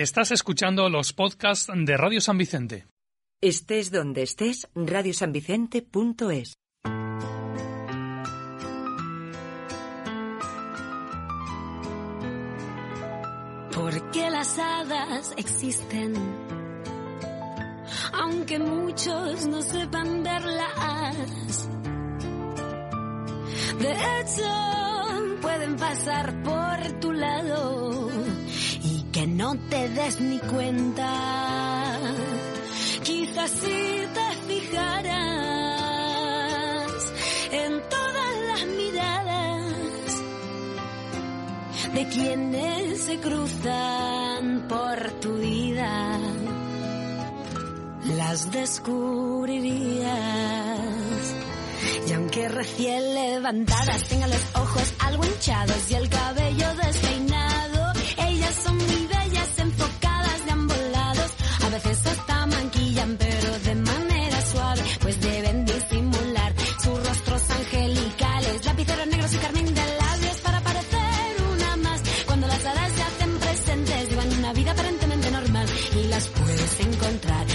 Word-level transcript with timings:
Estás 0.00 0.30
escuchando 0.30 0.88
los 0.88 1.12
podcasts 1.12 1.70
de 1.70 1.94
Radio 1.94 2.22
San 2.22 2.38
Vicente. 2.38 2.86
Estés 3.42 3.90
donde 3.90 4.22
estés, 4.22 4.66
radiosanvicente.es. 4.74 6.54
Porque 13.74 14.30
las 14.30 14.58
hadas 14.58 15.34
existen, 15.36 16.14
aunque 18.14 18.58
muchos 18.58 19.46
no 19.48 19.60
sepan 19.60 20.22
verlas. 20.22 21.68
De 23.78 23.92
hecho, 23.92 25.40
pueden 25.42 25.76
pasar 25.76 26.42
por 26.42 27.00
tu 27.00 27.12
lado 27.12 28.19
que 29.20 29.26
no 29.26 29.54
te 29.68 29.88
des 29.90 30.20
ni 30.20 30.38
cuenta. 30.38 31.98
Quizás 33.02 33.50
si 33.50 34.06
te 34.16 34.28
fijaras 34.48 35.12
en 37.52 37.82
todas 37.96 38.32
las 38.48 38.64
miradas 38.80 40.22
de 41.92 42.08
quienes 42.08 43.00
se 43.02 43.18
cruzan 43.18 44.66
por 44.68 45.10
tu 45.20 45.34
vida, 45.34 46.18
las 48.16 48.50
descubrirías. 48.50 50.08
Y 52.08 52.12
aunque 52.12 52.48
recién 52.48 53.14
levantadas 53.14 54.02
tengan 54.08 54.30
los 54.30 54.44
ojos 54.54 54.94
algo 55.00 55.26
hinchados 55.26 55.90
y 55.90 55.94
el 55.94 56.08
cabello 56.08 56.74
despeinado, 56.76 57.19
veces 61.82 62.06
hasta 62.06 62.46
manquillan, 62.46 63.16
pero 63.16 63.58
de 63.58 63.74
manera 63.74 64.40
suave, 64.42 64.82
pues 65.00 65.20
deben 65.20 65.64
disimular 65.64 66.52
sus 66.82 67.06
rostros 67.06 67.50
angelicales, 67.50 68.64
lapiceros 68.64 69.06
negros 69.06 69.34
y 69.34 69.36
carmín 69.38 69.74
de 69.74 69.86
labios 70.02 70.36
para 70.42 70.60
parecer 70.60 71.36
una 71.52 71.76
más. 71.76 72.02
Cuando 72.26 72.46
las 72.46 72.64
hadas 72.64 72.92
se 72.92 73.02
hacen 73.02 73.38
presentes, 73.38 74.10
llevan 74.10 74.38
una 74.38 74.52
vida 74.52 74.72
aparentemente 74.72 75.30
normal 75.30 75.66
y 75.96 76.08
las 76.08 76.26
puedes 76.28 76.80
encontrar 76.80 77.46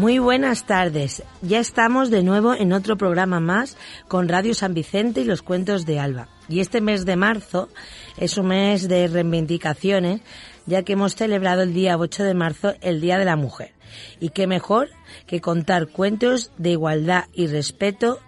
Muy 0.00 0.18
buenas 0.18 0.64
tardes. 0.64 1.22
Ya 1.42 1.58
estamos 1.58 2.08
de 2.08 2.22
nuevo 2.22 2.54
en 2.54 2.72
otro 2.72 2.96
programa 2.96 3.38
más 3.38 3.76
con 4.08 4.30
Radio 4.30 4.54
San 4.54 4.72
Vicente 4.72 5.20
y 5.20 5.24
los 5.24 5.42
cuentos 5.42 5.84
de 5.84 6.00
Alba. 6.00 6.28
Y 6.48 6.60
este 6.60 6.80
mes 6.80 7.04
de 7.04 7.16
marzo 7.16 7.68
es 8.16 8.38
un 8.38 8.46
mes 8.46 8.88
de 8.88 9.08
reivindicaciones, 9.08 10.22
ya 10.64 10.84
que 10.84 10.94
hemos 10.94 11.16
celebrado 11.16 11.60
el 11.60 11.74
día 11.74 11.98
8 11.98 12.24
de 12.24 12.32
marzo 12.32 12.72
el 12.80 13.02
Día 13.02 13.18
de 13.18 13.26
la 13.26 13.36
Mujer. 13.36 13.74
Y 14.20 14.30
qué 14.30 14.46
mejor 14.46 14.88
que 15.26 15.42
contar 15.42 15.88
cuentos 15.88 16.50
de 16.56 16.70
igualdad 16.70 17.26
y 17.34 17.48
respeto 17.48 18.20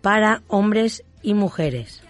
para 0.00 0.44
hombres 0.48 1.04
y 1.20 1.34
mujeres. 1.34 2.05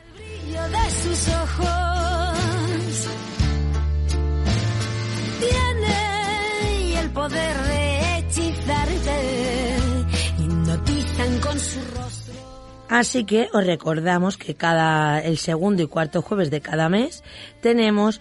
Así 12.88 13.24
que 13.24 13.48
os 13.52 13.66
recordamos 13.66 14.36
que 14.36 14.54
cada 14.54 15.20
el 15.20 15.38
segundo 15.38 15.82
y 15.82 15.88
cuarto 15.88 16.22
jueves 16.22 16.50
de 16.50 16.60
cada 16.60 16.88
mes 16.88 17.24
tenemos 17.60 18.20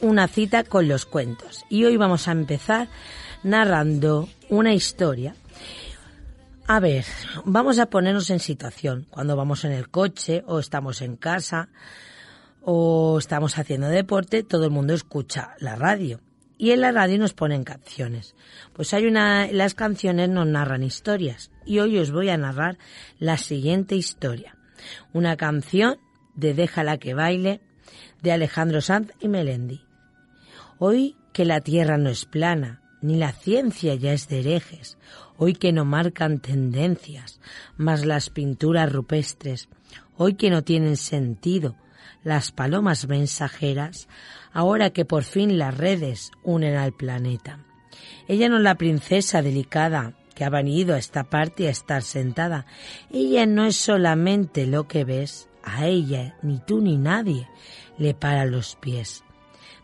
una 0.00 0.26
cita 0.26 0.64
con 0.64 0.88
los 0.88 1.06
cuentos. 1.06 1.64
Y 1.68 1.84
hoy 1.84 1.96
vamos 1.96 2.26
a 2.26 2.32
empezar 2.32 2.88
narrando 3.42 4.28
una 4.48 4.74
historia. 4.74 5.34
A 6.66 6.80
ver, 6.80 7.04
vamos 7.44 7.78
a 7.78 7.86
ponernos 7.86 8.30
en 8.30 8.40
situación. 8.40 9.06
Cuando 9.10 9.36
vamos 9.36 9.64
en 9.64 9.72
el 9.72 9.88
coche 9.90 10.42
o 10.46 10.58
estamos 10.58 11.02
en 11.02 11.16
casa 11.16 11.68
o 12.62 13.18
estamos 13.18 13.58
haciendo 13.58 13.88
deporte, 13.88 14.42
todo 14.42 14.64
el 14.64 14.70
mundo 14.70 14.92
escucha 14.92 15.54
la 15.58 15.76
radio. 15.76 16.20
Y 16.60 16.72
en 16.72 16.82
la 16.82 16.92
radio 16.92 17.16
nos 17.16 17.32
ponen 17.32 17.64
canciones. 17.64 18.34
Pues 18.74 18.92
hay 18.92 19.06
una, 19.06 19.50
las 19.50 19.72
canciones 19.72 20.28
nos 20.28 20.46
narran 20.46 20.82
historias. 20.82 21.50
Y 21.64 21.78
hoy 21.78 21.98
os 21.98 22.12
voy 22.12 22.28
a 22.28 22.36
narrar 22.36 22.76
la 23.18 23.38
siguiente 23.38 23.96
historia. 23.96 24.58
Una 25.14 25.38
canción 25.38 25.96
de 26.34 26.52
Déjala 26.52 26.98
que 26.98 27.14
baile 27.14 27.62
de 28.20 28.32
Alejandro 28.32 28.82
Sanz 28.82 29.10
y 29.20 29.28
Melendi. 29.28 29.86
Hoy 30.78 31.16
que 31.32 31.46
la 31.46 31.62
tierra 31.62 31.96
no 31.96 32.10
es 32.10 32.26
plana, 32.26 32.82
ni 33.00 33.16
la 33.16 33.32
ciencia 33.32 33.94
ya 33.94 34.12
es 34.12 34.28
de 34.28 34.40
herejes, 34.40 34.98
hoy 35.38 35.54
que 35.54 35.72
no 35.72 35.86
marcan 35.86 36.40
tendencias, 36.40 37.40
más 37.78 38.04
las 38.04 38.28
pinturas 38.28 38.92
rupestres, 38.92 39.70
hoy 40.18 40.34
que 40.34 40.50
no 40.50 40.62
tienen 40.62 40.98
sentido, 40.98 41.76
las 42.22 42.52
palomas 42.52 43.08
mensajeras, 43.08 44.08
ahora 44.52 44.90
que 44.90 45.04
por 45.04 45.24
fin 45.24 45.58
las 45.58 45.76
redes 45.76 46.30
unen 46.42 46.76
al 46.76 46.92
planeta. 46.92 47.60
Ella 48.28 48.48
no 48.48 48.58
es 48.58 48.62
la 48.62 48.76
princesa 48.76 49.42
delicada 49.42 50.14
que 50.34 50.44
ha 50.44 50.50
venido 50.50 50.94
a 50.94 50.98
esta 50.98 51.24
parte 51.24 51.66
a 51.66 51.70
estar 51.70 52.02
sentada. 52.02 52.66
Ella 53.10 53.46
no 53.46 53.64
es 53.64 53.76
solamente 53.76 54.66
lo 54.66 54.86
que 54.86 55.04
ves, 55.04 55.48
a 55.62 55.86
ella 55.86 56.36
ni 56.42 56.58
tú 56.58 56.80
ni 56.80 56.96
nadie 56.96 57.48
le 57.98 58.14
para 58.14 58.46
los 58.46 58.76
pies. 58.76 59.22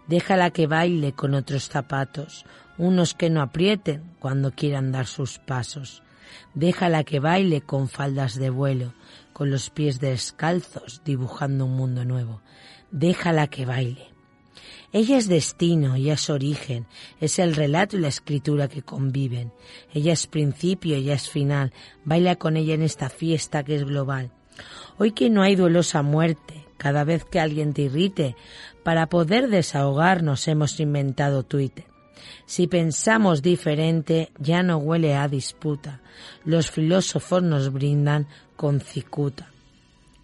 Déjala 0.06 0.50
que 0.50 0.66
baile 0.66 1.12
con 1.12 1.34
otros 1.34 1.68
zapatos, 1.68 2.46
unos 2.78 3.14
que 3.14 3.28
no 3.30 3.42
aprieten 3.42 4.14
cuando 4.20 4.52
quieran 4.52 4.92
dar 4.92 5.06
sus 5.06 5.38
pasos. 5.38 6.02
Déjala 6.54 7.04
que 7.04 7.20
baile 7.20 7.60
con 7.60 7.88
faldas 7.88 8.36
de 8.36 8.50
vuelo, 8.50 8.94
con 9.36 9.50
los 9.50 9.68
pies 9.68 10.00
descalzos, 10.00 11.02
dibujando 11.04 11.66
un 11.66 11.76
mundo 11.76 12.06
nuevo. 12.06 12.40
Déjala 12.90 13.48
que 13.48 13.66
baile. 13.66 14.06
Ella 14.94 15.18
es 15.18 15.28
destino, 15.28 15.96
ella 15.96 16.14
es 16.14 16.30
origen, 16.30 16.86
es 17.20 17.38
el 17.38 17.54
relato 17.54 17.98
y 17.98 18.00
la 18.00 18.08
escritura 18.08 18.66
que 18.66 18.80
conviven. 18.80 19.52
Ella 19.92 20.14
es 20.14 20.26
principio, 20.26 20.96
ella 20.96 21.12
es 21.12 21.28
final. 21.28 21.74
Baila 22.02 22.36
con 22.36 22.56
ella 22.56 22.72
en 22.72 22.82
esta 22.82 23.10
fiesta 23.10 23.62
que 23.62 23.74
es 23.74 23.84
global. 23.84 24.32
Hoy 24.96 25.12
que 25.12 25.28
no 25.28 25.42
hay 25.42 25.54
duelosa 25.54 26.00
muerte, 26.00 26.64
cada 26.78 27.04
vez 27.04 27.26
que 27.26 27.38
alguien 27.38 27.74
te 27.74 27.82
irrite, 27.82 28.36
para 28.84 29.10
poder 29.10 29.48
desahogarnos 29.48 30.48
hemos 30.48 30.80
inventado 30.80 31.42
Twitter. 31.42 31.84
Si 32.44 32.66
pensamos 32.66 33.42
diferente, 33.42 34.30
ya 34.38 34.62
no 34.62 34.78
huele 34.78 35.14
a 35.14 35.28
disputa. 35.28 36.00
Los 36.44 36.70
filósofos 36.70 37.42
nos 37.42 37.72
brindan 37.72 38.26
con 38.56 38.80
cicuta. 38.80 39.50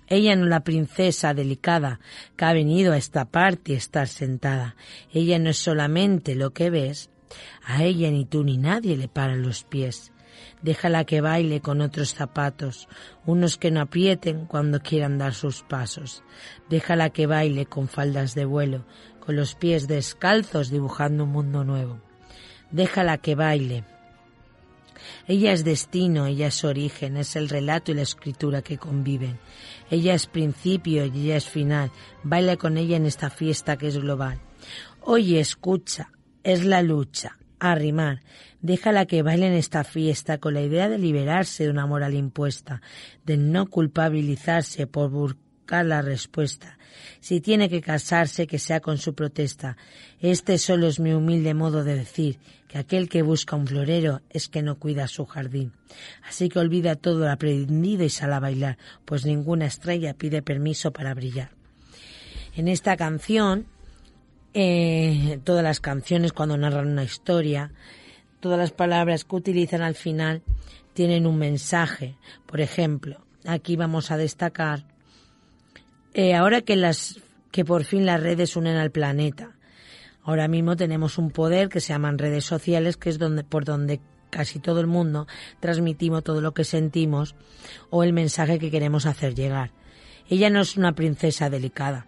Ella 0.09 0.37
no 0.37 0.47
la 0.47 0.61
princesa 0.61 1.33
delicada 1.33 2.01
que 2.37 2.45
ha 2.45 2.53
venido 2.53 2.93
a 2.93 2.99
esta 2.99 3.25
parte 3.25 3.73
y 3.73 3.77
estar 3.77 4.09
sentada. 4.09 4.77
Ella 5.13 5.39
no 5.39 5.51
es 5.51 5.57
solamente 5.57 6.35
lo 6.35 6.53
que 6.53 6.71
ves. 6.71 7.09
A 7.65 7.83
ella 7.85 8.11
ni 8.11 8.27
tú 8.27 8.45
ni 8.45 8.59
nadie 8.59 8.97
le 8.97 9.09
paran 9.09 9.43
los 9.43 9.65
pies. 9.65 10.13
Déjala 10.61 11.05
que 11.05 11.21
baile 11.21 11.61
con 11.61 11.81
otros 11.81 12.15
zapatos, 12.15 12.89
unos 13.27 13.57
que 13.57 13.71
no 13.71 13.81
aprieten 13.81 14.47
cuando 14.47 14.81
quieran 14.81 15.19
dar 15.19 15.35
sus 15.35 15.63
pasos. 15.63 16.23
Déjala 16.69 17.11
que 17.11 17.27
baile 17.27 17.67
con 17.67 17.89
faldas 17.89 18.35
de 18.35 18.45
vuelo, 18.45 18.85
con 19.25 19.37
los 19.37 19.55
pies 19.55 19.87
descalzos 19.87 20.69
dibujando 20.69 21.25
un 21.25 21.31
mundo 21.31 21.63
nuevo. 21.63 22.01
Déjala 22.73 23.19
que 23.19 23.37
baile. 23.37 23.85
Ella 25.29 25.53
es 25.53 25.65
destino, 25.65 26.27
ella 26.27 26.49
es 26.49 26.65
origen, 26.65 27.17
es 27.17 27.37
el 27.37 27.49
relato 27.49 27.93
y 27.93 27.95
la 27.95 28.03
escritura 28.03 28.63
que 28.63 28.79
conviven. 28.79 29.39
Ella 29.91 30.15
es 30.15 30.27
principio 30.27 31.07
y 31.07 31.25
ella 31.25 31.37
es 31.37 31.49
final. 31.49 31.93
Baila 32.25 32.57
con 32.57 32.77
ella 32.77 32.97
en 32.97 33.07
esta 33.07 33.31
fiesta 33.31 33.77
que 33.77 33.89
es 33.89 33.99
global. 33.99 34.41
Oye, 35.01 35.39
escucha, 35.39 36.11
es 36.43 36.65
la 36.65 36.83
lucha. 36.83 37.39
Arrimar. 37.61 38.23
Déjala 38.61 39.07
que 39.07 39.23
baile 39.23 39.47
en 39.47 39.53
esta 39.53 39.85
fiesta 39.85 40.39
con 40.39 40.55
la 40.55 40.63
idea 40.63 40.89
de 40.89 40.99
liberarse 40.99 41.63
de 41.65 41.71
una 41.71 41.87
moral 41.87 42.15
impuesta, 42.15 42.83
de 43.25 43.37
no 43.37 43.67
culpabilizarse 43.67 44.89
por 44.89 45.11
buscar 45.11 45.87
la 45.87 46.03
respuesta. 46.03 46.77
Si 47.21 47.41
tiene 47.41 47.69
que 47.69 47.81
casarse, 47.81 48.47
que 48.47 48.59
sea 48.59 48.81
con 48.81 48.99
su 48.99 49.15
protesta. 49.15 49.77
Este 50.21 50.59
solo 50.59 50.87
es 50.87 51.01
mi 51.01 51.13
humilde 51.13 51.55
modo 51.55 51.85
de 51.85 51.97
decir 51.97 52.39
que 52.69 52.79
aquel 52.79 53.09
que 53.09 53.23
busca 53.23 53.57
un 53.57 53.67
florero 53.67 54.23
es 54.31 54.49
que 54.49 54.63
no 54.63 54.79
cuida 54.79 55.09
su 55.09 55.27
jardín. 55.27 55.73
Así 56.23 56.49
que 56.49 56.59
olvida 56.59 56.97
todo 56.97 57.21
lo 57.21 57.31
aprendido 57.31 58.05
y 58.05 58.11
sal 58.11 58.33
a 58.33 58.41
bailar, 58.41 58.79
pues 59.05 59.27
ninguna 59.27 59.67
estrella 59.67 60.15
pide 60.15 60.43
permiso 60.43 60.93
para 60.93 61.15
brillar. 61.15 61.51
En 62.55 62.69
esta 62.69 62.97
canción 62.97 63.67
eh, 64.55 65.41
todas 65.45 65.65
las 65.65 65.81
canciones 65.81 66.33
cuando 66.33 66.59
narran 66.59 66.89
una 66.89 67.05
historia, 67.05 67.73
todas 68.41 68.59
las 68.59 68.73
palabras 68.73 69.25
que 69.25 69.37
utilizan 69.37 69.81
al 69.81 69.95
final 69.95 70.43
tienen 70.93 71.27
un 71.27 71.39
mensaje. 71.39 72.17
Por 72.45 72.61
ejemplo, 72.61 73.25
aquí 73.47 73.77
vamos 73.77 74.11
a 74.11 74.19
destacar, 74.19 74.85
eh, 76.15 76.35
ahora 76.35 76.63
que 76.63 76.77
las 76.77 77.21
que 77.51 77.65
por 77.65 77.85
fin 77.85 78.07
las 78.07 78.21
redes 78.21 78.57
unen 78.57 78.77
al 78.77 78.91
planeta. 78.91 79.57
Ahora 80.25 80.49
mismo 80.49 80.77
tenemos 80.77 81.19
un 81.19 81.31
poder 81.31 81.69
que 81.69 81.81
se 81.81 81.93
llaman 81.93 82.19
redes 82.19 82.45
sociales, 82.45 82.97
que 82.97 83.11
es 83.11 83.19
donde, 83.19 83.45
por 83.45 83.65
donde 83.65 84.01
casi 84.31 84.59
todo 84.59 84.81
el 84.81 84.87
mundo 84.87 85.27
transmitimos 85.61 86.25
todo 86.25 86.41
lo 86.41 86.55
que 86.55 86.65
sentimos 86.65 87.35
o 87.91 88.03
el 88.03 88.13
mensaje 88.13 88.59
que 88.59 88.71
queremos 88.71 89.05
hacer 89.05 89.35
llegar. 89.35 89.71
Ella 90.29 90.49
no 90.49 90.61
es 90.61 90.77
una 90.77 90.95
princesa 90.95 91.51
delicada. 91.51 92.07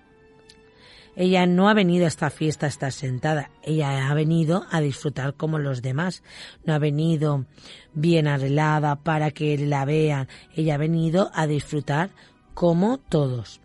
Ella 1.17 1.47
no 1.47 1.69
ha 1.69 1.75
venido 1.75 2.07
a 2.07 2.09
esta 2.09 2.31
fiesta 2.31 2.67
a 2.67 2.69
estar 2.71 2.91
sentada. 2.91 3.51
Ella 3.63 4.09
ha 4.09 4.15
venido 4.15 4.65
a 4.71 4.81
disfrutar 4.81 5.35
como 5.35 5.59
los 5.59 5.83
demás. 5.83 6.23
No 6.65 6.75
ha 6.75 6.79
venido 6.79 7.45
bien 7.93 8.27
arreglada 8.27 8.97
para 8.97 9.31
que 9.31 9.57
la 9.59 9.85
vean. 9.85 10.29
Ella 10.57 10.75
ha 10.75 10.79
venido 10.79 11.31
a 11.35 11.47
disfrutar 11.47 12.11
como 12.55 12.99
todos. 12.99 13.61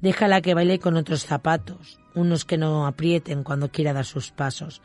Déjala 0.00 0.40
que 0.40 0.54
baile 0.54 0.78
con 0.78 0.96
otros 0.96 1.24
zapatos, 1.24 1.98
unos 2.14 2.44
que 2.44 2.58
no 2.58 2.86
aprieten 2.86 3.42
cuando 3.42 3.70
quiera 3.70 3.92
dar 3.92 4.04
sus 4.04 4.30
pasos. 4.30 4.82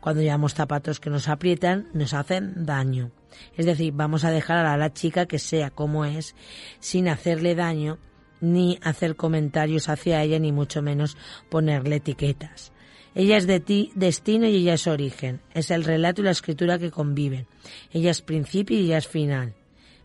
Cuando 0.00 0.22
llevamos 0.22 0.54
zapatos 0.54 1.00
que 1.00 1.10
nos 1.10 1.28
aprietan, 1.28 1.88
nos 1.92 2.14
hacen 2.14 2.66
daño. 2.66 3.10
Es 3.56 3.66
decir, 3.66 3.92
vamos 3.94 4.24
a 4.24 4.30
dejar 4.30 4.66
a 4.66 4.76
la 4.76 4.92
chica 4.92 5.26
que 5.26 5.38
sea 5.38 5.70
como 5.70 6.04
es, 6.04 6.34
sin 6.80 7.08
hacerle 7.08 7.54
daño, 7.54 7.98
ni 8.40 8.78
hacer 8.82 9.16
comentarios 9.16 9.88
hacia 9.88 10.22
ella, 10.22 10.38
ni 10.38 10.52
mucho 10.52 10.82
menos 10.82 11.16
ponerle 11.48 11.96
etiquetas. 11.96 12.72
Ella 13.14 13.36
es 13.36 13.46
de 13.46 13.58
ti, 13.58 13.90
destino 13.94 14.46
y 14.46 14.56
ella 14.56 14.74
es 14.74 14.86
origen. 14.86 15.40
Es 15.54 15.70
el 15.70 15.84
relato 15.84 16.20
y 16.20 16.24
la 16.24 16.30
escritura 16.30 16.78
que 16.78 16.90
conviven. 16.90 17.46
Ella 17.92 18.10
es 18.10 18.22
principio 18.22 18.78
y 18.78 18.84
ella 18.84 18.98
es 18.98 19.08
final. 19.08 19.54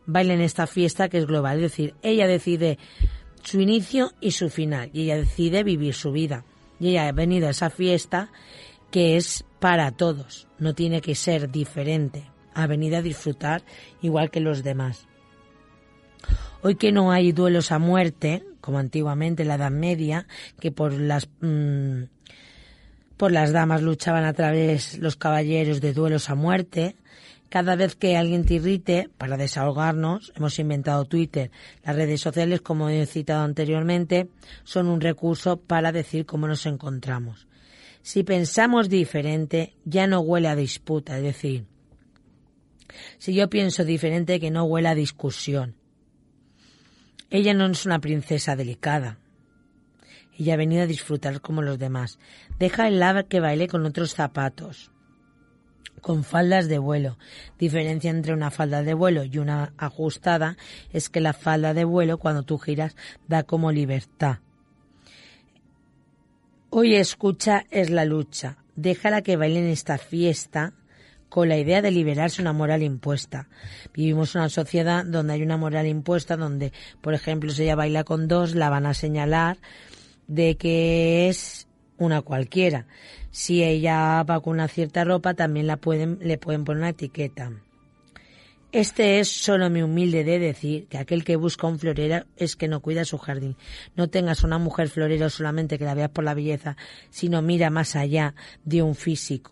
Baila 0.05 0.33
en 0.33 0.41
esta 0.41 0.67
fiesta 0.67 1.09
que 1.09 1.19
es 1.19 1.27
global. 1.27 1.57
Es 1.57 1.63
decir, 1.63 1.93
ella 2.01 2.27
decide 2.27 2.79
su 3.43 3.59
inicio 3.59 4.13
y 4.19 4.31
su 4.31 4.49
final. 4.49 4.89
Y 4.93 5.03
ella 5.03 5.17
decide 5.17 5.63
vivir 5.63 5.93
su 5.93 6.11
vida. 6.11 6.45
Y 6.79 6.89
ella 6.89 7.07
ha 7.07 7.11
venido 7.11 7.47
a 7.47 7.51
esa 7.51 7.69
fiesta 7.69 8.31
que 8.91 9.17
es 9.17 9.45
para 9.59 9.91
todos. 9.91 10.47
No 10.59 10.73
tiene 10.73 11.01
que 11.01 11.15
ser 11.15 11.49
diferente. 11.51 12.29
Ha 12.53 12.67
venido 12.67 12.97
a 12.97 13.01
disfrutar 13.01 13.63
igual 14.01 14.29
que 14.31 14.39
los 14.39 14.63
demás. 14.63 15.07
Hoy 16.61 16.75
que 16.75 16.91
no 16.91 17.11
hay 17.11 17.31
duelos 17.31 17.71
a 17.71 17.79
muerte, 17.79 18.43
como 18.61 18.79
antiguamente 18.79 19.43
en 19.43 19.49
la 19.49 19.55
Edad 19.55 19.71
Media, 19.71 20.27
que 20.59 20.71
por 20.71 20.93
las 20.93 21.27
mm, 21.41 22.03
por 23.17 23.31
las 23.31 23.51
damas 23.51 23.81
luchaban 23.81 24.25
a 24.25 24.33
través 24.33 24.97
los 24.99 25.15
caballeros 25.15 25.81
de 25.81 25.93
duelos 25.93 26.29
a 26.29 26.35
muerte, 26.35 26.95
cada 27.53 27.75
vez 27.75 27.95
que 27.95 28.17
alguien 28.17 28.45
te 28.45 28.55
irrite, 28.55 29.11
para 29.15 29.37
desahogarnos, 29.37 30.33
hemos 30.35 30.57
inventado 30.57 31.05
Twitter. 31.05 31.51
Las 31.83 31.95
redes 31.95 32.19
sociales, 32.19 32.61
como 32.61 32.89
he 32.89 33.05
citado 33.05 33.43
anteriormente, 33.43 34.27
son 34.63 34.87
un 34.87 34.99
recurso 34.99 35.57
para 35.57 35.91
decir 35.91 36.25
cómo 36.25 36.47
nos 36.47 36.65
encontramos. 36.65 37.45
Si 38.01 38.23
pensamos 38.23 38.89
diferente, 38.89 39.75
ya 39.85 40.07
no 40.07 40.21
huele 40.21 40.47
a 40.47 40.55
disputa, 40.55 41.15
es 41.17 41.21
decir, 41.21 41.67
si 43.19 43.35
yo 43.35 43.47
pienso 43.51 43.85
diferente, 43.85 44.39
que 44.39 44.49
no 44.49 44.63
huele 44.63 44.87
a 44.87 44.95
discusión. 44.95 45.75
Ella 47.29 47.53
no 47.53 47.67
es 47.67 47.85
una 47.85 47.99
princesa 47.99 48.55
delicada. 48.55 49.19
Ella 50.39 50.55
ha 50.55 50.57
venido 50.57 50.81
a 50.81 50.87
disfrutar 50.87 51.39
como 51.39 51.61
los 51.61 51.77
demás. 51.77 52.17
Deja 52.57 52.87
el 52.87 52.99
lava 52.99 53.21
que 53.21 53.39
baile 53.39 53.67
con 53.67 53.85
otros 53.85 54.15
zapatos 54.15 54.89
con 56.01 56.23
faldas 56.23 56.67
de 56.67 56.77
vuelo. 56.77 57.17
Diferencia 57.57 58.11
entre 58.11 58.33
una 58.33 58.51
falda 58.51 58.83
de 58.83 58.93
vuelo 58.93 59.23
y 59.23 59.37
una 59.37 59.73
ajustada 59.77 60.57
es 60.91 61.09
que 61.09 61.21
la 61.21 61.33
falda 61.33 61.73
de 61.73 61.85
vuelo 61.85 62.17
cuando 62.17 62.43
tú 62.43 62.57
giras 62.57 62.95
da 63.27 63.43
como 63.43 63.71
libertad. 63.71 64.39
Hoy 66.69 66.95
escucha 66.95 67.65
es 67.71 67.89
la 67.89 68.05
lucha. 68.05 68.57
Déjala 68.75 69.21
que 69.21 69.37
baile 69.37 69.59
en 69.59 69.67
esta 69.67 69.97
fiesta 69.97 70.73
con 71.29 71.49
la 71.49 71.57
idea 71.57 71.81
de 71.81 71.91
liberarse 71.91 72.41
una 72.41 72.53
moral 72.53 72.83
impuesta. 72.83 73.47
Vivimos 73.93 74.35
una 74.35 74.49
sociedad 74.49 75.05
donde 75.05 75.33
hay 75.33 75.41
una 75.41 75.57
moral 75.57 75.87
impuesta, 75.87 76.37
donde, 76.37 76.73
por 77.01 77.13
ejemplo, 77.13 77.51
si 77.51 77.63
ella 77.63 77.75
baila 77.75 78.03
con 78.03 78.27
dos, 78.27 78.55
la 78.55 78.69
van 78.69 78.85
a 78.85 78.93
señalar 78.93 79.57
de 80.27 80.57
que 80.57 81.29
es 81.29 81.67
una 82.05 82.21
cualquiera 82.21 82.85
si 83.33 83.63
ella 83.63 84.21
va 84.23 84.41
con 84.41 84.53
una 84.53 84.67
cierta 84.67 85.03
ropa, 85.03 85.33
también 85.33 85.65
la 85.65 85.77
pueden, 85.77 86.19
le 86.21 86.37
pueden 86.37 86.65
poner 86.65 86.81
una 86.81 86.89
etiqueta. 86.89 87.51
Este 88.71 89.19
es 89.19 89.27
solo 89.27 89.71
mi 89.71 89.81
humilde 89.81 90.23
de 90.23 90.37
decir 90.37 90.85
que 90.87 90.99
aquel 90.99 91.23
que 91.23 91.35
busca 91.35 91.65
un 91.65 91.79
florero 91.79 92.25
es 92.37 92.55
que 92.55 92.67
no 92.67 92.79
cuida 92.79 93.05
su 93.05 93.17
jardín. 93.17 93.55
No 93.95 94.07
tengas 94.07 94.43
una 94.43 94.59
mujer 94.59 94.87
florero 94.87 95.31
solamente 95.31 95.79
que 95.79 95.85
la 95.85 95.95
veas 95.95 96.11
por 96.11 96.23
la 96.23 96.35
belleza, 96.35 96.77
sino 97.09 97.41
mira 97.41 97.71
más 97.71 97.95
allá 97.95 98.35
de 98.65 98.83
un 98.83 98.93
físico. 98.93 99.51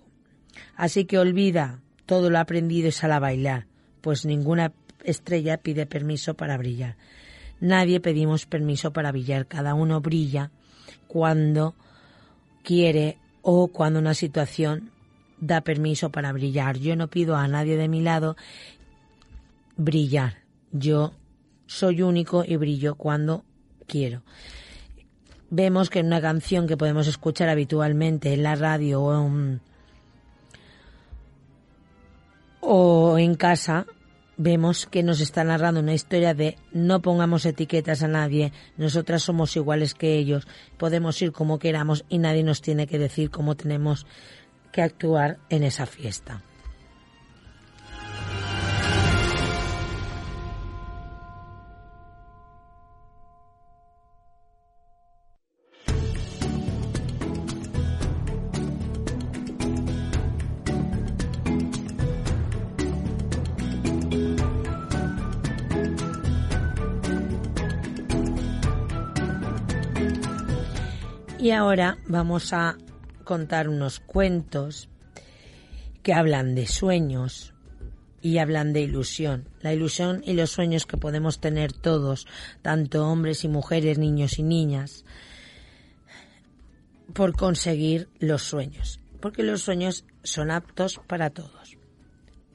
Así 0.75 1.06
que 1.06 1.18
olvida 1.18 1.80
todo 2.06 2.30
lo 2.30 2.38
aprendido 2.38 2.88
y 2.88 2.92
sal 2.92 3.13
a 3.13 3.19
bailar, 3.19 3.65
pues 4.01 4.25
ninguna 4.25 4.74
estrella 5.03 5.57
pide 5.57 5.88
permiso 5.88 6.36
para 6.36 6.57
brillar. 6.57 6.98
Nadie 7.59 8.00
pedimos 8.00 8.45
permiso 8.45 8.94
para 8.94 9.12
brillar, 9.12 9.48
cada 9.48 9.74
uno 9.74 10.01
brilla 10.01 10.51
cuando 11.07 11.74
quiere 12.63 13.17
o 13.41 13.67
cuando 13.67 13.99
una 13.99 14.13
situación 14.13 14.91
da 15.39 15.61
permiso 15.61 16.09
para 16.11 16.31
brillar. 16.31 16.77
Yo 16.77 16.95
no 16.95 17.07
pido 17.09 17.35
a 17.35 17.47
nadie 17.47 17.75
de 17.75 17.87
mi 17.87 18.01
lado 18.01 18.37
brillar. 19.75 20.37
Yo 20.71 21.13
soy 21.65 22.01
único 22.01 22.43
y 22.45 22.55
brillo 22.55 22.95
cuando 22.95 23.43
quiero. 23.87 24.21
Vemos 25.49 25.89
que 25.89 25.99
en 25.99 26.05
una 26.07 26.21
canción 26.21 26.67
que 26.67 26.77
podemos 26.77 27.07
escuchar 27.07 27.49
habitualmente 27.49 28.33
en 28.33 28.43
la 28.43 28.55
radio 28.55 29.01
o 32.61 33.17
en, 33.17 33.35
casa, 33.35 33.85
vemos 34.41 34.88
que 34.88 35.03
nos 35.03 35.21
está 35.21 35.43
narrando 35.43 35.79
una 35.79 35.93
historia 35.93 36.33
de 36.33 36.57
no 36.73 37.01
pongamos 37.01 37.45
etiquetas 37.45 38.01
a 38.01 38.07
nadie, 38.07 38.51
nosotras 38.75 39.21
somos 39.21 39.55
iguales 39.55 39.93
que 39.93 40.17
ellos, 40.17 40.47
podemos 40.77 41.21
ir 41.21 41.31
como 41.31 41.59
queramos 41.59 42.05
y 42.09 42.17
nadie 42.17 42.43
nos 42.43 42.61
tiene 42.61 42.88
que 42.88 42.97
decir 42.97 43.29
cómo 43.29 43.55
tenemos 43.55 44.07
que 44.71 44.81
actuar 44.81 45.38
en 45.49 45.63
esa 45.63 45.85
fiesta. 45.85 46.41
Y 71.51 71.53
ahora 71.53 71.98
vamos 72.08 72.53
a 72.53 72.77
contar 73.25 73.67
unos 73.67 74.00
cuentos 74.00 74.88
que 76.01 76.13
hablan 76.13 76.55
de 76.55 76.65
sueños 76.65 77.53
y 78.22 78.38
hablan 78.38 78.72
de 78.72 78.79
ilusión. 78.79 79.50
La 79.60 79.74
ilusión 79.74 80.22
y 80.25 80.31
los 80.31 80.50
sueños 80.50 80.86
que 80.86 80.96
podemos 80.96 81.41
tener 81.41 81.74
todos, 81.74 82.25
tanto 82.62 83.05
hombres 83.05 83.43
y 83.43 83.50
mujeres, 83.50 83.98
niños 83.98 84.39
y 84.39 84.43
niñas, 84.43 85.03
por 87.13 87.36
conseguir 87.36 88.08
los 88.20 88.43
sueños. 88.43 89.01
Porque 89.20 89.43
los 89.43 89.62
sueños 89.62 90.05
son 90.24 90.51
aptos 90.51 91.01
para 91.05 91.31
todos. 91.31 91.75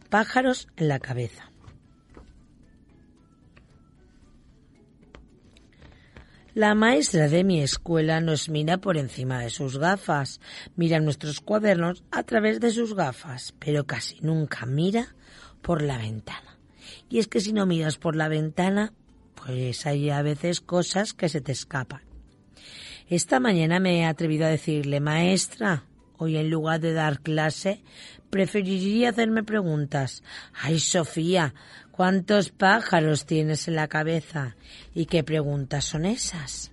Pájaros 0.08 0.68
en 0.78 0.88
la 0.88 1.00
cabeza. 1.00 1.52
La 6.56 6.74
maestra 6.74 7.28
de 7.28 7.44
mi 7.44 7.60
escuela 7.60 8.22
nos 8.22 8.48
mira 8.48 8.78
por 8.78 8.96
encima 8.96 9.40
de 9.40 9.50
sus 9.50 9.76
gafas, 9.76 10.40
mira 10.74 11.00
nuestros 11.00 11.40
cuadernos 11.40 12.02
a 12.10 12.22
través 12.22 12.60
de 12.60 12.70
sus 12.70 12.94
gafas, 12.94 13.54
pero 13.58 13.84
casi 13.84 14.18
nunca 14.22 14.64
mira 14.64 15.14
por 15.60 15.82
la 15.82 15.98
ventana. 15.98 16.58
Y 17.10 17.18
es 17.18 17.28
que 17.28 17.40
si 17.40 17.52
no 17.52 17.66
miras 17.66 17.98
por 17.98 18.16
la 18.16 18.28
ventana, 18.28 18.94
pues 19.34 19.84
hay 19.84 20.08
a 20.08 20.22
veces 20.22 20.62
cosas 20.62 21.12
que 21.12 21.28
se 21.28 21.42
te 21.42 21.52
escapan. 21.52 22.00
Esta 23.06 23.38
mañana 23.38 23.78
me 23.78 23.98
he 23.98 24.06
atrevido 24.06 24.46
a 24.46 24.48
decirle, 24.48 24.98
maestra, 25.00 25.84
hoy 26.16 26.38
en 26.38 26.48
lugar 26.48 26.80
de 26.80 26.94
dar 26.94 27.20
clase, 27.20 27.82
preferiría 28.30 29.10
hacerme 29.10 29.42
preguntas. 29.42 30.22
Ay, 30.54 30.78
Sofía, 30.78 31.54
¿Cuántos 31.96 32.50
pájaros 32.50 33.24
tienes 33.24 33.68
en 33.68 33.76
la 33.76 33.88
cabeza? 33.88 34.54
¿Y 34.94 35.06
qué 35.06 35.24
preguntas 35.24 35.86
son 35.86 36.04
esas? 36.04 36.70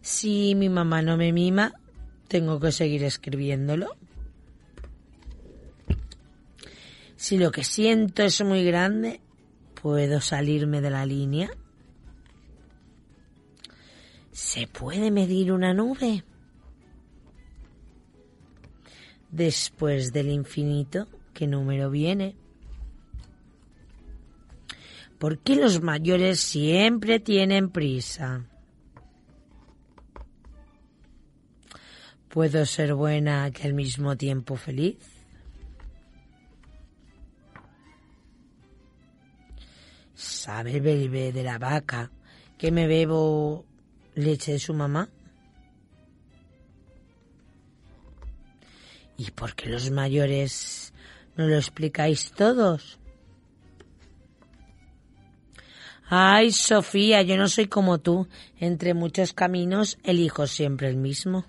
Si 0.00 0.54
mi 0.54 0.68
mamá 0.68 1.02
no 1.02 1.16
me 1.16 1.32
mima, 1.32 1.74
tengo 2.28 2.60
que 2.60 2.70
seguir 2.70 3.02
escribiéndolo. 3.02 3.96
Si 7.16 7.36
lo 7.36 7.50
que 7.50 7.64
siento 7.64 8.22
es 8.22 8.40
muy 8.44 8.62
grande, 8.62 9.20
¿puedo 9.82 10.20
salirme 10.20 10.80
de 10.80 10.90
la 10.90 11.04
línea? 11.04 11.50
¿Se 14.30 14.68
puede 14.68 15.10
medir 15.10 15.50
una 15.50 15.74
nube? 15.74 16.22
Después 19.32 20.12
del 20.12 20.30
infinito, 20.30 21.08
¿qué 21.34 21.48
número 21.48 21.90
viene? 21.90 22.36
¿Por 25.18 25.38
qué 25.40 25.56
los 25.56 25.82
mayores 25.82 26.38
siempre 26.38 27.18
tienen 27.18 27.70
prisa? 27.70 28.44
¿Puedo 32.28 32.64
ser 32.66 32.94
buena 32.94 33.50
que 33.50 33.66
al 33.66 33.74
mismo 33.74 34.16
tiempo 34.16 34.54
feliz? 34.54 34.98
¿Sabe 40.14 40.76
el 40.76 40.82
bebé 40.82 41.32
de 41.32 41.42
la 41.42 41.58
vaca 41.58 42.12
que 42.56 42.70
me 42.70 42.86
bebo 42.86 43.64
leche 44.14 44.52
de 44.52 44.58
su 44.60 44.72
mamá? 44.72 45.08
¿Y 49.16 49.32
por 49.32 49.56
qué 49.56 49.68
los 49.68 49.90
mayores 49.90 50.92
no 51.36 51.48
lo 51.48 51.56
explicáis 51.56 52.30
todos? 52.30 52.97
Ay, 56.10 56.52
Sofía, 56.52 57.20
yo 57.20 57.36
no 57.36 57.48
soy 57.48 57.66
como 57.66 57.98
tú. 57.98 58.28
Entre 58.58 58.94
muchos 58.94 59.34
caminos 59.34 59.98
elijo 60.02 60.46
siempre 60.46 60.88
el 60.88 60.96
mismo. 60.96 61.44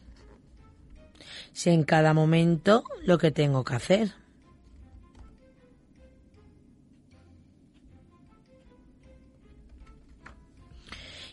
Sé 1.54 1.72
en 1.72 1.84
cada 1.84 2.13
momento 2.13 2.84
lo 3.06 3.18
que 3.18 3.32
tengo 3.32 3.63
que 3.63 3.75
hacer. 3.75 4.12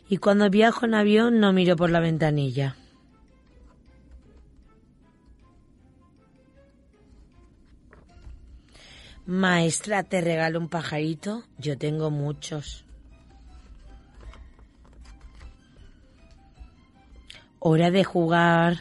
Y 0.08 0.18
cuando 0.18 0.48
viajo 0.48 0.86
en 0.86 0.94
avión 0.94 1.40
no 1.40 1.52
miro 1.52 1.74
por 1.74 1.90
la 1.90 1.98
ventanilla. 1.98 2.76
Maestra, 9.26 10.04
¿te 10.04 10.20
regalo 10.20 10.60
un 10.60 10.68
pajarito? 10.68 11.42
Yo 11.58 11.76
tengo 11.76 12.12
muchos. 12.12 12.85
Hora 17.58 17.90
de 17.90 18.04
jugar. 18.04 18.78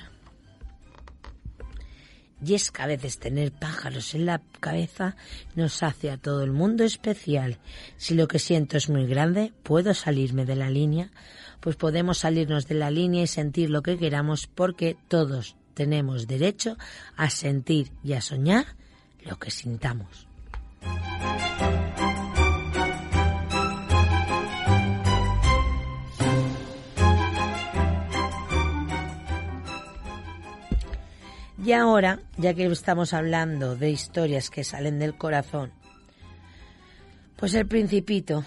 Y 2.46 2.54
es 2.54 2.70
que 2.70 2.82
a 2.82 2.88
veces 2.88 3.18
tener 3.18 3.52
pájaros 3.52 4.14
en 4.14 4.26
la 4.26 4.42
cabeza 4.60 5.16
nos 5.56 5.82
hace 5.82 6.12
a 6.12 6.18
todo 6.18 6.44
el 6.44 6.52
mundo 6.52 6.84
especial. 6.84 7.58
Si 7.98 8.14
lo 8.14 8.28
que 8.28 8.40
siento 8.40 8.78
es 8.78 8.90
muy 8.90 9.08
grande, 9.08 9.54
puedo 9.64 9.94
salirme 9.94 10.46
de 10.46 10.56
la 10.56 10.70
línea, 10.70 11.12
pues 11.60 11.76
podemos 11.76 12.20
salirnos 12.20 12.68
de 12.68 12.76
la 12.76 12.92
línea 12.92 13.24
y 13.24 13.28
sentir 13.28 13.70
lo 13.70 13.82
que 13.82 13.98
queramos 13.98 14.48
porque 14.48 14.98
todos 15.08 15.56
tenemos 15.74 16.28
derecho 16.28 16.78
a 17.16 17.30
sentir 17.30 17.92
y 18.04 18.14
a 18.14 18.22
soñar 18.22 18.66
lo 19.24 19.40
que 19.40 19.52
sintamos. 19.52 20.28
Y 31.66 31.72
ahora, 31.72 32.20
ya 32.38 32.54
que 32.54 32.68
estamos 32.68 33.12
hablando 33.12 33.76
de 33.76 33.90
historias 33.90 34.52
que 34.52 34.64
salen 34.64 35.00
del 35.00 35.18
corazón, 35.18 35.72
pues 37.38 37.56
el 37.56 37.66
principito 37.66 38.46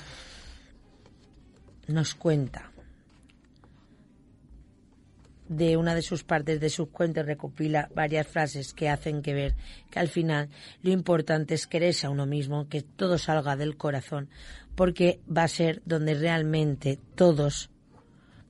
nos 1.89 2.15
cuenta 2.15 2.71
de 5.49 5.77
una 5.77 5.97
de 5.97 6.03
sus 6.03 6.23
partes 6.23 6.61
de 6.61 6.71
sus 6.71 6.91
cuentos 6.91 7.27
recopila 7.27 7.91
varias 7.93 8.29
frases 8.29 8.73
que 8.73 8.89
hacen 8.89 9.21
que 9.21 9.35
ver 9.35 9.57
que 9.91 9.99
al 9.99 10.07
final 10.07 10.49
lo 10.83 10.93
importante 10.93 11.55
es 11.55 11.67
quererse 11.67 12.07
a 12.07 12.11
uno 12.11 12.25
mismo, 12.25 12.69
que 12.69 12.83
todo 12.83 13.19
salga 13.19 13.57
del 13.57 13.77
corazón, 13.77 14.29
porque 14.77 15.19
va 15.29 15.43
a 15.43 15.49
ser 15.49 15.83
donde 15.85 16.15
realmente 16.15 17.01
todos 17.17 17.71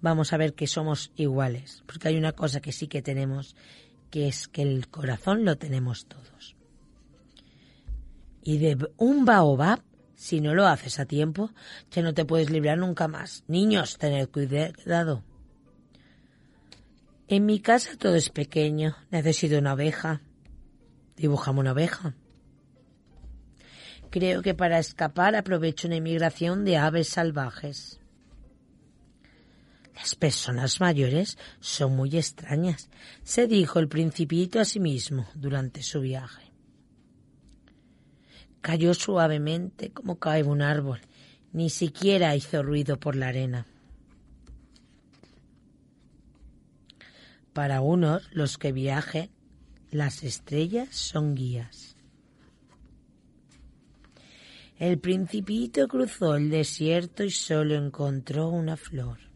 vamos 0.03 0.35
a 0.35 0.37
ver 0.37 0.53
que 0.53 0.67
somos 0.67 1.11
iguales, 1.17 1.83
porque 1.87 2.09
hay 2.09 2.19
una 2.19 2.33
cosa 2.33 2.61
que 2.61 2.73
sí 2.73 2.87
que 2.87 3.01
tenemos 3.01 3.57
que 4.11 4.29
es 4.29 4.49
que 4.49 4.63
el 4.63 4.89
corazón 4.89 5.45
lo 5.45 5.57
tenemos 5.57 6.07
todos. 6.07 6.57
Y 8.43 8.59
de 8.59 8.79
un 8.97 9.25
baobab, 9.25 9.83
si 10.15 10.41
no 10.41 10.55
lo 10.55 10.67
haces 10.67 10.99
a 10.99 11.07
tiempo, 11.07 11.51
ya 11.91 12.03
no 12.03 12.15
te 12.15 12.25
puedes 12.25 12.51
librar 12.51 12.79
nunca 12.79 13.09
más. 13.09 13.45
Niños, 13.47 13.99
tened 13.99 14.29
cuidado. 14.29 15.23
En 17.29 17.45
mi 17.45 17.61
casa 17.61 17.91
todo 17.99 18.15
es 18.15 18.31
pequeño. 18.31 18.97
Necesito 19.11 19.59
una 19.59 19.75
oveja. 19.75 20.23
Dibujamos 21.17 21.61
una 21.61 21.73
oveja. 21.73 22.15
Creo 24.11 24.41
que 24.41 24.55
para 24.55 24.79
escapar 24.79 25.37
aprovecho 25.37 25.87
una 25.87 25.97
inmigración 25.97 26.65
de 26.65 26.79
aves 26.79 27.09
salvajes. 27.09 27.98
Las 29.99 30.15
personas 30.15 30.81
mayores 30.81 31.37
son 31.59 31.97
muy 31.97 32.17
extrañas, 32.17 32.89
se 33.25 33.49
dijo 33.49 33.81
el 33.81 33.89
principito 33.89 34.61
a 34.61 34.65
sí 34.65 34.79
mismo 34.79 35.27
durante 35.35 35.83
su 35.83 36.01
viaje. 36.01 36.53
Cayó 38.61 38.95
suavemente 38.95 39.91
como 39.91 40.19
cae 40.19 40.45
un 40.45 40.63
árbol, 40.63 41.01
ni 41.53 41.69
siquiera 41.69 42.37
hizo 42.37 42.63
ruido 42.63 43.01
por 43.01 43.17
la 43.17 43.29
arena. 43.29 43.67
Para 47.53 47.81
unos, 47.81 48.29
los 48.33 48.57
que 48.57 48.71
viajen, 48.71 49.31
las 49.91 50.23
estrellas 50.23 50.95
son 50.95 51.35
guías. 51.35 51.97
El 54.79 55.01
principito 55.01 55.89
cruzó 55.89 56.37
el 56.37 56.51
desierto 56.51 57.25
y 57.25 57.33
solo 57.33 57.75
encontró 57.75 58.49
una 58.49 58.77
flor. 58.77 59.28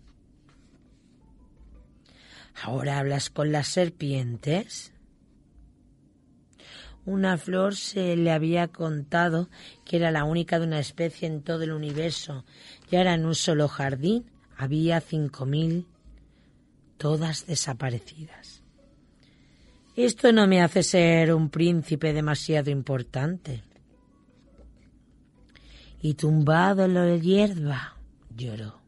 ¿Ahora 2.61 2.99
hablas 2.99 3.31
con 3.31 3.53
las 3.53 3.69
serpientes? 3.69 4.93
Una 7.05 7.37
flor 7.37 7.75
se 7.75 8.17
le 8.17 8.31
había 8.31 8.69
contado 8.69 9.49
que 9.85 9.97
era 9.97 10.11
la 10.11 10.25
única 10.25 10.61
de 10.61 10.67
una 10.67 10.79
especie 10.79 11.27
en 11.27 11.43
todo 11.43 11.63
el 11.63 11.73
universo 11.73 12.45
y 12.91 12.97
ahora 12.97 13.15
en 13.15 13.27
un 13.27 13.35
solo 13.35 13.67
jardín 13.67 14.31
había 14.57 15.01
cinco 15.01 15.45
mil, 15.45 15.87
todas 16.99 17.47
desaparecidas. 17.47 18.63
Esto 19.97 20.33
no 20.33 20.47
me 20.47 20.63
hace 20.63 20.83
ser 20.83 21.35
un 21.35 21.51
príncipe 21.51 22.13
demasiado 22.13 22.71
importante. 22.71 23.63
Y 26.01 26.15
tumbado 26.15 26.85
en 26.85 26.95
la 26.95 27.17
hierba, 27.17 27.97
lloró. 28.35 28.82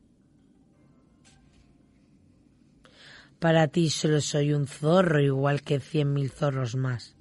Para 3.45 3.69
ti 3.69 3.91
solo 3.91 4.23
soy 4.23 4.55
un 4.55 4.67
zorro 4.67 5.21
igual 5.21 5.61
que 5.61 5.79
cien 5.79 6.15
mil 6.15 6.31
zorros 6.31 6.77
más. 6.77 7.15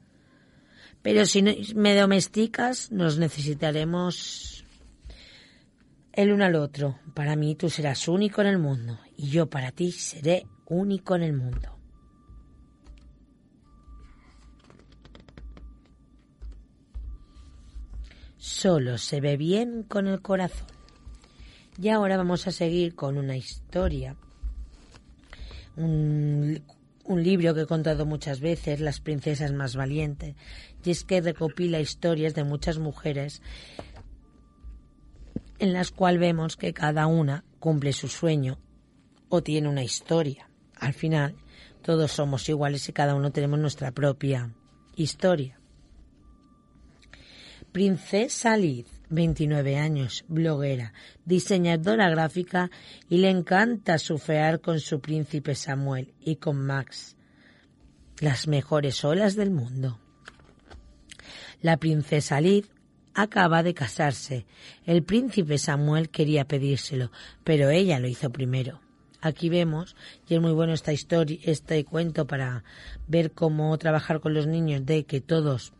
Pero 1.01 1.25
si 1.25 1.41
me 1.75 1.97
domesticas, 1.97 2.93
nos 2.93 3.17
necesitaremos 3.17 4.63
el 6.13 6.31
uno 6.31 6.45
al 6.45 6.55
otro. 6.55 6.97
Para 7.13 7.35
mí 7.35 7.55
tú 7.55 7.69
serás 7.69 8.07
único 8.07 8.39
en 8.39 8.47
el 8.47 8.57
mundo 8.57 8.99
y 9.17 9.31
yo 9.31 9.49
para 9.49 9.73
ti 9.73 9.91
seré 9.91 10.47
único 10.65 11.13
en 11.17 11.23
el 11.23 11.33
mundo. 11.33 11.77
Solo 18.37 18.97
se 18.97 19.19
ve 19.19 19.35
bien 19.35 19.83
con 19.83 20.07
el 20.07 20.21
corazón. 20.21 20.67
Y 21.77 21.89
ahora 21.89 22.15
vamos 22.15 22.47
a 22.47 22.53
seguir 22.53 22.95
con 22.95 23.17
una 23.17 23.35
historia 23.35 24.15
un, 25.75 26.63
libro 27.07 27.53
que 27.53 27.61
he 27.61 27.65
contado 27.65 28.05
muchas 28.05 28.39
veces, 28.39 28.79
Las 28.79 28.99
princesas 28.99 29.51
más 29.51 29.75
valientes, 29.75 30.35
y 30.83 30.91
es 30.91 31.03
que 31.03 31.21
recopila 31.21 31.79
historias 31.79 32.33
de 32.33 32.43
muchas 32.43 32.79
mujeres 32.79 33.41
en 35.59 35.73
las 35.73 35.91
cuales 35.91 36.19
vemos 36.19 36.57
que 36.57 36.73
cada 36.73 37.07
una 37.07 37.43
cumple 37.59 37.93
su 37.93 38.07
sueño 38.07 38.59
o 39.29 39.41
tiene 39.41 39.69
una 39.69 39.83
historia. 39.83 40.49
Al 40.75 40.93
final, 40.93 41.35
todos 41.81 42.11
somos 42.11 42.47
iguales 42.49 42.87
y 42.89 42.93
cada 42.93 43.15
uno 43.15 43.31
tenemos 43.31 43.59
nuestra 43.59 43.91
propia 43.91 44.53
historia. 44.95 45.59
Princesa 47.71 48.57
Liz 48.57 48.92
29 49.13 49.77
años, 49.77 50.25
bloguera, 50.27 50.93
diseñadora 51.25 52.09
gráfica 52.09 52.71
y, 53.09 53.17
le 53.17 53.29
encanta 53.29 53.97
surfear 53.99 54.59
con 54.59 54.79
su 54.79 54.99
príncipe 54.99 55.55
Samuel 55.55 56.13
y 56.19 56.37
con 56.37 56.57
Max. 56.65 57.15
las 58.19 58.47
mejores 58.47 59.03
olas 59.03 59.35
del 59.35 59.51
mundo. 59.51 59.99
La 61.61 61.77
princesa 61.77 62.39
Liz 62.39 62.69
acaba 63.13 63.63
de 63.63 63.73
casarse. 63.73 64.45
El 64.85 65.03
príncipe 65.03 65.57
Samuel 65.57 66.09
quería 66.09 66.45
pedírselo, 66.45 67.11
pero 67.43 67.69
ella 67.69 67.99
lo 67.99 68.07
hizo 68.07 68.31
primero. 68.31 68.81
Aquí 69.21 69.49
vemos, 69.49 69.95
y 70.27 70.35
es 70.35 70.41
muy 70.41 70.51
bueno 70.51 70.73
esta 70.73 70.93
historia, 70.93 71.39
este 71.43 71.83
cuento 71.85 72.27
para 72.27 72.63
ver 73.07 73.31
cómo 73.31 73.77
trabajar 73.77 74.19
con 74.19 74.33
los 74.33 74.47
niños, 74.47 74.85
de 74.85 75.05
que 75.05 75.21
todos 75.21 75.73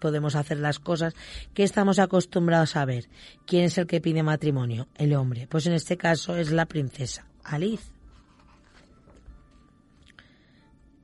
podemos 0.00 0.34
hacer 0.34 0.58
las 0.58 0.80
cosas 0.80 1.14
que 1.54 1.62
estamos 1.62 1.98
acostumbrados 2.00 2.74
a 2.74 2.84
ver. 2.84 3.08
¿Quién 3.46 3.64
es 3.64 3.78
el 3.78 3.86
que 3.86 4.00
pide 4.00 4.22
matrimonio? 4.22 4.88
El 4.96 5.14
hombre. 5.14 5.46
Pues 5.46 5.66
en 5.66 5.74
este 5.74 5.96
caso 5.96 6.36
es 6.36 6.50
la 6.50 6.66
princesa, 6.66 7.26
Alice. 7.44 7.92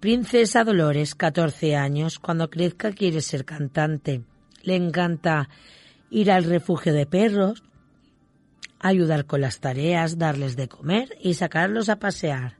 Princesa 0.01 0.65
Dolores, 0.65 1.15
14 1.15 1.77
años. 1.77 2.19
Cuando 2.19 2.51
crezca 2.51 2.93
quiere 2.93 3.21
ser 3.21 3.45
cantante. 3.45 4.23
Le 4.63 4.77
encanta 4.77 5.49
ir 6.11 6.31
al 6.31 6.45
refugio 6.45 6.93
de 6.93 7.07
perros, 7.07 7.63
ayudar 8.79 9.27
con 9.27 9.41
las 9.41 9.61
tareas, 9.61 10.19
darles 10.19 10.57
de 10.57 10.69
comer 10.69 11.17
y 11.21 11.35
sacarlos 11.35 11.89
a 11.89 11.99
pasear. 11.99 12.57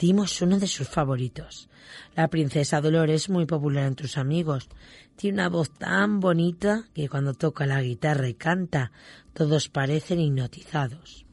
Timo 0.00 0.24
es 0.24 0.40
uno 0.40 0.58
de 0.58 0.66
sus 0.66 0.88
favoritos. 0.88 1.68
La 2.16 2.28
princesa 2.28 2.80
Dolores 2.80 3.24
es 3.24 3.28
muy 3.28 3.44
popular 3.44 3.84
entre 3.84 4.08
sus 4.08 4.16
amigos. 4.16 4.70
Tiene 5.14 5.34
una 5.34 5.50
voz 5.50 5.74
tan 5.74 6.20
bonita 6.20 6.86
que 6.94 7.10
cuando 7.10 7.34
toca 7.34 7.66
la 7.66 7.82
guitarra 7.82 8.26
y 8.26 8.32
canta, 8.32 8.92
todos 9.34 9.68
parecen 9.68 10.18
hipnotizados. 10.20 11.26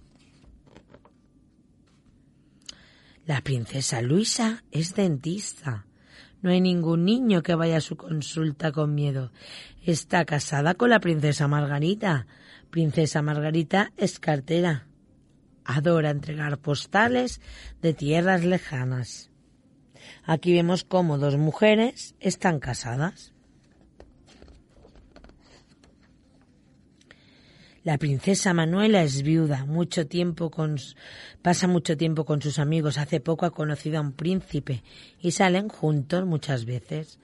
La 3.25 3.39
princesa 3.39 4.01
Luisa 4.01 4.65
es 4.69 4.95
dentista. 4.95 5.85
No 6.41 6.49
hay 6.49 6.59
ningún 6.59 7.05
niño 7.05 7.43
que 7.43 7.55
vaya 7.55 7.77
a 7.77 7.81
su 7.81 7.95
consulta 7.95 8.73
con 8.73 8.93
miedo. 8.93 9.31
Está 9.85 10.25
casada 10.25 10.73
con 10.73 10.89
la 10.89 10.99
princesa 10.99 11.47
Margarita. 11.47 12.27
Princesa 12.69 13.21
Margarita 13.21 13.93
es 13.95 14.19
cartera. 14.19 14.86
Adora 15.67 16.11
entregar 16.11 16.57
postales 16.59 17.41
de 17.81 17.93
tierras 17.93 18.45
lejanas. 18.45 19.29
Aquí 20.23 20.53
vemos 20.53 20.85
cómo 20.85 21.17
dos 21.17 21.35
mujeres 21.35 22.15
están 22.21 22.59
casadas. 22.59 23.33
La 27.83 27.97
princesa 27.97 28.53
Manuela 28.53 29.03
es 29.03 29.23
viuda, 29.23 29.65
mucho 29.65 30.07
tiempo 30.07 30.51
con, 30.51 30.77
pasa 31.41 31.67
mucho 31.67 31.97
tiempo 31.97 32.23
con 32.23 32.41
sus 32.41 32.59
amigos. 32.59 32.97
Hace 32.97 33.19
poco 33.19 33.45
ha 33.45 33.51
conocido 33.51 33.97
a 33.97 34.01
un 34.01 34.13
príncipe 34.13 34.83
y 35.19 35.31
salen 35.31 35.67
juntos 35.67 36.25
muchas 36.25 36.63
veces. 36.65 37.19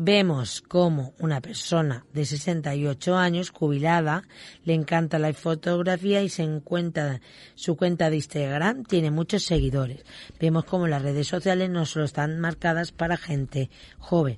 Vemos 0.00 0.60
cómo 0.60 1.12
una 1.18 1.40
persona 1.40 2.06
de 2.12 2.24
68 2.24 3.16
años, 3.16 3.50
jubilada, 3.50 4.22
le 4.62 4.74
encanta 4.74 5.18
la 5.18 5.32
fotografía 5.32 6.22
y 6.22 6.28
se 6.28 6.44
encuentra 6.44 7.20
su 7.56 7.76
cuenta 7.76 8.08
de 8.08 8.14
Instagram 8.14 8.84
tiene 8.84 9.10
muchos 9.10 9.42
seguidores. 9.42 10.04
Vemos 10.38 10.66
cómo 10.66 10.86
las 10.86 11.02
redes 11.02 11.26
sociales 11.26 11.68
no 11.68 11.84
solo 11.84 12.04
están 12.04 12.38
marcadas 12.38 12.92
para 12.92 13.16
gente 13.16 13.70
joven. 13.98 14.36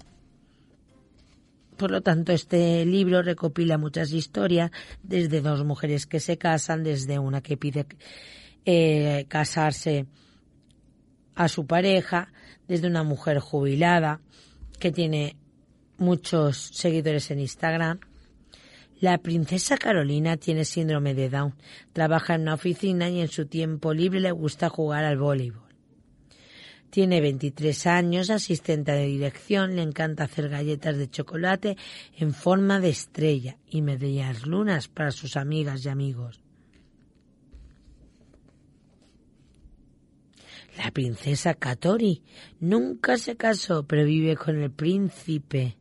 Por 1.76 1.90
lo 1.90 2.00
tanto, 2.00 2.33
este 2.33 2.87
libro 2.87 3.21
recopila 3.21 3.76
muchas 3.76 4.12
historias, 4.12 4.71
desde 5.02 5.43
dos 5.43 5.62
mujeres 5.67 6.07
que 6.07 6.21
se 6.21 6.38
casan, 6.38 6.85
desde 6.85 7.19
una 7.19 7.43
que 7.43 7.59
pide 7.59 7.85
eh, 8.64 9.26
casarse 9.29 10.07
a 11.35 11.49
su 11.49 11.67
pareja, 11.67 12.33
desde 12.67 12.87
una 12.87 13.02
mujer 13.02 13.40
jubilada 13.40 14.23
que 14.79 14.90
tiene 14.90 15.37
muchos 16.00 16.57
seguidores 16.73 17.30
en 17.30 17.40
Instagram. 17.40 18.00
La 19.00 19.19
princesa 19.19 19.78
Carolina 19.78 20.36
tiene 20.36 20.65
síndrome 20.65 21.15
de 21.15 21.30
Down. 21.30 21.54
Trabaja 21.93 22.34
en 22.34 22.43
una 22.43 22.54
oficina 22.54 23.08
y 23.08 23.21
en 23.21 23.28
su 23.28 23.47
tiempo 23.47 23.95
libre 23.95 24.21
le 24.21 24.32
gusta 24.32 24.69
jugar 24.69 25.04
al 25.04 25.19
voleibol. 25.19 25.71
Tiene 26.91 27.21
23 27.21 27.86
años, 27.86 28.30
asistente 28.30 28.91
de 28.91 29.06
dirección, 29.06 29.76
le 29.76 29.82
encanta 29.82 30.25
hacer 30.25 30.49
galletas 30.49 30.99
de 30.99 31.08
chocolate 31.08 31.76
en 32.17 32.34
forma 32.34 32.80
de 32.80 32.89
estrella 32.89 33.58
y 33.69 33.80
medias 33.80 34.45
lunas 34.45 34.89
para 34.89 35.13
sus 35.13 35.36
amigas 35.36 35.84
y 35.84 35.89
amigos. 35.89 36.41
La 40.76 40.91
princesa 40.91 41.54
Katori 41.54 42.23
nunca 42.58 43.19
se 43.19 43.36
casó, 43.36 43.84
pero 43.86 44.04
vive 44.04 44.36
con 44.36 44.60
el 44.60 44.71
príncipe 44.71 45.76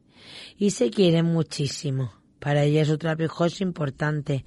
y 0.57 0.71
se 0.71 0.89
quiere 0.89 1.23
muchísimo. 1.23 2.13
Para 2.39 2.63
ella 2.63 2.85
su 2.85 2.97
trabajo 2.97 3.45
es 3.45 3.61
importante. 3.61 4.45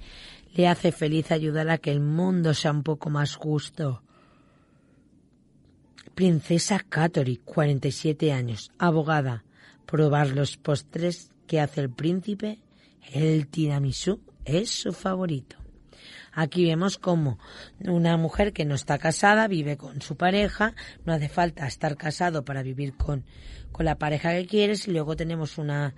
Le 0.55 0.67
hace 0.67 0.91
feliz 0.91 1.31
ayudar 1.31 1.69
a 1.69 1.77
que 1.77 1.91
el 1.91 1.99
mundo 1.99 2.53
sea 2.53 2.71
un 2.71 2.83
poco 2.83 3.09
más 3.09 3.35
justo. 3.35 4.03
Princesa 6.15 6.79
Katori, 6.79 7.37
47 7.37 8.31
años, 8.31 8.71
abogada. 8.77 9.43
Probar 9.85 10.29
los 10.29 10.57
postres 10.57 11.31
que 11.47 11.59
hace 11.59 11.81
el 11.81 11.89
príncipe. 11.89 12.59
El 13.11 13.47
tiramisú 13.47 14.21
es 14.45 14.69
su 14.69 14.93
favorito. 14.93 15.62
Aquí 16.35 16.65
vemos 16.65 16.97
como 16.97 17.37
una 17.79 18.17
mujer 18.17 18.53
que 18.53 18.65
no 18.65 18.73
está 18.73 18.97
casada 18.97 19.47
vive 19.47 19.77
con 19.77 20.01
su 20.01 20.17
pareja, 20.17 20.73
no 21.05 21.13
hace 21.13 21.29
falta 21.29 21.67
estar 21.67 21.95
casado 21.95 22.43
para 22.43 22.63
vivir 22.63 22.95
con, 22.95 23.23
con 23.71 23.85
la 23.85 23.99
pareja 23.99 24.31
que 24.31 24.47
quieres 24.47 24.87
y 24.87 24.91
luego 24.91 25.15
tenemos 25.15 25.59
una 25.59 25.93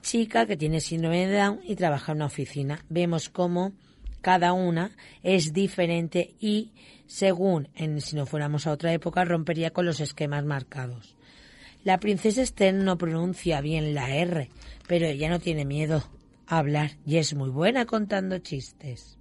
chica 0.00 0.46
que 0.46 0.56
tiene 0.56 0.80
síndrome 0.80 1.26
de 1.26 1.36
Down 1.36 1.60
y 1.64 1.74
trabaja 1.74 2.12
en 2.12 2.18
una 2.18 2.26
oficina. 2.26 2.84
Vemos 2.88 3.28
cómo 3.28 3.72
cada 4.20 4.52
una 4.52 4.92
es 5.24 5.52
diferente 5.52 6.34
y 6.38 6.70
según 7.06 7.68
en, 7.74 8.00
si 8.00 8.14
no 8.14 8.26
fuéramos 8.26 8.68
a 8.68 8.72
otra 8.72 8.92
época 8.92 9.24
rompería 9.24 9.72
con 9.72 9.86
los 9.86 9.98
esquemas 9.98 10.44
marcados. 10.44 11.16
La 11.82 11.98
princesa 11.98 12.42
Esther 12.42 12.74
no 12.74 12.96
pronuncia 12.96 13.60
bien 13.60 13.92
la 13.92 14.14
R, 14.14 14.48
pero 14.86 15.06
ella 15.06 15.28
no 15.28 15.40
tiene 15.40 15.64
miedo 15.64 16.04
a 16.46 16.58
hablar 16.58 16.92
y 17.04 17.16
es 17.16 17.34
muy 17.34 17.50
buena 17.50 17.86
contando 17.86 18.38
chistes 18.38 19.18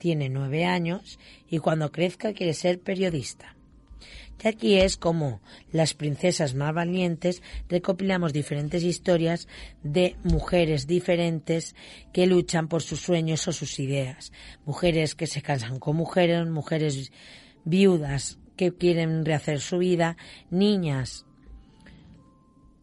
tiene 0.00 0.30
nueve 0.30 0.64
años 0.64 1.20
y 1.48 1.58
cuando 1.58 1.92
crezca 1.92 2.32
quiere 2.32 2.54
ser 2.54 2.80
periodista. 2.80 3.54
Y 4.42 4.48
aquí 4.48 4.76
es 4.76 4.96
como 4.96 5.42
las 5.70 5.92
princesas 5.92 6.54
más 6.54 6.72
valientes 6.72 7.42
recopilamos 7.68 8.32
diferentes 8.32 8.82
historias 8.82 9.46
de 9.82 10.16
mujeres 10.24 10.86
diferentes 10.86 11.76
que 12.14 12.26
luchan 12.26 12.66
por 12.66 12.80
sus 12.80 13.00
sueños 13.00 13.46
o 13.46 13.52
sus 13.52 13.78
ideas. 13.78 14.32
Mujeres 14.64 15.14
que 15.14 15.26
se 15.26 15.42
casan 15.42 15.78
con 15.78 15.96
mujeres, 15.96 16.48
mujeres 16.48 17.12
viudas 17.64 18.38
que 18.56 18.74
quieren 18.74 19.26
rehacer 19.26 19.60
su 19.60 19.76
vida, 19.76 20.16
niñas 20.48 21.26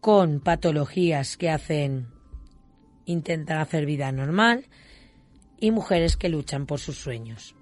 con 0.00 0.38
patologías 0.38 1.36
que 1.36 1.50
hacen 1.50 2.06
intentar 3.04 3.58
hacer 3.58 3.84
vida 3.84 4.12
normal, 4.12 4.66
y 5.60 5.70
mujeres 5.70 6.16
que 6.16 6.28
luchan 6.28 6.66
por 6.66 6.80
sus 6.80 6.96
sueños. 6.96 7.54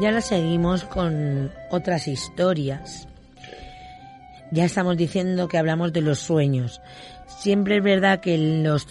Y 0.00 0.06
ahora 0.06 0.20
seguimos 0.20 0.84
con 0.84 1.50
otras 1.70 2.08
historias 2.08 3.08
ya 4.54 4.64
estamos 4.64 4.96
diciendo 4.96 5.48
que 5.48 5.58
hablamos 5.58 5.92
de 5.92 6.00
los 6.00 6.20
sueños. 6.20 6.80
Siempre 7.26 7.78
es 7.78 7.82
verdad 7.82 8.20
que 8.20 8.36
en 8.36 8.62
los 8.62 8.86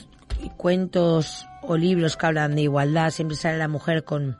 cuentos 0.58 1.48
o 1.62 1.78
libros 1.78 2.18
que 2.18 2.26
hablan 2.26 2.56
de 2.56 2.64
igualdad 2.64 3.12
siempre 3.12 3.38
sale 3.38 3.58
la 3.58 3.70
mujer 3.70 4.04
con 4.04 4.38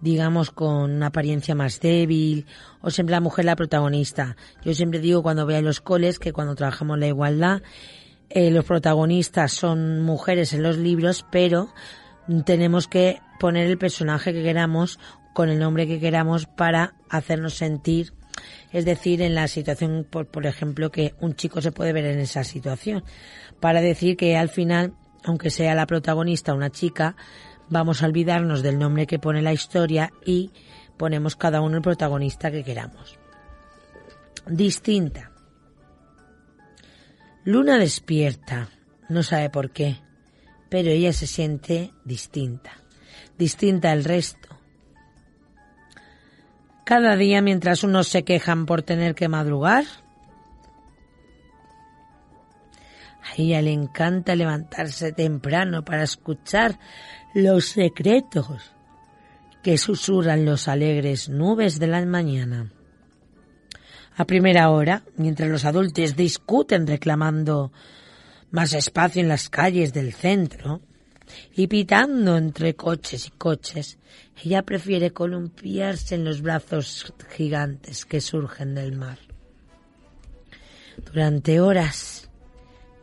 digamos 0.00 0.50
con 0.50 0.90
una 0.90 1.06
apariencia 1.06 1.54
más 1.54 1.78
débil 1.78 2.46
o 2.80 2.90
siempre 2.90 3.12
la 3.12 3.20
mujer 3.20 3.44
la 3.44 3.54
protagonista. 3.54 4.36
Yo 4.64 4.74
siempre 4.74 4.98
digo 4.98 5.22
cuando 5.22 5.44
voy 5.44 5.54
a 5.54 5.62
los 5.62 5.80
coles 5.80 6.18
que 6.18 6.32
cuando 6.32 6.56
trabajamos 6.56 6.98
la 6.98 7.06
igualdad 7.06 7.62
eh, 8.28 8.50
los 8.50 8.64
protagonistas 8.64 9.52
son 9.52 10.00
mujeres 10.00 10.52
en 10.52 10.64
los 10.64 10.78
libros, 10.78 11.24
pero 11.30 11.72
tenemos 12.44 12.88
que 12.88 13.20
poner 13.38 13.68
el 13.68 13.78
personaje 13.78 14.32
que 14.32 14.42
queramos 14.42 14.98
con 15.32 15.48
el 15.48 15.60
nombre 15.60 15.86
que 15.86 16.00
queramos 16.00 16.46
para 16.46 16.94
hacernos 17.08 17.54
sentir 17.54 18.12
es 18.72 18.84
decir, 18.84 19.22
en 19.22 19.34
la 19.34 19.48
situación, 19.48 20.06
por, 20.08 20.26
por 20.26 20.46
ejemplo, 20.46 20.90
que 20.90 21.14
un 21.20 21.34
chico 21.34 21.60
se 21.60 21.72
puede 21.72 21.92
ver 21.92 22.06
en 22.06 22.18
esa 22.18 22.44
situación, 22.44 23.04
para 23.60 23.80
decir 23.80 24.16
que 24.16 24.36
al 24.36 24.48
final 24.48 24.94
aunque 25.24 25.50
sea 25.50 25.74
la 25.74 25.86
protagonista 25.86 26.54
una 26.54 26.70
chica, 26.70 27.16
vamos 27.68 28.02
a 28.02 28.06
olvidarnos 28.06 28.62
del 28.62 28.78
nombre 28.78 29.06
que 29.06 29.18
pone 29.18 29.42
la 29.42 29.52
historia 29.52 30.12
y 30.24 30.50
ponemos 30.96 31.36
cada 31.36 31.60
uno 31.60 31.76
el 31.76 31.82
protagonista 31.82 32.50
que 32.50 32.64
queramos. 32.64 33.18
Distinta. 34.46 35.30
Luna 37.44 37.78
despierta, 37.78 38.68
no 39.08 39.22
sabe 39.22 39.50
por 39.50 39.70
qué, 39.70 39.98
pero 40.68 40.90
ella 40.90 41.12
se 41.12 41.26
siente 41.26 41.92
distinta, 42.04 42.72
distinta 43.36 43.90
al 43.90 44.04
resto. 44.04 44.41
Cada 46.94 47.16
día 47.16 47.40
mientras 47.40 47.84
unos 47.84 48.08
se 48.08 48.22
quejan 48.22 48.66
por 48.66 48.82
tener 48.82 49.14
que 49.14 49.26
madrugar, 49.26 49.84
a 53.22 53.32
ella 53.38 53.62
le 53.62 53.72
encanta 53.72 54.36
levantarse 54.36 55.10
temprano 55.12 55.86
para 55.86 56.02
escuchar 56.02 56.78
los 57.32 57.64
secretos 57.64 58.74
que 59.62 59.78
susurran 59.78 60.44
los 60.44 60.68
alegres 60.68 61.30
nubes 61.30 61.78
de 61.78 61.86
la 61.86 62.04
mañana. 62.04 62.70
A 64.14 64.26
primera 64.26 64.68
hora, 64.68 65.02
mientras 65.16 65.48
los 65.48 65.64
adultos 65.64 66.14
discuten 66.14 66.86
reclamando 66.86 67.72
más 68.50 68.74
espacio 68.74 69.22
en 69.22 69.28
las 69.28 69.48
calles 69.48 69.94
del 69.94 70.12
centro 70.12 70.82
y 71.54 71.66
pitando 71.66 72.36
entre 72.36 72.74
coches 72.74 73.26
y 73.26 73.30
coches, 73.30 73.98
ella 74.42 74.62
prefiere 74.62 75.12
columpiarse 75.12 76.14
en 76.14 76.24
los 76.24 76.42
brazos 76.42 77.12
gigantes 77.30 78.04
que 78.04 78.20
surgen 78.20 78.74
del 78.74 78.92
mar. 78.92 79.18
Durante 81.04 81.60
horas, 81.60 82.28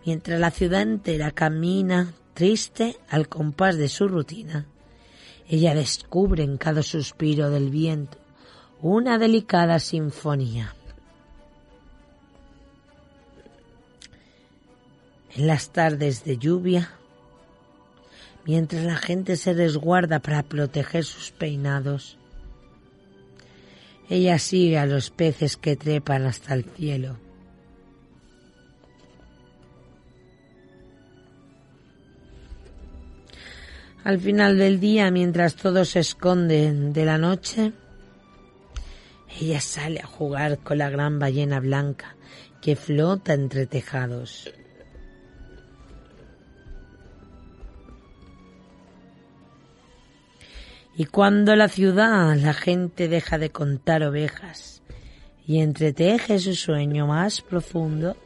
mientras 0.05 0.39
la 0.39 0.51
ciudad 0.51 0.82
entera 0.82 1.32
camina 1.32 2.13
triste 2.34 2.97
al 3.10 3.27
compás 3.27 3.77
de 3.77 3.89
su 3.89 4.08
rutina, 4.08 4.67
ella 5.47 5.73
descubre 5.73 6.43
en 6.43 6.58
cada 6.58 6.84
suspiro 6.84 7.49
del 7.49 7.69
viento 7.69 8.17
una 8.82 9.17
delicada 9.17 9.79
sinfonía. 9.79 10.75
En 15.36 15.47
las 15.47 15.71
tardes 15.71 16.23
de 16.23 16.38
lluvia, 16.38 16.98
mientras 18.49 18.83
la 18.83 18.95
gente 18.95 19.35
se 19.35 19.53
resguarda 19.53 20.17
para 20.19 20.41
proteger 20.41 21.05
sus 21.05 21.29
peinados, 21.29 22.17
ella 24.09 24.39
sigue 24.39 24.79
a 24.79 24.88
los 24.88 25.12
peces 25.12 25.55
que 25.55 25.75
trepan 25.75 26.25
hasta 26.25 26.55
el 26.55 26.63
cielo 26.63 27.19
Al 34.03 34.19
final 34.19 34.57
del 34.57 34.79
día, 34.79 35.12
mientras 35.12 35.55
todos 35.55 35.89
se 35.89 35.99
esconden 35.99 36.93
de 36.93 37.05
la 37.05 37.19
noche, 37.19 37.73
ella 39.39 39.62
sale 39.62 39.99
a 39.99 40.07
jugar 40.07 40.57
con 40.57 40.79
la 40.79 40.89
gran 40.89 41.19
ballena 41.19 41.59
blanca 41.59 42.15
que 42.59 42.75
flota 42.75 43.33
entre 43.33 43.67
tejados. 43.67 44.51
Y 50.99 51.05
cuando 51.05 51.55
la 51.55 51.69
ciudad 51.69 52.35
la 52.35 52.53
gente 52.53 53.07
deja 53.07 53.38
de 53.38 53.51
contar 53.51 54.03
ovejas 54.03 54.81
y 55.47 55.62
entreteje 55.62 56.39
su 56.39 56.53
sueño 56.55 57.07
más 57.07 57.39
profundo, 57.39 58.17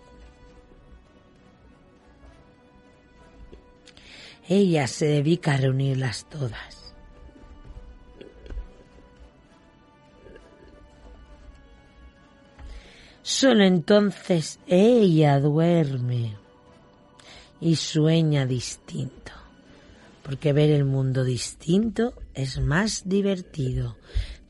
ella 4.50 4.88
se 4.88 5.06
dedica 5.06 5.54
a 5.54 5.58
reunirlas 5.58 6.26
todas. 6.32 6.96
Solo 13.22 13.66
entonces 13.66 14.60
ella 14.66 15.40
duerme 15.40 16.38
y 17.62 17.76
sueña 17.76 18.48
distinto, 18.48 19.32
porque 20.24 20.54
ver 20.54 20.72
el 20.72 20.86
mundo 20.86 21.24
distinto 21.24 22.16
es 22.34 22.60
más 22.60 23.04
divertido. 23.06 23.98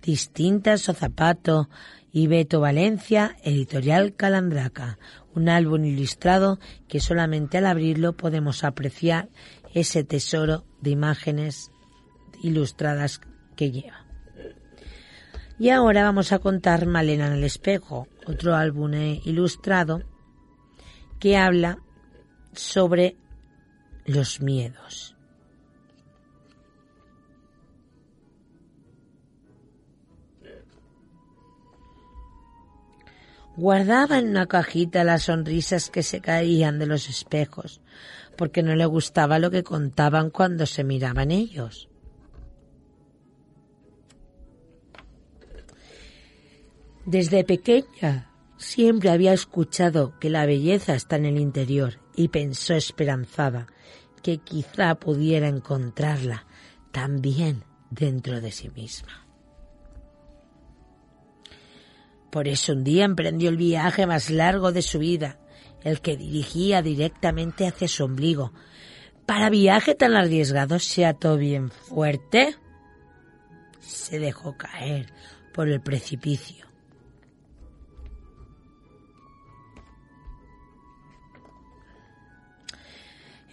Distinta 0.02 0.78
su 0.78 0.94
zapato 0.94 1.70
y 2.12 2.28
Beto 2.28 2.60
Valencia, 2.60 3.38
editorial 3.44 4.16
Calandraca, 4.16 5.00
un 5.34 5.50
álbum 5.50 5.84
ilustrado 5.86 6.60
que 6.88 7.00
solamente 7.00 7.58
al 7.58 7.66
abrirlo 7.66 8.14
podemos 8.14 8.64
apreciar 8.64 9.30
ese 9.74 10.04
tesoro 10.04 10.66
de 10.82 10.92
imágenes 10.92 11.72
ilustradas 12.44 13.22
que 13.56 13.72
lleva. 13.72 14.06
Y 15.58 15.70
ahora 15.70 16.04
vamos 16.04 16.32
a 16.32 16.40
contar 16.40 16.86
Malena 16.86 17.28
en 17.28 17.34
el 17.34 17.44
espejo, 17.44 18.08
otro 18.28 18.56
álbum 18.56 18.94
ilustrado 19.24 20.04
que 21.20 21.38
habla 21.38 21.80
sobre 22.54 23.16
los 24.06 24.42
miedos. 24.42 25.16
Guardaba 33.56 34.18
en 34.18 34.30
una 34.30 34.48
cajita 34.48 35.04
las 35.04 35.24
sonrisas 35.24 35.90
que 35.90 36.02
se 36.02 36.22
caían 36.22 36.80
de 36.80 36.88
los 36.88 37.08
espejos, 37.08 37.82
porque 38.36 38.64
no 38.64 38.76
le 38.76 38.86
gustaba 38.86 39.38
lo 39.38 39.52
que 39.52 39.64
contaban 39.64 40.32
cuando 40.32 40.66
se 40.66 40.84
miraban 40.84 41.30
ellos. 41.30 41.88
Desde 47.06 47.44
pequeña 47.44 48.32
siempre 48.58 49.10
había 49.10 49.34
escuchado 49.34 50.18
que 50.20 50.30
la 50.30 50.46
belleza 50.46 50.96
está 50.96 51.18
en 51.18 51.26
el 51.26 51.38
interior 51.38 52.00
y 52.16 52.30
pensó 52.30 52.74
esperanzada 52.74 53.68
que 54.24 54.38
quizá 54.38 54.96
pudiera 54.96 55.48
encontrarla 55.50 56.46
también 56.92 57.66
dentro 57.90 58.40
de 58.40 58.52
sí 58.52 58.70
misma. 58.70 59.23
Por 62.34 62.48
eso 62.48 62.74
un 62.74 62.84
día 62.84 63.06
emprendió 63.06 63.52
el 63.52 63.58
viaje 63.58 64.08
más 64.08 64.32
largo 64.32 64.72
de 64.72 64.82
su 64.82 64.98
vida 64.98 65.38
el 65.84 66.02
que 66.02 66.18
dirigía 66.18 66.82
directamente 66.82 67.68
hacia 67.68 67.88
su 67.88 68.06
ombligo. 68.06 68.52
Para 69.28 69.52
viaje 69.52 69.94
tan 69.94 70.16
arriesgado 70.16 70.80
se 70.80 71.06
ató 71.06 71.38
bien 71.38 71.70
fuerte. 71.70 72.56
Se 73.80 74.18
dejó 74.18 74.58
caer 74.58 75.14
por 75.54 75.70
el 75.70 75.80
precipicio. 75.80 76.66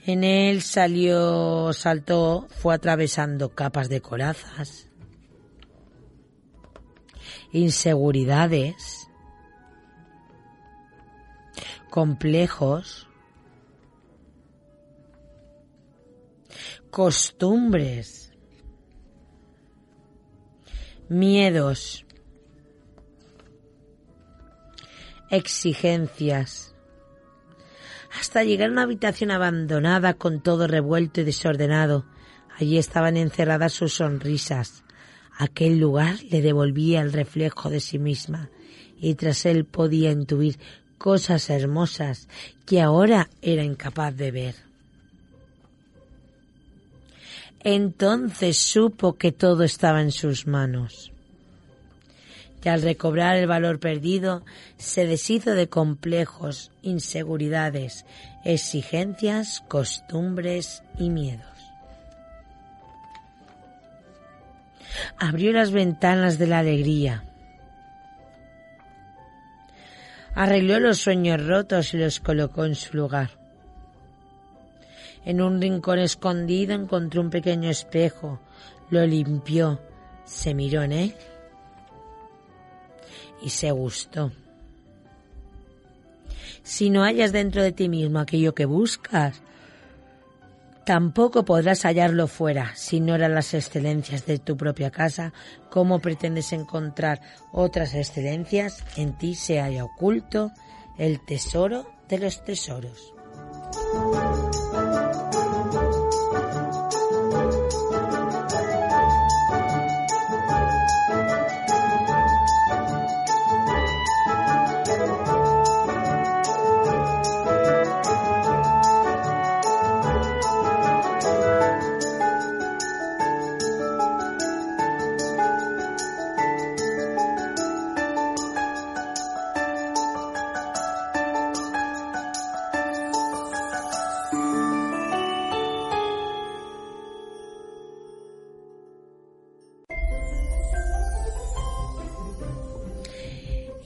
En 0.07 0.25
él 0.25 0.63
salió, 0.63 1.75
saltó, 1.75 2.49
fue 2.49 2.75
atravesando 2.75 3.51
capas 3.51 3.91
de 3.91 4.01
corazas, 4.01 4.90
inseguridades, 7.53 9.09
complejos, 11.91 13.09
costumbres, 16.91 18.33
miedos, 21.09 22.07
exigencias, 25.31 26.75
hasta 28.19 28.43
llegar 28.43 28.69
a 28.69 28.73
una 28.73 28.83
habitación 28.83 29.31
abandonada 29.31 30.15
con 30.15 30.43
todo 30.43 30.67
revuelto 30.67 31.21
y 31.21 31.25
desordenado. 31.25 32.07
Allí 32.57 32.77
estaban 32.77 33.17
encerradas 33.17 33.73
sus 33.73 33.95
sonrisas. 33.95 34.85
Aquel 35.41 35.79
lugar 35.79 36.17
le 36.29 36.43
devolvía 36.43 37.01
el 37.01 37.15
reflejo 37.15 37.71
de 37.71 37.81
sí 37.81 37.99
misma 37.99 38.51
y 39.01 39.15
tras 39.15 39.47
él 39.47 39.65
podía 39.65 40.11
intuir 40.11 40.59
cosas 40.99 41.49
hermosas 41.49 42.29
que 42.67 42.83
ahora 42.83 43.31
era 43.41 43.65
incapaz 43.65 44.15
de 44.15 44.31
ver. 44.33 44.55
Entonces 47.61 48.59
supo 48.59 49.15
que 49.15 49.33
todo 49.33 49.65
estaba 49.65 50.03
en 50.03 50.13
sus 50.13 50.47
manos. 50.47 51.11
Y 52.63 52.69
al 52.69 52.83
recobrar 52.83 53.37
el 53.37 53.47
valor 53.47 53.81
perdido, 53.81 54.45
se 54.77 55.07
deshizo 55.07 55.53
de 55.53 55.71
complejos, 55.71 56.71
inseguridades, 56.83 58.05
exigencias, 58.45 59.63
costumbres 59.69 60.83
y 60.99 61.09
miedos. 61.09 61.60
Abrió 65.19 65.53
las 65.53 65.71
ventanas 65.71 66.39
de 66.39 66.47
la 66.47 66.59
alegría, 66.59 67.25
arregló 70.35 70.81
los 70.81 70.99
sueños 70.99 71.45
rotos 71.47 71.95
y 71.95 71.99
los 71.99 72.21
colocó 72.21 72.65
en 72.65 72.75
su 72.75 72.97
lugar. 72.97 73.31
En 75.25 75.41
un 75.43 75.61
rincón 75.61 75.99
escondido 75.99 76.75
encontró 76.75 77.21
un 77.21 77.31
pequeño 77.31 77.69
espejo, 77.69 78.41
lo 78.91 79.05
limpió, 79.07 79.81
se 80.25 80.55
miró 80.55 80.83
en 80.83 80.93
él 80.93 81.15
y 83.43 83.51
se 83.51 83.71
gustó. 83.71 84.33
Si 86.63 86.91
no 86.91 87.03
hallas 87.03 87.33
dentro 87.33 87.63
de 87.63 87.73
ti 87.73 87.89
mismo 87.89 88.19
aquello 88.19 88.55
que 88.55 88.65
buscas, 88.65 89.43
tampoco 90.85 91.45
podrás 91.45 91.83
hallarlo 91.85 92.27
fuera. 92.27 92.73
Si 92.75 93.01
no 93.01 93.15
eran 93.15 93.35
las 93.35 93.55
excelencias 93.55 94.27
de 94.27 94.39
tu 94.39 94.57
propia 94.57 94.91
casa, 94.91 95.33
¿cómo 95.71 96.01
pretendes 96.01 96.53
encontrar 96.53 97.21
otras 97.53 97.95
excelencias? 97.95 98.85
En 98.97 99.17
ti 99.17 99.35
se 99.35 99.61
haya 99.61 99.85
oculto 99.85 100.51
el 100.99 101.25
tesoro 101.25 101.91
de 102.09 102.19
los 102.19 102.45
tesoros. 102.45 103.15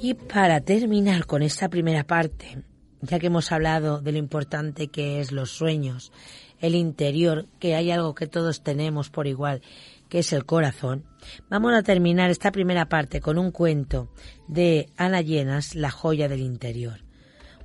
Y 0.05 0.13
para 0.13 0.61
terminar 0.61 1.25
con 1.25 1.41
esta 1.41 1.71
primera 1.71 2.05
parte, 2.05 2.63
ya 3.01 3.19
que 3.19 3.29
hemos 3.29 3.51
hablado 3.53 4.03
de 4.03 4.13
lo 4.13 4.19
importante 4.19 4.89
que 4.89 5.19
es 5.19 5.33
los 5.33 5.53
sueños, 5.53 6.13
el 6.61 6.75
interior, 6.75 7.47
que 7.59 7.75
hay 7.75 7.91
algo 7.91 8.15
que 8.15 8.27
todos 8.27 8.63
tenemos 8.63 9.09
por 9.09 9.27
igual, 9.27 9.63
que 10.11 10.19
es 10.19 10.35
el 10.35 10.45
corazón, 10.45 11.07
vamos 11.49 11.73
a 11.73 11.83
terminar 11.83 12.29
esta 12.29 12.53
primera 12.53 12.87
parte 12.87 13.23
con 13.23 13.39
un 13.39 13.51
cuento 13.51 14.13
de 14.47 14.91
Ana 14.99 15.23
Llenas, 15.23 15.75
La 15.75 15.91
joya 15.91 16.29
del 16.29 16.43
interior, 16.43 17.01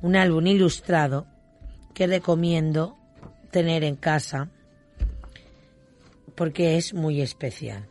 un 0.01 0.15
álbum 0.15 0.47
ilustrado 0.47 1.27
que 1.93 2.07
recomiendo 2.07 2.95
tener 3.51 3.83
en 3.83 3.97
casa 3.97 4.49
porque 6.35 6.77
es 6.77 6.93
muy 6.93 7.19
especial. 7.19 7.89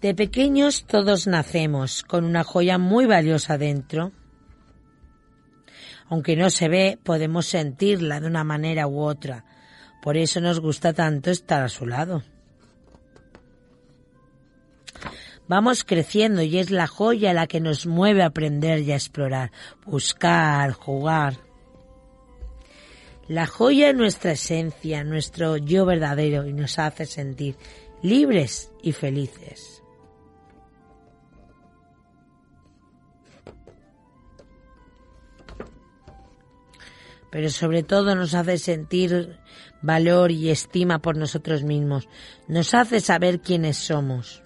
De 0.00 0.14
pequeños 0.14 0.86
todos 0.86 1.26
nacemos 1.26 2.02
con 2.04 2.24
una 2.24 2.42
joya 2.42 2.78
muy 2.78 3.04
valiosa 3.04 3.58
dentro. 3.58 4.12
Aunque 6.08 6.36
no 6.36 6.48
se 6.48 6.68
ve, 6.68 6.98
podemos 7.02 7.46
sentirla 7.46 8.18
de 8.18 8.26
una 8.26 8.42
manera 8.42 8.86
u 8.86 9.00
otra. 9.00 9.44
Por 10.02 10.16
eso 10.16 10.40
nos 10.40 10.58
gusta 10.58 10.94
tanto 10.94 11.30
estar 11.30 11.62
a 11.62 11.68
su 11.68 11.86
lado. 11.86 12.22
Vamos 15.46 15.84
creciendo 15.84 16.40
y 16.42 16.58
es 16.58 16.70
la 16.70 16.86
joya 16.86 17.34
la 17.34 17.46
que 17.46 17.60
nos 17.60 17.86
mueve 17.86 18.22
a 18.22 18.26
aprender 18.26 18.78
y 18.78 18.92
a 18.92 18.96
explorar, 18.96 19.52
buscar, 19.84 20.72
jugar. 20.72 21.36
La 23.28 23.46
joya 23.46 23.90
es 23.90 23.96
nuestra 23.96 24.32
esencia, 24.32 25.04
nuestro 25.04 25.58
yo 25.58 25.84
verdadero 25.84 26.46
y 26.46 26.54
nos 26.54 26.78
hace 26.78 27.04
sentir 27.04 27.56
libres 28.02 28.72
y 28.82 28.92
felices. 28.92 29.79
Pero 37.30 37.48
sobre 37.50 37.82
todo 37.82 38.14
nos 38.14 38.34
hace 38.34 38.58
sentir 38.58 39.38
valor 39.82 40.30
y 40.30 40.50
estima 40.50 40.98
por 40.98 41.16
nosotros 41.16 41.62
mismos, 41.62 42.08
nos 42.48 42.74
hace 42.74 43.00
saber 43.00 43.40
quiénes 43.40 43.76
somos, 43.76 44.42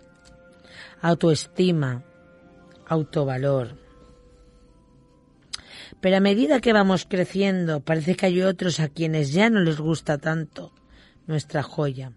autoestima, 1.01 2.05
autovalor. 2.87 3.77
Pero 6.01 6.17
a 6.19 6.21
medida 6.21 6.61
que 6.61 6.73
vamos 6.73 7.07
creciendo, 7.09 7.81
parece 7.81 8.15
que 8.15 8.27
hay 8.27 8.43
otros 8.43 8.81
a 8.81 8.89
quienes 8.89 9.33
ya 9.33 9.49
no 9.49 9.61
les 9.61 9.81
gusta 9.81 10.19
tanto 10.19 10.73
nuestra 11.27 11.63
joya. 11.63 12.13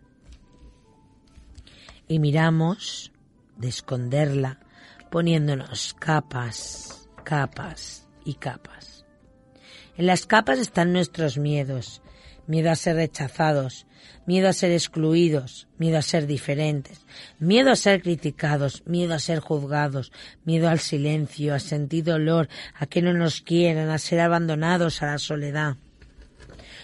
Y 2.07 2.19
miramos 2.19 3.11
de 3.57 3.69
esconderla 3.69 4.59
poniéndonos 5.09 5.95
capas, 5.99 7.09
capas 7.23 8.07
y 8.25 8.35
capas. 8.35 8.96
En 9.97 10.05
las 10.05 10.27
capas 10.27 10.59
están 10.59 10.93
nuestros 10.93 11.39
miedos. 11.39 12.03
Miedo 12.45 12.69
a 12.69 12.75
ser 12.75 12.95
rechazados, 12.95 13.87
miedo 14.25 14.47
a 14.47 14.53
ser 14.53 14.71
excluidos, 14.71 15.67
miedo 15.77 15.97
a 15.97 16.01
ser 16.01 16.27
diferentes, 16.27 17.05
miedo 17.39 17.71
a 17.71 17.75
ser 17.75 18.01
criticados, 18.01 18.83
miedo 18.85 19.15
a 19.15 19.19
ser 19.19 19.39
juzgados, 19.39 20.13
miedo 20.45 20.69
al 20.69 20.79
silencio, 20.79 21.53
a 21.53 21.59
sentir 21.59 22.05
dolor, 22.05 22.47
a 22.75 22.85
que 22.85 23.01
no 23.01 23.11
nos 23.11 23.41
quieran, 23.41 23.89
a 23.89 23.97
ser 23.97 24.21
abandonados 24.21 25.01
a 25.01 25.07
la 25.07 25.17
soledad. 25.17 25.75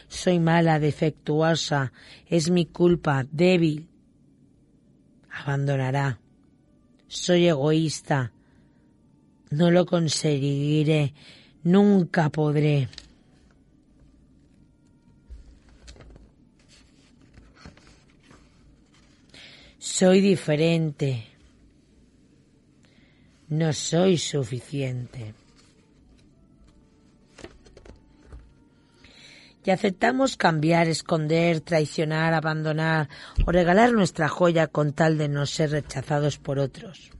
Soy 0.10 0.39
mala, 0.39 0.80
defectuosa, 0.80 1.93
es 2.28 2.49
mi 2.49 2.65
culpa, 2.65 3.26
débil. 3.32 3.88
Abandonará. 5.32 6.19
Soy 7.08 7.47
egoísta. 7.47 8.32
No 9.49 9.71
lo 9.71 9.86
conseguiré. 9.86 11.13
Nunca 11.63 12.30
podré. 12.30 12.89
Soy 19.86 20.22
diferente. 20.22 21.28
No 23.50 23.74
soy 23.74 24.17
suficiente. 24.17 25.34
Y 29.65 29.72
aceptamos 29.72 30.38
cambiar, 30.38 30.88
esconder, 30.88 31.60
traicionar, 31.60 32.34
abandonar 32.34 33.10
o 33.46 33.52
regalar 33.52 33.91
nuestra 33.91 34.30
joya 34.30 34.67
con 34.67 34.93
tal 34.93 35.17
de 35.17 35.28
no 35.28 35.46
ser 35.46 35.72
rechazados 35.72 36.38
por 36.38 36.60
otros 36.60 37.12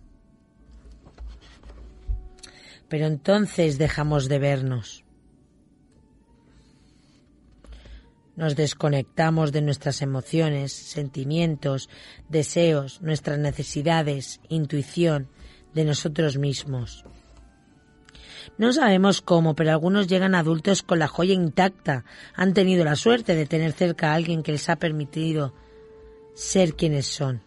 pero 2.94 3.08
entonces 3.08 3.80
dejamos 3.80 4.30
de 4.30 4.38
vernos. 4.38 5.03
Nos 8.36 8.56
desconectamos 8.56 9.52
de 9.52 9.62
nuestras 9.62 10.02
emociones, 10.02 10.74
sentimientos, 10.74 11.90
deseos, 12.30 13.02
nuestras 13.02 13.38
necesidades, 13.38 14.42
intuición, 14.50 15.30
de 15.74 15.86
nosotros 15.86 16.38
mismos. 16.38 17.04
No 18.58 18.74
sabemos 18.74 19.22
cómo, 19.22 19.56
pero 19.56 19.72
algunos 19.72 20.08
llegan 20.08 20.36
adultos 20.36 20.84
con 20.84 21.00
la 21.00 21.08
joya 21.08 21.34
intacta. 21.34 22.06
Han 22.36 22.54
tenido 22.54 22.84
la 22.84 22.96
suerte 22.96 23.36
de 23.36 23.46
tener 23.48 23.72
cerca 23.72 24.12
a 24.12 24.16
alguien 24.16 24.44
que 24.44 24.52
les 24.52 24.70
ha 24.70 24.76
permitido 24.76 25.54
ser 26.36 26.76
quienes 26.76 27.08
son. 27.08 27.42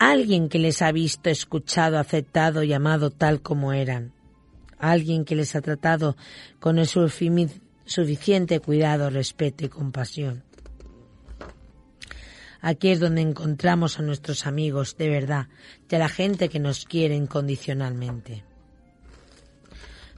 alguien 0.00 0.48
que 0.48 0.58
les 0.58 0.80
ha 0.80 0.90
visto, 0.92 1.28
escuchado, 1.28 1.98
aceptado 1.98 2.62
y 2.62 2.72
amado 2.72 3.10
tal 3.10 3.42
como 3.42 3.74
eran, 3.74 4.12
alguien 4.80 5.24
que 5.24 5.36
les 5.36 5.54
ha 5.54 5.60
tratado 5.60 6.16
con 6.58 6.78
el 6.78 6.86
suficiente 6.86 8.60
cuidado, 8.60 9.10
respeto 9.10 9.64
y 9.64 9.68
compasión. 9.68 10.42
Aquí 12.60 12.90
es 12.90 13.00
donde 13.00 13.22
encontramos 13.22 13.98
a 13.98 14.02
nuestros 14.02 14.46
amigos 14.46 14.96
de 14.96 15.08
verdad 15.08 15.48
y 15.88 15.94
a 15.94 15.98
la 15.98 16.08
gente 16.08 16.48
que 16.48 16.58
nos 16.58 16.84
quiere 16.84 17.14
incondicionalmente. 17.14 18.44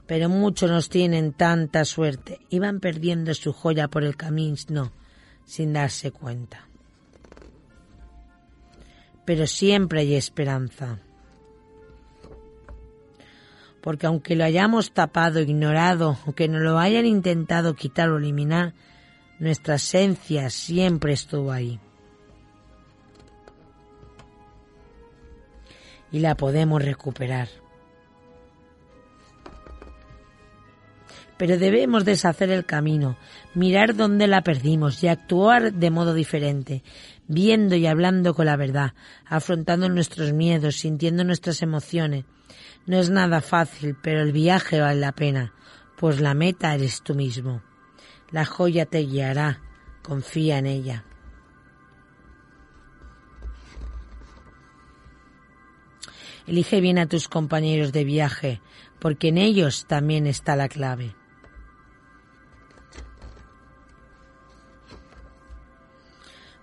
Pero 0.05 0.27
muchos 0.27 0.69
nos 0.69 0.89
tienen 0.89 1.31
tanta 1.31 1.85
suerte 1.85 2.39
y 2.49 2.59
van 2.59 2.81
perdiendo 2.81 3.33
su 3.33 3.53
joya 3.53 3.87
por 3.87 4.03
el 4.03 4.17
camino 4.17 4.91
sin 5.45 5.71
darse 5.71 6.11
cuenta 6.11 6.67
pero 9.25 9.47
siempre 9.47 10.01
hay 10.01 10.15
esperanza 10.15 10.99
porque 13.83 14.07
aunque 14.07 14.37
lo 14.37 14.45
hayamos 14.45 14.93
tapado, 14.93 15.41
ignorado 15.41 16.17
o 16.25 16.31
que 16.31 16.47
nos 16.47 16.61
lo 16.61 16.79
hayan 16.79 17.05
intentado 17.05 17.75
quitar 17.75 18.09
o 18.09 18.17
eliminar, 18.17 18.73
nuestra 19.39 19.75
esencia 19.75 20.49
siempre 20.49 21.11
estuvo 21.11 21.51
ahí. 21.51 21.81
Y 26.13 26.19
la 26.19 26.35
podemos 26.35 26.81
recuperar. 26.81 27.49
Pero 31.35 31.57
debemos 31.57 32.05
deshacer 32.05 32.51
el 32.51 32.65
camino, 32.65 33.17
mirar 33.53 33.97
dónde 33.97 34.27
la 34.27 34.43
perdimos 34.43 35.03
y 35.03 35.09
actuar 35.09 35.73
de 35.73 35.91
modo 35.91 36.13
diferente, 36.13 36.83
viendo 37.27 37.75
y 37.75 37.85
hablando 37.85 38.33
con 38.33 38.45
la 38.45 38.55
verdad, 38.55 38.93
afrontando 39.25 39.89
nuestros 39.89 40.31
miedos, 40.31 40.77
sintiendo 40.77 41.25
nuestras 41.25 41.61
emociones, 41.61 42.23
no 42.85 42.97
es 42.97 43.09
nada 43.09 43.41
fácil, 43.41 43.95
pero 44.01 44.21
el 44.21 44.31
viaje 44.33 44.81
vale 44.81 44.99
la 44.99 45.13
pena, 45.13 45.53
pues 45.95 46.19
la 46.19 46.33
meta 46.33 46.75
eres 46.75 47.01
tú 47.01 47.15
mismo. 47.15 47.61
La 48.29 48.45
joya 48.45 48.85
te 48.85 48.99
guiará, 48.99 49.61
confía 50.01 50.57
en 50.57 50.65
ella. 50.65 51.05
Elige 56.45 56.81
bien 56.81 56.99
a 56.99 57.07
tus 57.07 57.29
compañeros 57.29 57.93
de 57.93 58.03
viaje, 58.03 58.61
porque 58.99 59.29
en 59.29 59.37
ellos 59.37 59.85
también 59.87 60.27
está 60.27 60.57
la 60.57 60.67
clave. 60.67 61.15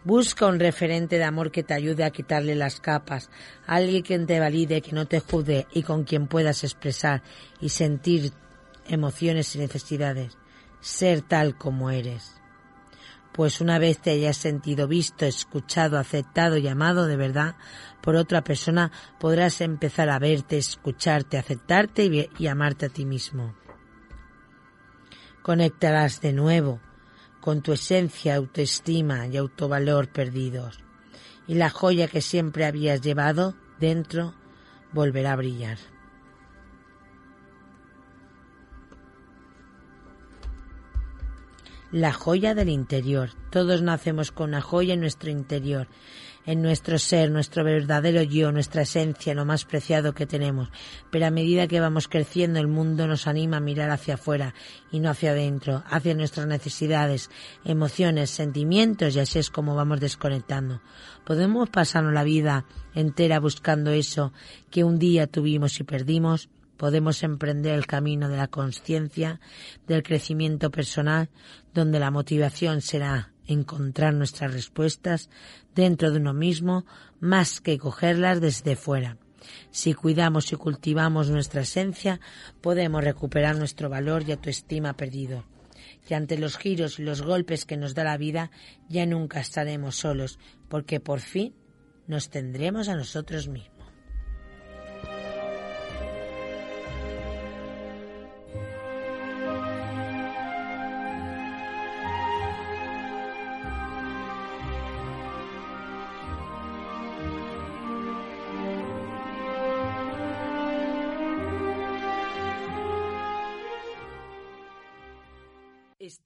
Busca 0.02 0.46
un 0.46 0.58
referente 0.58 1.18
de 1.18 1.24
amor 1.24 1.50
que 1.50 1.62
te 1.62 1.74
ayude 1.74 2.04
a 2.04 2.10
quitarle 2.10 2.54
las 2.54 2.80
capas, 2.80 3.28
alguien 3.66 4.02
que 4.02 4.18
te 4.20 4.40
valide, 4.40 4.80
que 4.80 4.92
no 4.92 5.06
te 5.06 5.20
juzgue 5.20 5.66
y 5.72 5.82
con 5.82 6.04
quien 6.04 6.26
puedas 6.26 6.64
expresar 6.64 7.22
y 7.60 7.68
sentir 7.68 8.32
emociones 8.86 9.54
y 9.54 9.58
necesidades. 9.58 10.38
Ser 10.80 11.20
tal 11.20 11.58
como 11.58 11.90
eres. 11.90 12.40
Pues 13.34 13.60
una 13.60 13.78
vez 13.78 13.98
te 13.98 14.10
hayas 14.10 14.38
sentido 14.38 14.88
visto, 14.88 15.26
escuchado, 15.26 15.98
aceptado 15.98 16.56
y 16.56 16.66
amado 16.66 17.06
de 17.06 17.16
verdad 17.16 17.56
por 18.00 18.16
otra 18.16 18.42
persona, 18.42 18.90
podrás 19.18 19.60
empezar 19.60 20.08
a 20.08 20.18
verte, 20.18 20.56
escucharte, 20.56 21.36
aceptarte 21.36 22.04
y, 22.06 22.30
y 22.38 22.46
amarte 22.46 22.86
a 22.86 22.88
ti 22.88 23.04
mismo. 23.04 23.54
Conectarás 25.42 26.22
de 26.22 26.32
nuevo 26.32 26.80
con 27.40 27.62
tu 27.62 27.72
esencia, 27.72 28.36
autoestima 28.36 29.26
y 29.26 29.36
autovalor 29.36 30.08
perdidos. 30.08 30.80
Y 31.46 31.54
la 31.54 31.70
joya 31.70 32.08
que 32.08 32.20
siempre 32.20 32.64
habías 32.64 33.00
llevado 33.00 33.54
dentro 33.78 34.34
volverá 34.92 35.32
a 35.32 35.36
brillar. 35.36 35.78
La 41.92 42.12
joya 42.12 42.54
del 42.54 42.68
interior. 42.68 43.30
Todos 43.50 43.82
nacemos 43.82 44.30
con 44.30 44.50
una 44.50 44.60
joya 44.60 44.94
en 44.94 45.00
nuestro 45.00 45.30
interior 45.30 45.88
en 46.50 46.62
nuestro 46.62 46.98
ser, 46.98 47.30
nuestro 47.30 47.62
verdadero 47.62 48.22
yo, 48.22 48.50
nuestra 48.50 48.82
esencia, 48.82 49.34
lo 49.34 49.44
más 49.44 49.64
preciado 49.64 50.14
que 50.14 50.26
tenemos. 50.26 50.68
Pero 51.08 51.26
a 51.26 51.30
medida 51.30 51.68
que 51.68 51.78
vamos 51.78 52.08
creciendo, 52.08 52.58
el 52.58 52.66
mundo 52.66 53.06
nos 53.06 53.28
anima 53.28 53.58
a 53.58 53.60
mirar 53.60 53.90
hacia 53.90 54.14
afuera 54.14 54.52
y 54.90 54.98
no 54.98 55.10
hacia 55.10 55.30
adentro, 55.30 55.84
hacia 55.86 56.12
nuestras 56.16 56.48
necesidades, 56.48 57.30
emociones, 57.64 58.30
sentimientos 58.30 59.14
y 59.14 59.20
así 59.20 59.38
es 59.38 59.48
como 59.48 59.76
vamos 59.76 60.00
desconectando. 60.00 60.82
Podemos 61.24 61.70
pasarnos 61.70 62.12
la 62.12 62.24
vida 62.24 62.64
entera 62.96 63.38
buscando 63.38 63.92
eso 63.92 64.32
que 64.72 64.82
un 64.82 64.98
día 64.98 65.28
tuvimos 65.28 65.78
y 65.78 65.84
perdimos. 65.84 66.48
Podemos 66.76 67.22
emprender 67.22 67.74
el 67.74 67.86
camino 67.86 68.28
de 68.28 68.38
la 68.38 68.48
conciencia, 68.48 69.38
del 69.86 70.02
crecimiento 70.02 70.72
personal, 70.72 71.28
donde 71.72 72.00
la 72.00 72.10
motivación 72.10 72.80
será 72.80 73.30
encontrar 73.52 74.14
nuestras 74.14 74.52
respuestas 74.52 75.30
dentro 75.74 76.10
de 76.10 76.18
uno 76.18 76.32
mismo 76.32 76.86
más 77.20 77.60
que 77.60 77.78
cogerlas 77.78 78.40
desde 78.40 78.76
fuera. 78.76 79.18
Si 79.70 79.94
cuidamos 79.94 80.52
y 80.52 80.56
cultivamos 80.56 81.30
nuestra 81.30 81.62
esencia, 81.62 82.20
podemos 82.60 83.02
recuperar 83.02 83.56
nuestro 83.56 83.88
valor 83.88 84.24
y 84.26 84.32
autoestima 84.32 84.94
perdido. 84.94 85.44
Y 86.08 86.14
ante 86.14 86.38
los 86.38 86.56
giros 86.56 86.98
y 86.98 87.02
los 87.02 87.22
golpes 87.22 87.64
que 87.64 87.76
nos 87.76 87.94
da 87.94 88.04
la 88.04 88.16
vida, 88.16 88.50
ya 88.88 89.06
nunca 89.06 89.40
estaremos 89.40 89.96
solos, 89.96 90.38
porque 90.68 91.00
por 91.00 91.20
fin 91.20 91.54
nos 92.06 92.30
tendremos 92.30 92.88
a 92.88 92.96
nosotros 92.96 93.48
mismos. 93.48 93.79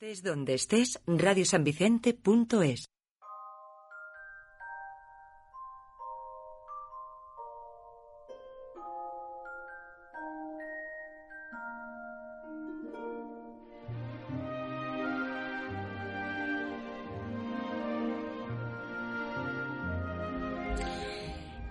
Estés 0.05 0.23
donde 0.23 0.53
estés, 0.53 1.01
radiosanvicente.es. 1.07 2.85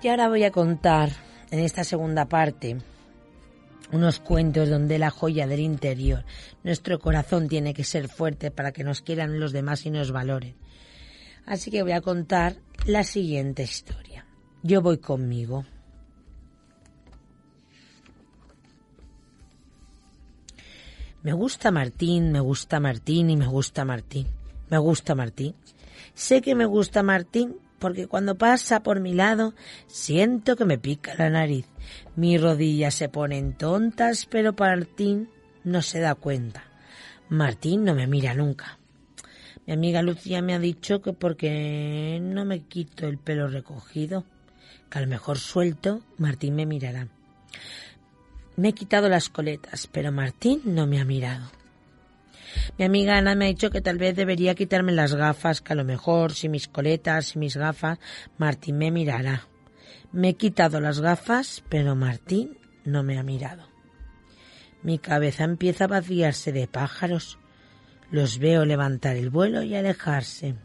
Y 0.02 0.08
ahora 0.08 0.28
voy 0.30 0.44
a 0.44 0.50
contar 0.52 1.12
en 1.52 1.60
esta 1.60 1.84
segunda 1.84 2.26
parte 2.26 2.78
unos 3.94 4.20
cuentos 4.20 4.70
donde 4.70 5.00
la 5.00 5.12
joya 5.12 5.48
del 5.48 5.60
interior, 5.60 6.26
nuestro 6.64 7.00
corazón 7.00 7.48
tiene 7.48 7.74
que 7.74 7.84
ser 7.84 8.10
fuerte 8.10 8.52
para 8.52 8.72
que 8.72 8.84
nos 8.84 9.02
quieran 9.02 9.40
los 9.40 9.54
demás 9.54 9.86
y 9.86 9.92
nos 9.92 10.12
valoren. 10.12 10.56
Así 11.46 11.72
que 11.72 11.84
voy 11.84 11.92
a 11.92 12.02
contar 12.02 12.58
la 12.86 13.04
siguiente 13.04 13.64
historia. 13.64 14.26
Yo 14.64 14.82
voy 14.82 14.98
conmigo. 14.98 15.66
Me 21.22 21.34
gusta 21.34 21.72
Martín, 21.72 22.32
me 22.32 22.40
gusta 22.40 22.80
Martín 22.80 23.30
y 23.30 23.38
me 23.38 23.48
gusta 23.48 23.86
Martín. 23.86 24.28
Me 24.70 24.78
gusta 24.78 25.16
Martín. 25.16 25.56
Sé 26.14 26.42
que 26.42 26.56
me 26.56 26.66
gusta 26.66 27.04
Martín 27.04 27.58
porque 27.84 28.08
cuando 28.08 28.38
pasa 28.38 28.82
por 28.82 29.02
mi 29.02 29.14
lado 29.14 29.56
siento 29.88 30.56
que 30.56 30.64
me 30.64 30.78
pica 30.78 31.16
la 31.16 31.30
nariz. 31.30 31.66
Mis 32.16 32.42
rodillas 32.42 32.94
se 32.94 33.10
ponen 33.10 33.58
tontas, 33.58 34.26
pero 34.26 34.56
Martín 34.58 35.28
no 35.66 35.82
se 35.82 36.00
da 36.00 36.16
cuenta. 36.16 36.64
Martín 37.28 37.84
no 37.84 37.94
me 37.94 38.08
mira 38.08 38.36
nunca. 38.36 38.80
Mi 39.68 39.74
amiga 39.74 40.02
Lucía 40.02 40.42
me 40.42 40.54
ha 40.54 40.60
dicho 40.60 41.02
que 41.02 41.12
porque 41.12 42.20
no 42.22 42.46
me 42.46 42.62
quito 42.62 43.06
el 43.06 43.18
pelo 43.18 43.50
recogido, 43.50 44.24
que 44.90 45.00
a 45.00 45.02
lo 45.02 45.08
mejor 45.08 45.38
suelto, 45.38 46.00
Martín 46.18 46.56
me 46.56 46.66
mirará. 46.66 47.10
Me 48.56 48.70
he 48.70 48.74
quitado 48.74 49.10
las 49.10 49.28
coletas, 49.28 49.90
pero 49.92 50.14
Martín 50.14 50.62
no 50.64 50.88
me 50.88 51.02
ha 51.02 51.04
mirado. 51.04 51.52
Mi 52.78 52.86
amiga 52.86 53.18
Ana 53.18 53.36
me 53.36 53.46
ha 53.46 53.48
dicho 53.50 53.70
que 53.70 53.82
tal 53.82 53.98
vez 53.98 54.16
debería 54.16 54.56
quitarme 54.56 54.92
las 54.92 55.16
gafas, 55.16 55.62
que 55.62 55.74
a 55.74 55.76
lo 55.76 55.84
mejor 55.84 56.34
si 56.34 56.50
mis 56.50 56.68
coletas 56.68 57.36
y 57.36 57.40
mis 57.40 57.58
gafas, 57.58 58.00
Martín 58.38 58.78
me 58.78 58.92
mirará. 58.92 59.48
Me 60.12 60.30
he 60.30 60.34
quitado 60.36 60.80
las 60.80 61.00
gafas, 61.00 61.64
pero 61.70 61.96
Martín 61.96 62.58
no 62.86 63.04
me 63.04 63.18
ha 63.18 63.24
mirado. 63.24 63.68
Mi 64.84 65.00
cabeza 65.00 65.46
empieza 65.46 65.86
a 65.86 65.88
vaciarse 65.88 66.52
de 66.52 66.68
pájaros. 66.68 67.40
Los 68.12 68.38
veo 68.38 68.66
levantar 68.66 69.16
el 69.16 69.30
vuelo 69.30 69.64
y 69.64 69.76
alejarse. 69.76 70.56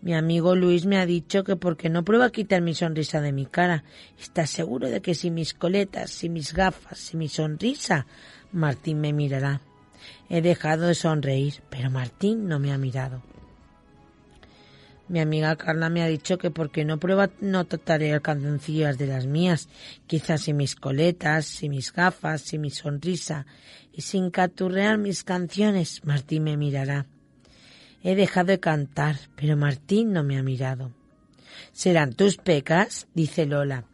Mi 0.00 0.14
amigo 0.14 0.54
Luis 0.54 0.86
me 0.86 0.98
ha 0.98 1.06
dicho 1.06 1.44
que 1.44 1.56
porque 1.56 1.88
no 1.88 2.04
prueba 2.04 2.26
a 2.26 2.30
quitar 2.30 2.62
mi 2.62 2.74
sonrisa 2.74 3.20
de 3.20 3.32
mi 3.32 3.46
cara, 3.46 3.84
está 4.18 4.46
seguro 4.46 4.88
de 4.88 5.00
que 5.00 5.14
si 5.14 5.30
mis 5.30 5.54
coletas, 5.54 6.10
si 6.10 6.28
mis 6.28 6.52
gafas, 6.52 6.98
si 6.98 7.16
mi 7.16 7.28
sonrisa, 7.28 8.06
Martín 8.52 9.00
me 9.00 9.12
mirará. 9.12 9.60
He 10.28 10.42
dejado 10.42 10.88
de 10.88 10.94
sonreír, 10.94 11.62
pero 11.70 11.90
Martín 11.90 12.48
no 12.48 12.58
me 12.58 12.72
ha 12.72 12.78
mirado. 12.78 13.22
Mi 15.08 15.20
amiga 15.20 15.54
Carla 15.54 15.88
me 15.88 16.02
ha 16.02 16.08
dicho 16.08 16.36
que 16.36 16.50
porque 16.50 16.84
no 16.84 16.98
prueba 16.98 17.30
no 17.40 17.64
trataré 17.64 18.12
alcanzancillas 18.12 18.98
de 18.98 19.06
las 19.06 19.26
mías, 19.26 19.68
quizás 20.08 20.42
sin 20.42 20.56
mis 20.56 20.74
coletas, 20.74 21.46
sin 21.46 21.70
mis 21.70 21.92
gafas, 21.92 22.42
sin 22.42 22.62
mi 22.62 22.70
sonrisa 22.70 23.46
y 23.92 24.02
sin 24.02 24.30
caturrear 24.30 24.98
mis 24.98 25.22
canciones, 25.22 26.04
Martín 26.04 26.42
me 26.42 26.56
mirará. 26.56 27.06
He 28.02 28.16
dejado 28.16 28.48
de 28.48 28.60
cantar, 28.60 29.16
pero 29.36 29.56
Martín 29.56 30.12
no 30.12 30.24
me 30.24 30.38
ha 30.38 30.42
mirado. 30.42 30.90
¿Serán 31.72 32.12
tus 32.12 32.36
pecas? 32.36 33.06
dice 33.14 33.46
Lola. 33.46 33.84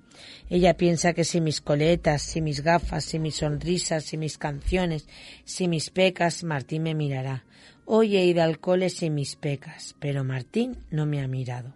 Ella 0.50 0.76
piensa 0.76 1.12
que 1.12 1.24
si 1.24 1.40
mis 1.40 1.60
coletas, 1.60 2.22
si 2.22 2.40
mis 2.40 2.62
gafas, 2.62 3.04
si 3.04 3.18
mis 3.18 3.36
sonrisas, 3.36 4.04
si 4.04 4.16
mis 4.16 4.38
canciones, 4.38 5.08
si 5.44 5.68
mis 5.68 5.90
pecas, 5.90 6.44
Martín 6.44 6.82
me 6.82 6.94
mirará. 6.94 7.44
Hoy 7.84 8.16
he 8.16 8.24
ido 8.24 8.42
al 8.42 8.58
cole 8.58 8.90
sin 8.90 9.14
mis 9.14 9.36
pecas, 9.36 9.96
pero 9.98 10.24
Martín 10.24 10.76
no 10.90 11.06
me 11.06 11.22
ha 11.22 11.28
mirado. 11.28 11.74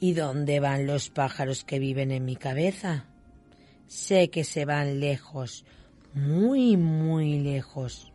¿Y 0.00 0.12
dónde 0.12 0.60
van 0.60 0.86
los 0.86 1.10
pájaros 1.10 1.64
que 1.64 1.78
viven 1.78 2.12
en 2.12 2.24
mi 2.24 2.36
cabeza? 2.36 3.06
Sé 3.88 4.30
que 4.30 4.44
se 4.44 4.64
van 4.64 5.00
lejos, 5.00 5.64
muy, 6.14 6.76
muy 6.76 7.38
lejos. 7.38 8.12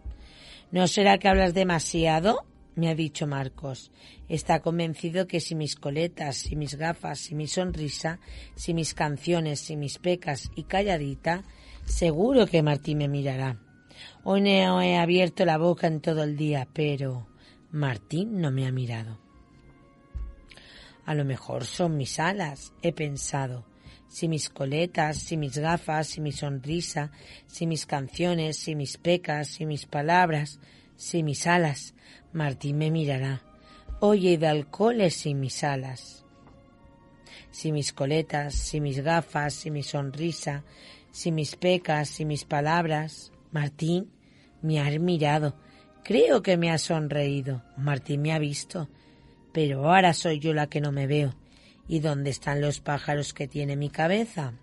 ¿No 0.71 0.88
será 0.88 1.17
que 1.17 1.28
hablas 1.28 1.53
demasiado? 1.53 2.45
Me 2.76 2.89
ha 2.89 2.95
dicho 2.95 3.28
Marcos. 3.28 3.91
Está 4.28 4.61
convencido 4.61 5.28
que 5.28 5.39
si 5.39 5.55
mis 5.55 5.76
coletas, 5.76 6.38
si 6.38 6.55
mis 6.55 6.76
gafas, 6.76 7.19
si 7.19 7.36
mi 7.36 7.47
sonrisa, 7.47 8.19
si 8.55 8.74
mis 8.74 8.93
canciones, 8.93 9.59
si 9.59 9.76
mis 9.76 9.99
pecas 9.99 10.51
y 10.55 10.63
calladita, 10.63 11.43
seguro 11.86 12.47
que 12.47 12.63
Martín 12.63 12.99
me 12.99 13.07
mirará. 13.07 13.59
Hoy 14.24 14.41
no 14.41 14.82
he 14.82 14.97
abierto 14.97 15.45
la 15.45 15.57
boca 15.57 15.88
en 15.88 16.01
todo 16.01 16.24
el 16.24 16.38
día, 16.38 16.67
pero 16.74 17.28
Martín 17.71 18.39
no 18.41 18.51
me 18.51 18.65
ha 18.67 18.71
mirado. 18.71 19.19
A 21.05 21.13
lo 21.13 21.26
mejor 21.26 21.65
son 21.65 21.97
mis 21.97 22.19
alas, 22.19 22.74
he 22.82 22.93
pensado. 22.93 23.65
Si 24.07 24.28
mis 24.28 24.49
coletas, 24.49 25.17
si 25.17 25.38
mis 25.38 25.57
gafas, 25.57 26.07
si 26.07 26.21
mi 26.21 26.32
sonrisa, 26.32 27.11
si 27.47 27.65
mis 27.65 27.86
canciones, 27.86 28.57
si 28.57 28.76
mis 28.76 28.97
pecas, 28.97 29.47
si 29.47 29.65
mis 29.65 29.86
palabras, 29.86 30.59
si 31.04 31.24
mis 31.24 31.45
alas, 31.47 31.93
Martín 32.32 32.78
me 32.78 32.91
mirará. 32.91 33.41
Oye 33.99 34.38
de 34.38 34.47
alcoholes 34.47 35.14
si 35.16 35.34
mis 35.34 35.64
alas. 35.64 36.26
Si 37.51 37.72
mis 37.72 37.93
coletas, 37.93 38.56
si 38.56 38.82
mis 38.82 38.99
gafas, 38.99 39.54
si 39.54 39.70
mi 39.70 39.84
sonrisa, 39.84 40.64
si 41.12 41.32
mis 41.32 41.56
pecas, 41.56 42.10
si 42.10 42.26
mis 42.26 42.45
palabras, 42.45 43.32
Martín 43.51 44.10
me 44.62 44.80
ha 44.80 44.89
mirado. 44.99 45.56
Creo 46.04 46.41
que 46.41 46.58
me 46.58 46.72
ha 46.72 46.78
sonreído. 46.78 47.64
Martín 47.78 48.22
me 48.22 48.34
ha 48.34 48.39
visto 48.39 48.89
pero 49.54 49.88
ahora 49.88 50.14
soy 50.14 50.39
yo 50.39 50.54
la 50.54 50.68
que 50.68 50.82
no 50.82 50.91
me 50.91 51.08
veo. 51.08 51.34
¿Y 51.88 51.99
dónde 51.99 52.32
están 52.32 52.60
los 52.60 52.82
pájaros 52.82 53.34
que 53.34 53.47
tiene 53.47 53.78
mi 53.78 53.89
cabeza? 53.89 54.54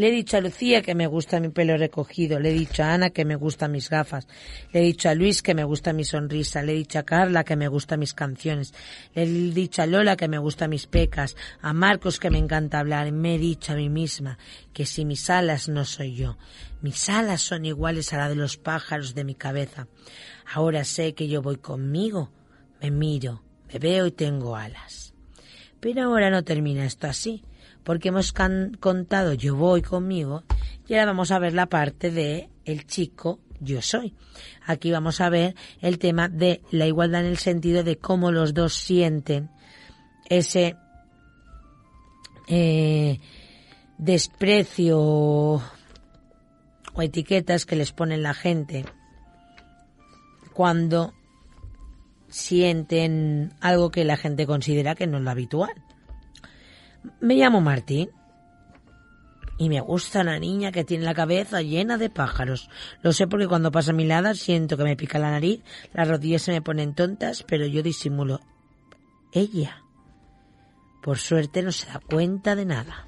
Le 0.00 0.08
he 0.08 0.12
dicho 0.12 0.38
a 0.38 0.40
Lucía 0.40 0.80
que 0.80 0.94
me 0.94 1.06
gusta 1.06 1.40
mi 1.40 1.50
pelo 1.50 1.76
recogido, 1.76 2.40
le 2.40 2.48
he 2.48 2.54
dicho 2.54 2.82
a 2.82 2.94
Ana 2.94 3.10
que 3.10 3.26
me 3.26 3.36
gustan 3.36 3.72
mis 3.72 3.90
gafas, 3.90 4.26
le 4.72 4.80
he 4.80 4.82
dicho 4.82 5.10
a 5.10 5.14
Luis 5.14 5.42
que 5.42 5.54
me 5.54 5.62
gusta 5.62 5.92
mi 5.92 6.04
sonrisa, 6.04 6.62
le 6.62 6.72
he 6.72 6.76
dicho 6.76 6.98
a 6.98 7.02
Carla 7.02 7.44
que 7.44 7.54
me 7.54 7.68
gustan 7.68 8.00
mis 8.00 8.14
canciones, 8.14 8.72
le 9.14 9.24
he 9.24 9.26
dicho 9.26 9.82
a 9.82 9.86
Lola 9.86 10.16
que 10.16 10.26
me 10.26 10.38
gustan 10.38 10.70
mis 10.70 10.86
pecas, 10.86 11.36
a 11.60 11.74
Marcos 11.74 12.18
que 12.18 12.30
me 12.30 12.38
encanta 12.38 12.78
hablar, 12.78 13.12
me 13.12 13.34
he 13.34 13.38
dicho 13.38 13.74
a 13.74 13.76
mí 13.76 13.90
misma 13.90 14.38
que 14.72 14.86
si 14.86 15.04
mis 15.04 15.28
alas 15.28 15.68
no 15.68 15.84
soy 15.84 16.14
yo, 16.14 16.38
mis 16.80 17.10
alas 17.10 17.42
son 17.42 17.66
iguales 17.66 18.14
a 18.14 18.16
las 18.16 18.30
de 18.30 18.36
los 18.36 18.56
pájaros 18.56 19.14
de 19.14 19.24
mi 19.24 19.34
cabeza. 19.34 19.86
Ahora 20.50 20.84
sé 20.84 21.12
que 21.12 21.28
yo 21.28 21.42
voy 21.42 21.58
conmigo, 21.58 22.32
me 22.80 22.90
miro, 22.90 23.42
me 23.70 23.78
veo 23.78 24.06
y 24.06 24.12
tengo 24.12 24.56
alas. 24.56 25.12
Pero 25.78 26.04
ahora 26.04 26.30
no 26.30 26.42
termina 26.42 26.86
esto 26.86 27.06
así 27.06 27.44
porque 27.84 28.08
hemos 28.08 28.32
contado 28.32 29.32
Yo 29.34 29.56
voy 29.56 29.82
conmigo 29.82 30.44
y 30.86 30.94
ahora 30.94 31.06
vamos 31.06 31.30
a 31.30 31.38
ver 31.38 31.54
la 31.54 31.66
parte 31.66 32.10
de 32.10 32.48
el 32.64 32.86
chico 32.86 33.40
yo 33.60 33.82
soy. 33.82 34.14
Aquí 34.66 34.90
vamos 34.90 35.20
a 35.20 35.28
ver 35.28 35.54
el 35.80 35.98
tema 35.98 36.28
de 36.28 36.62
la 36.70 36.86
igualdad 36.86 37.20
en 37.20 37.26
el 37.26 37.38
sentido 37.38 37.84
de 37.84 37.98
cómo 37.98 38.32
los 38.32 38.54
dos 38.54 38.74
sienten 38.74 39.50
ese 40.28 40.76
eh, 42.48 43.20
desprecio 43.98 44.98
o 44.98 45.62
etiquetas 46.98 47.66
que 47.66 47.76
les 47.76 47.92
pone 47.92 48.16
la 48.16 48.34
gente 48.34 48.84
cuando 50.54 51.12
sienten 52.28 53.52
algo 53.60 53.90
que 53.90 54.04
la 54.04 54.16
gente 54.16 54.46
considera 54.46 54.94
que 54.94 55.06
no 55.06 55.18
es 55.18 55.24
lo 55.24 55.30
habitual. 55.30 55.72
Me 57.20 57.34
llamo 57.34 57.60
Martín. 57.60 58.10
Y 59.58 59.68
me 59.68 59.80
gusta 59.80 60.22
una 60.22 60.38
niña 60.38 60.72
que 60.72 60.84
tiene 60.84 61.04
la 61.04 61.12
cabeza 61.12 61.60
llena 61.60 61.98
de 61.98 62.08
pájaros. 62.08 62.70
Lo 63.02 63.12
sé 63.12 63.26
porque 63.26 63.46
cuando 63.46 63.70
pasa 63.70 63.92
mi 63.92 64.06
lado 64.06 64.34
siento 64.34 64.78
que 64.78 64.84
me 64.84 64.96
pica 64.96 65.18
la 65.18 65.30
nariz, 65.30 65.62
las 65.92 66.08
rodillas 66.08 66.42
se 66.42 66.52
me 66.52 66.62
ponen 66.62 66.94
tontas, 66.94 67.42
pero 67.42 67.66
yo 67.66 67.82
disimulo. 67.82 68.40
Ella, 69.32 69.82
por 71.02 71.18
suerte, 71.18 71.62
no 71.62 71.72
se 71.72 71.86
da 71.88 72.00
cuenta 72.00 72.56
de 72.56 72.64
nada. 72.64 73.06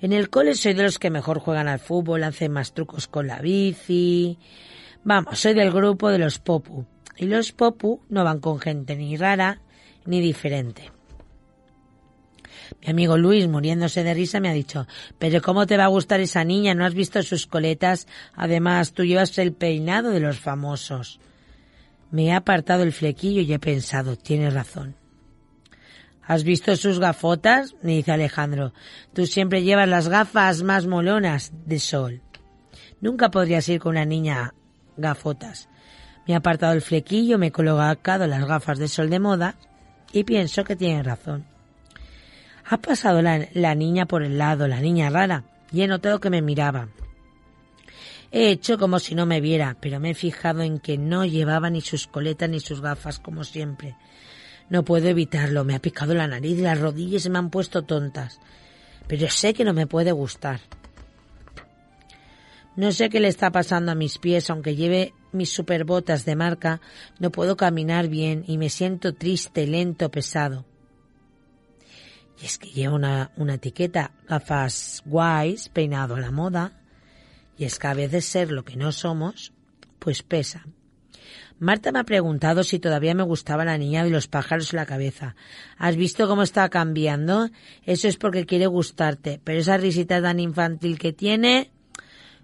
En 0.00 0.12
el 0.12 0.30
cole 0.30 0.54
soy 0.54 0.74
de 0.74 0.84
los 0.84 0.98
que 0.98 1.10
mejor 1.10 1.40
juegan 1.40 1.68
al 1.68 1.80
fútbol, 1.80 2.24
hacen 2.24 2.52
más 2.52 2.72
trucos 2.72 3.06
con 3.06 3.26
la 3.26 3.40
bici. 3.40 4.38
Vamos, 5.04 5.40
soy 5.40 5.54
del 5.54 5.72
grupo 5.72 6.08
de 6.08 6.18
los 6.18 6.38
popu. 6.38 6.86
Y 7.16 7.26
los 7.26 7.52
popu 7.52 8.00
no 8.08 8.24
van 8.24 8.40
con 8.40 8.60
gente 8.60 8.96
ni 8.96 9.16
rara 9.16 9.60
ni 10.06 10.20
diferente. 10.20 10.90
Mi 12.82 12.90
amigo 12.90 13.16
Luis, 13.16 13.48
muriéndose 13.48 14.04
de 14.04 14.14
risa, 14.14 14.40
me 14.40 14.48
ha 14.48 14.52
dicho, 14.52 14.86
pero 15.18 15.42
¿cómo 15.42 15.66
te 15.66 15.76
va 15.76 15.84
a 15.84 15.88
gustar 15.88 16.20
esa 16.20 16.44
niña? 16.44 16.74
¿No 16.74 16.84
has 16.84 16.94
visto 16.94 17.22
sus 17.22 17.46
coletas? 17.46 18.06
Además, 18.34 18.92
tú 18.92 19.04
llevas 19.04 19.36
el 19.38 19.52
peinado 19.52 20.10
de 20.10 20.20
los 20.20 20.38
famosos. 20.38 21.20
Me 22.10 22.26
he 22.26 22.32
apartado 22.32 22.82
el 22.82 22.92
flequillo 22.92 23.42
y 23.42 23.52
he 23.52 23.58
pensado, 23.58 24.16
tienes 24.16 24.54
razón. 24.54 24.96
¿Has 26.22 26.44
visto 26.44 26.76
sus 26.76 27.00
gafotas? 27.00 27.74
me 27.82 27.96
dice 27.96 28.12
Alejandro. 28.12 28.72
Tú 29.14 29.26
siempre 29.26 29.62
llevas 29.62 29.88
las 29.88 30.08
gafas 30.08 30.62
más 30.62 30.86
molonas 30.86 31.52
de 31.64 31.78
sol. 31.78 32.20
Nunca 33.00 33.30
podrías 33.30 33.68
ir 33.68 33.80
con 33.80 33.92
una 33.92 34.04
niña 34.04 34.52
gafotas. 34.96 35.68
Me 36.26 36.34
he 36.34 36.36
apartado 36.36 36.74
el 36.74 36.82
flequillo, 36.82 37.38
me 37.38 37.46
he 37.46 37.52
colocado 37.52 38.26
las 38.26 38.44
gafas 38.44 38.78
de 38.78 38.88
sol 38.88 39.08
de 39.08 39.20
moda 39.20 39.56
y 40.12 40.24
pienso 40.24 40.64
que 40.64 40.76
tiene 40.76 41.02
razón. 41.02 41.46
Ha 42.70 42.76
pasado 42.76 43.22
la, 43.22 43.74
niña 43.74 44.04
por 44.04 44.22
el 44.22 44.36
lado, 44.36 44.68
la 44.68 44.82
niña 44.82 45.08
rara, 45.08 45.44
y 45.72 45.80
he 45.80 45.86
notado 45.86 46.20
que 46.20 46.28
me 46.28 46.42
miraba. 46.42 46.88
He 48.30 48.50
hecho 48.50 48.76
como 48.76 48.98
si 48.98 49.14
no 49.14 49.24
me 49.24 49.40
viera, 49.40 49.78
pero 49.80 50.00
me 50.00 50.10
he 50.10 50.14
fijado 50.14 50.60
en 50.60 50.78
que 50.78 50.98
no 50.98 51.24
llevaba 51.24 51.70
ni 51.70 51.80
sus 51.80 52.06
coletas 52.06 52.50
ni 52.50 52.60
sus 52.60 52.82
gafas, 52.82 53.20
como 53.20 53.42
siempre. 53.44 53.96
No 54.68 54.84
puedo 54.84 55.08
evitarlo, 55.08 55.64
me 55.64 55.74
ha 55.74 55.78
picado 55.78 56.12
la 56.12 56.28
nariz 56.28 56.58
las 56.58 56.78
rodillas 56.78 57.22
se 57.22 57.30
me 57.30 57.38
han 57.38 57.48
puesto 57.48 57.84
tontas. 57.84 58.38
Pero 59.06 59.30
sé 59.30 59.54
que 59.54 59.64
no 59.64 59.72
me 59.72 59.86
puede 59.86 60.12
gustar. 60.12 60.60
No 62.76 62.92
sé 62.92 63.08
qué 63.08 63.18
le 63.18 63.28
está 63.28 63.50
pasando 63.50 63.92
a 63.92 63.94
mis 63.94 64.18
pies, 64.18 64.50
aunque 64.50 64.76
lleve 64.76 65.14
mis 65.32 65.50
superbotas 65.50 66.26
de 66.26 66.36
marca, 66.36 66.82
no 67.18 67.30
puedo 67.30 67.56
caminar 67.56 68.08
bien 68.08 68.44
y 68.46 68.58
me 68.58 68.68
siento 68.68 69.14
triste, 69.14 69.66
lento, 69.66 70.10
pesado. 70.10 70.66
Y 72.40 72.46
es 72.46 72.58
que 72.58 72.70
lleva 72.70 72.94
una, 72.94 73.30
una 73.36 73.54
etiqueta, 73.54 74.12
gafas 74.28 75.02
guays, 75.04 75.68
peinado 75.68 76.14
a 76.14 76.20
la 76.20 76.30
moda. 76.30 76.72
Y 77.56 77.64
es 77.64 77.78
que 77.78 77.86
a 77.88 77.94
veces 77.94 78.24
ser 78.24 78.52
lo 78.52 78.64
que 78.64 78.76
no 78.76 78.92
somos, 78.92 79.52
pues 79.98 80.22
pesa. 80.22 80.64
Marta 81.60 81.90
me 81.90 81.98
ha 81.98 82.04
preguntado 82.04 82.62
si 82.62 82.78
todavía 82.78 83.14
me 83.14 83.24
gustaba 83.24 83.64
la 83.64 83.78
niña 83.78 84.06
y 84.06 84.10
los 84.10 84.28
pájaros 84.28 84.72
en 84.72 84.76
la 84.76 84.86
cabeza. 84.86 85.34
¿Has 85.76 85.96
visto 85.96 86.28
cómo 86.28 86.44
está 86.44 86.68
cambiando? 86.68 87.50
Eso 87.84 88.06
es 88.06 88.16
porque 88.16 88.46
quiere 88.46 88.66
gustarte, 88.68 89.40
pero 89.42 89.58
esa 89.58 89.76
risita 89.76 90.22
tan 90.22 90.38
infantil 90.38 91.00
que 91.00 91.12
tiene, 91.12 91.72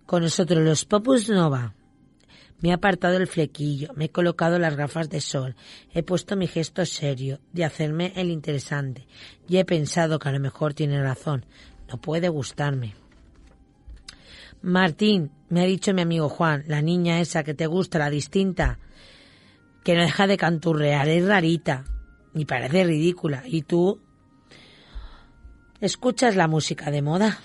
con 0.07 0.22
nosotros 0.22 0.64
los 0.64 0.84
popus 0.84 1.28
no 1.28 1.49
va. 1.49 1.74
Me 2.64 2.70
he 2.70 2.72
apartado 2.72 3.18
el 3.18 3.26
flequillo, 3.26 3.92
me 3.94 4.06
he 4.06 4.08
colocado 4.08 4.58
las 4.58 4.74
gafas 4.74 5.10
de 5.10 5.20
sol, 5.20 5.54
he 5.92 6.02
puesto 6.02 6.34
mi 6.34 6.46
gesto 6.46 6.86
serio 6.86 7.38
de 7.52 7.62
hacerme 7.62 8.14
el 8.16 8.30
interesante 8.30 9.06
y 9.46 9.58
he 9.58 9.66
pensado 9.66 10.18
que 10.18 10.30
a 10.30 10.32
lo 10.32 10.40
mejor 10.40 10.72
tiene 10.72 11.02
razón, 11.02 11.44
no 11.90 12.00
puede 12.00 12.30
gustarme. 12.30 12.94
Martín, 14.62 15.30
me 15.50 15.60
ha 15.60 15.66
dicho 15.66 15.92
mi 15.92 16.00
amigo 16.00 16.30
Juan, 16.30 16.64
la 16.66 16.80
niña 16.80 17.20
esa 17.20 17.44
que 17.44 17.52
te 17.52 17.66
gusta, 17.66 17.98
la 17.98 18.08
distinta, 18.08 18.78
que 19.84 19.94
no 19.94 20.00
deja 20.00 20.26
de 20.26 20.38
canturrear, 20.38 21.06
es 21.06 21.26
rarita 21.26 21.84
y 22.34 22.46
parece 22.46 22.84
ridícula. 22.84 23.42
¿Y 23.44 23.60
tú? 23.60 24.00
¿Escuchas 25.82 26.34
la 26.34 26.48
música 26.48 26.90
de 26.90 27.02
moda? 27.02 27.40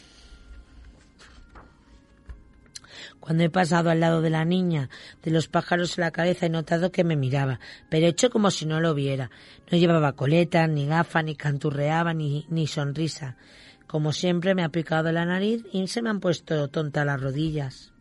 Cuando 3.30 3.44
he 3.44 3.52
pasado 3.52 3.92
al 3.92 4.00
lado 4.00 4.24
de 4.24 4.32
la 4.32 4.44
niña, 4.44 4.90
de 5.22 5.30
los 5.30 5.48
pájaros 5.48 5.96
en 5.96 6.02
la 6.02 6.10
cabeza, 6.10 6.48
he 6.48 6.50
notado 6.50 6.92
que 6.92 7.04
me 7.04 7.16
miraba, 7.16 7.60
pero 7.88 8.08
he 8.08 8.10
hecho 8.10 8.32
como 8.32 8.50
si 8.50 8.66
no 8.66 8.80
lo 8.80 8.96
viera. 8.96 9.30
No 9.70 9.78
llevaba 9.78 10.14
coleta, 10.14 10.66
ni 10.66 10.88
gafa, 10.88 11.22
ni 11.22 11.36
canturreaba, 11.36 12.16
ni, 12.16 12.48
ni 12.50 12.66
sonrisa. 12.66 13.38
Como 13.86 14.14
siempre 14.14 14.56
me 14.56 14.64
ha 14.64 14.70
picado 14.70 15.12
la 15.12 15.26
nariz 15.26 15.64
y 15.72 15.88
se 15.90 16.02
me 16.02 16.10
han 16.10 16.22
puesto 16.22 16.70
tonta 16.70 17.06
las 17.06 17.22
rodillas. 17.22 17.94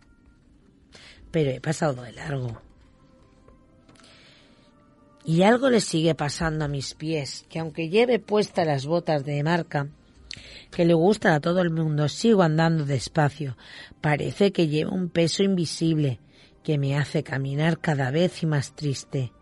Pero 1.31 1.51
he 1.51 1.61
pasado 1.61 2.05
de 2.05 2.13
largo. 2.13 2.63
Y 5.27 5.43
algo 5.43 5.69
le 5.69 5.83
sigue 5.83 6.15
pasando 6.15 6.65
a 6.65 6.69
mis 6.69 6.95
pies, 6.95 7.45
que 7.51 7.59
aunque 7.59 7.91
lleve 7.91 8.19
puestas 8.19 8.67
las 8.67 8.87
botas 8.87 9.27
de 9.27 9.43
marca, 9.43 9.89
que 10.71 10.85
le 10.85 10.95
gusta 10.95 11.35
a 11.35 11.41
todo 11.41 11.61
el 11.61 11.71
mundo, 11.71 12.09
sigo 12.09 12.43
andando 12.43 12.85
despacio. 12.85 13.57
Parece 14.01 14.53
que 14.53 14.69
llevo 14.69 14.95
un 14.95 15.09
peso 15.09 15.43
invisible 15.43 16.21
que 16.63 16.79
me 16.79 16.97
hace 16.97 17.23
caminar 17.23 17.79
cada 17.79 18.11
vez 18.11 18.45
más 18.45 18.75
triste. 18.75 19.33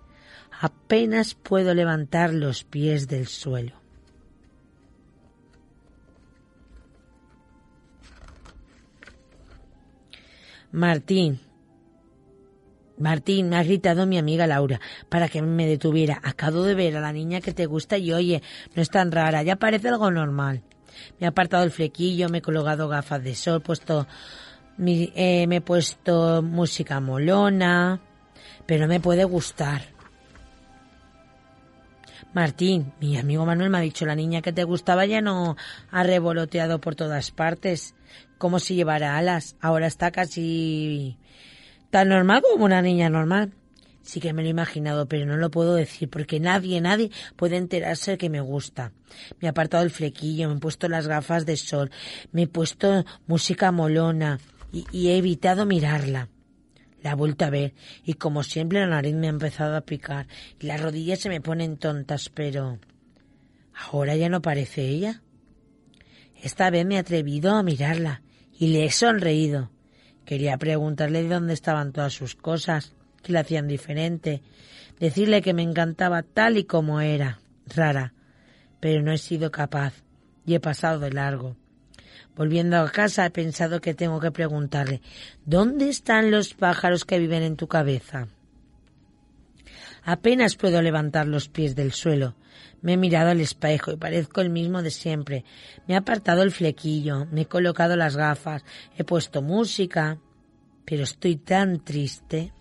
Apenas 0.61 1.35
puedo 1.35 1.75
levantar 1.75 2.33
los 2.33 2.65
pies 2.65 3.09
del 3.09 3.27
suelo. 3.27 3.75
Martín, 10.73 11.41
Martín, 12.99 13.51
me 13.51 13.57
ha 13.57 13.63
gritado 13.63 14.07
mi 14.07 14.19
amiga 14.19 14.47
Laura 14.47 14.81
para 15.09 15.29
que 15.29 15.43
me 15.43 15.67
detuviera. 15.67 16.21
Acabo 16.23 16.63
de 16.63 16.75
ver 16.75 16.97
a 16.97 17.01
la 17.01 17.13
niña 17.13 17.41
que 17.41 17.53
te 17.53 17.67
gusta 17.67 17.99
y 17.99 18.13
oye, 18.13 18.43
no 18.75 18.83
es 18.83 18.91
tan 18.91 19.13
rara, 19.13 19.43
ya 19.43 19.57
parece 19.57 19.89
algo 19.89 20.11
normal. 20.11 20.63
Me 21.19 21.27
ha 21.27 21.31
apartado 21.31 21.65
el 21.65 21.71
flequillo, 21.71 22.29
me 22.29 22.39
he 22.39 22.43
colocado 22.43 22.89
gafas 22.89 23.23
de 23.23 23.35
sol, 23.35 23.61
puesto 23.63 24.07
eh, 24.79 25.47
me 25.47 25.57
he 25.57 25.61
puesto 25.61 26.43
música 26.43 27.01
molona, 27.01 28.01
pero 28.67 28.87
me 28.87 29.01
puede 29.01 29.25
gustar. 29.25 29.83
Martín, 32.35 32.93
mi 33.01 33.17
amigo 33.17 33.47
Manuel 33.47 33.71
me 33.71 33.79
ha 33.79 33.81
dicho, 33.81 34.05
la 34.05 34.15
niña 34.15 34.43
que 34.43 34.53
te 34.53 34.65
gustaba 34.65 35.07
ya 35.07 35.23
no 35.23 35.57
ha 35.91 36.03
revoloteado 36.03 36.81
por 36.83 36.95
todas 36.95 37.31
partes, 37.31 37.95
como 38.37 38.59
si 38.59 38.75
llevara 38.75 39.17
alas. 39.17 39.57
Ahora 39.61 39.87
está 39.87 40.11
casi 40.11 41.17
tan 41.91 42.11
normal 42.11 42.43
como 42.43 42.67
una 42.67 42.83
niña 42.83 43.09
normal. 43.09 43.53
Sí 44.07 44.21
que 44.21 44.33
me 44.33 44.43
lo 44.43 44.47
he 44.47 44.53
imaginado, 44.53 45.09
pero 45.09 45.27
no 45.27 45.37
lo 45.37 45.51
puedo 45.51 45.75
decir 45.75 46.09
porque 46.09 46.39
nadie, 46.39 46.81
nadie 46.81 47.11
puede 47.35 47.57
enterarse 47.57 48.13
de 48.13 48.19
que 48.19 48.31
me 48.31 48.41
gusta. 48.41 48.93
Me 49.41 49.47
he 49.47 49.51
apartado 49.51 49.83
el 49.83 49.91
flequillo, 49.91 50.49
me 50.49 50.55
he 50.55 50.61
puesto 50.61 50.89
las 50.89 51.09
gafas 51.09 51.45
de 51.45 51.57
sol, 51.57 51.91
me 52.31 52.43
he 52.43 52.47
puesto 52.47 53.05
música 53.27 53.73
molona 53.73 54.39
y, 54.73 55.09
he 55.09 55.17
evitado 55.17 55.67
mirarla. 55.67 56.29
La 57.03 57.13
he 57.13 57.15
vuelto 57.17 57.45
a 57.45 57.51
ver 57.51 57.75
y 58.05 58.15
como 58.15 58.45
siempre 58.45 58.79
la 58.79 58.87
nariz 58.87 59.17
me 59.17 59.27
ha 59.27 59.31
empezado 59.31 59.75
a 59.77 59.81
picar 59.81 60.29
y 60.61 60.67
las 60.67 60.81
rodillas 60.81 61.19
se 61.19 61.29
me 61.29 61.41
ponen 61.41 61.77
tontas, 61.77 62.29
pero 62.29 62.79
ahora 63.75 64.15
ya 64.15 64.29
no 64.29 64.41
parece 64.41 64.87
ella. 64.87 65.21
Esta 66.41 66.71
vez 66.71 66.87
me 66.87 66.95
he 66.95 66.99
atrevido 66.99 67.57
a 67.57 67.65
mirarla 67.65 68.23
y 68.57 68.69
le 68.69 68.85
he 68.85 68.91
sonreído. 68.93 69.73
Quería 70.25 70.59
preguntarle 70.59 71.25
de 71.25 71.29
dónde 71.29 71.55
estaban 71.55 71.93
todas 71.93 72.13
sus 72.13 72.37
cosas, 72.37 72.95
qué 73.27 73.33
le 73.33 73.41
hacían 73.41 73.67
diferente, 73.67 74.41
decirle 75.01 75.43
que 75.43 75.53
me 75.53 75.63
encantaba 75.63 76.23
tal 76.23 76.57
y 76.57 76.65
como 76.65 77.01
era, 77.01 77.41
rara, 77.67 78.15
pero 78.81 79.03
no 79.03 79.13
he 79.13 79.19
sido 79.19 79.51
capaz 79.51 80.05
y 80.47 80.55
he 80.55 80.61
pasado 80.61 81.01
de 81.01 81.11
largo. 81.11 81.57
Volviendo 82.37 82.77
a 82.77 82.91
casa 82.91 83.27
he 83.27 83.31
pensado 83.31 83.81
que 83.81 83.95
tengo 83.95 84.21
que 84.21 84.31
preguntarle 84.31 85.01
¿Dónde 85.45 85.89
están 85.89 86.31
los 86.31 86.55
pájaros 86.55 87.05
que 87.05 87.19
viven 87.19 87.43
en 87.43 87.57
tu 87.57 87.67
cabeza? 87.67 88.29
Apenas 90.05 90.55
puedo 90.55 90.81
levantar 90.83 91.27
los 91.27 91.49
pies 91.49 91.75
del 91.75 91.93
suelo. 91.93 92.37
Me 92.81 92.93
he 92.93 92.97
mirado 92.97 93.31
al 93.31 93.41
espejo 93.41 93.91
y 93.91 93.97
parezco 93.97 94.41
el 94.41 94.51
mismo 94.51 94.83
de 94.83 94.93
siempre. 94.93 95.45
Me 95.89 95.95
he 95.95 95.97
apartado 95.97 96.43
el 96.43 96.53
flequillo, 96.53 97.27
me 97.33 97.43
he 97.43 97.47
colocado 97.47 97.97
las 97.97 98.17
gafas, 98.17 98.65
he 98.97 99.03
puesto 99.03 99.43
música. 99.43 100.21
Pero 100.85 101.03
estoy 101.03 101.37
tan 101.37 101.83
triste. 101.83 102.53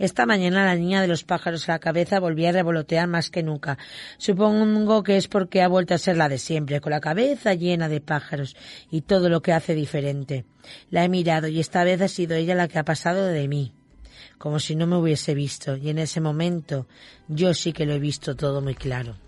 Esta 0.00 0.24
mañana 0.24 0.64
la 0.64 0.76
niña 0.76 1.02
de 1.02 1.08
los 1.08 1.24
pájaros 1.24 1.68
a 1.68 1.72
la 1.72 1.78
cabeza 1.78 2.20
volvía 2.20 2.48
a 2.48 2.52
revolotear 2.52 3.06
más 3.06 3.28
que 3.28 3.42
nunca. 3.42 3.76
Supongo 4.16 5.02
que 5.02 5.18
es 5.18 5.28
porque 5.28 5.60
ha 5.60 5.68
vuelto 5.68 5.92
a 5.92 5.98
ser 5.98 6.16
la 6.16 6.30
de 6.30 6.38
siempre, 6.38 6.80
con 6.80 6.92
la 6.92 7.02
cabeza 7.02 7.52
llena 7.52 7.86
de 7.86 8.00
pájaros 8.00 8.56
y 8.90 9.02
todo 9.02 9.28
lo 9.28 9.42
que 9.42 9.52
hace 9.52 9.74
diferente. 9.74 10.46
La 10.88 11.04
he 11.04 11.10
mirado 11.10 11.48
y 11.48 11.60
esta 11.60 11.84
vez 11.84 12.00
ha 12.00 12.08
sido 12.08 12.34
ella 12.34 12.54
la 12.54 12.66
que 12.66 12.78
ha 12.78 12.84
pasado 12.84 13.26
de 13.26 13.46
mí, 13.46 13.74
como 14.38 14.58
si 14.58 14.74
no 14.74 14.86
me 14.86 14.96
hubiese 14.96 15.34
visto, 15.34 15.76
y 15.76 15.90
en 15.90 15.98
ese 15.98 16.22
momento 16.22 16.86
yo 17.28 17.52
sí 17.52 17.74
que 17.74 17.84
lo 17.84 17.92
he 17.92 17.98
visto 17.98 18.34
todo 18.34 18.62
muy 18.62 18.76
claro. 18.76 19.18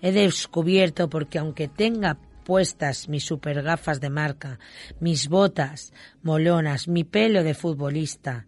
He 0.00 0.12
descubierto 0.12 1.10
porque 1.10 1.40
aunque 1.40 1.66
tenga 1.66 2.18
puestas 2.48 3.10
mis 3.10 3.24
super 3.24 3.62
gafas 3.62 4.00
de 4.00 4.08
marca, 4.08 4.58
mis 5.00 5.28
botas 5.28 5.92
molonas, 6.22 6.88
mi 6.88 7.04
pelo 7.04 7.44
de 7.44 7.52
futbolista. 7.52 8.46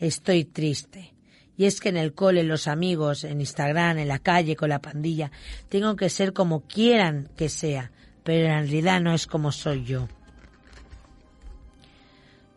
Estoy 0.00 0.44
triste. 0.44 1.14
Y 1.56 1.66
es 1.66 1.78
que 1.78 1.90
en 1.90 1.96
el 1.96 2.14
cole, 2.14 2.42
los 2.42 2.66
amigos, 2.66 3.22
en 3.22 3.40
Instagram, 3.40 3.98
en 3.98 4.08
la 4.08 4.18
calle, 4.18 4.56
con 4.56 4.70
la 4.70 4.80
pandilla, 4.80 5.30
tengo 5.68 5.94
que 5.94 6.08
ser 6.08 6.32
como 6.32 6.62
quieran 6.62 7.30
que 7.36 7.48
sea, 7.48 7.92
pero 8.24 8.48
en 8.48 8.62
realidad 8.62 9.00
no 9.00 9.14
es 9.14 9.28
como 9.28 9.52
soy 9.52 9.84
yo. 9.84 10.08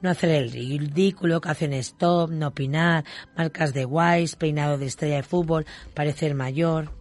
No 0.01 0.09
hacer 0.09 0.32
el 0.32 0.51
ridículo, 0.51 1.41
que 1.41 1.49
hacen 1.49 1.74
stop, 1.74 2.32
no 2.32 2.47
opinar, 2.47 3.05
marcas 3.36 3.72
de 3.72 3.86
guays, 3.86 4.36
peinado 4.36 4.80
de 4.80 4.88
estrella 4.88 5.18
de 5.18 5.24
fútbol, 5.24 5.68
parecer 5.93 6.34
mayor. 6.34 6.97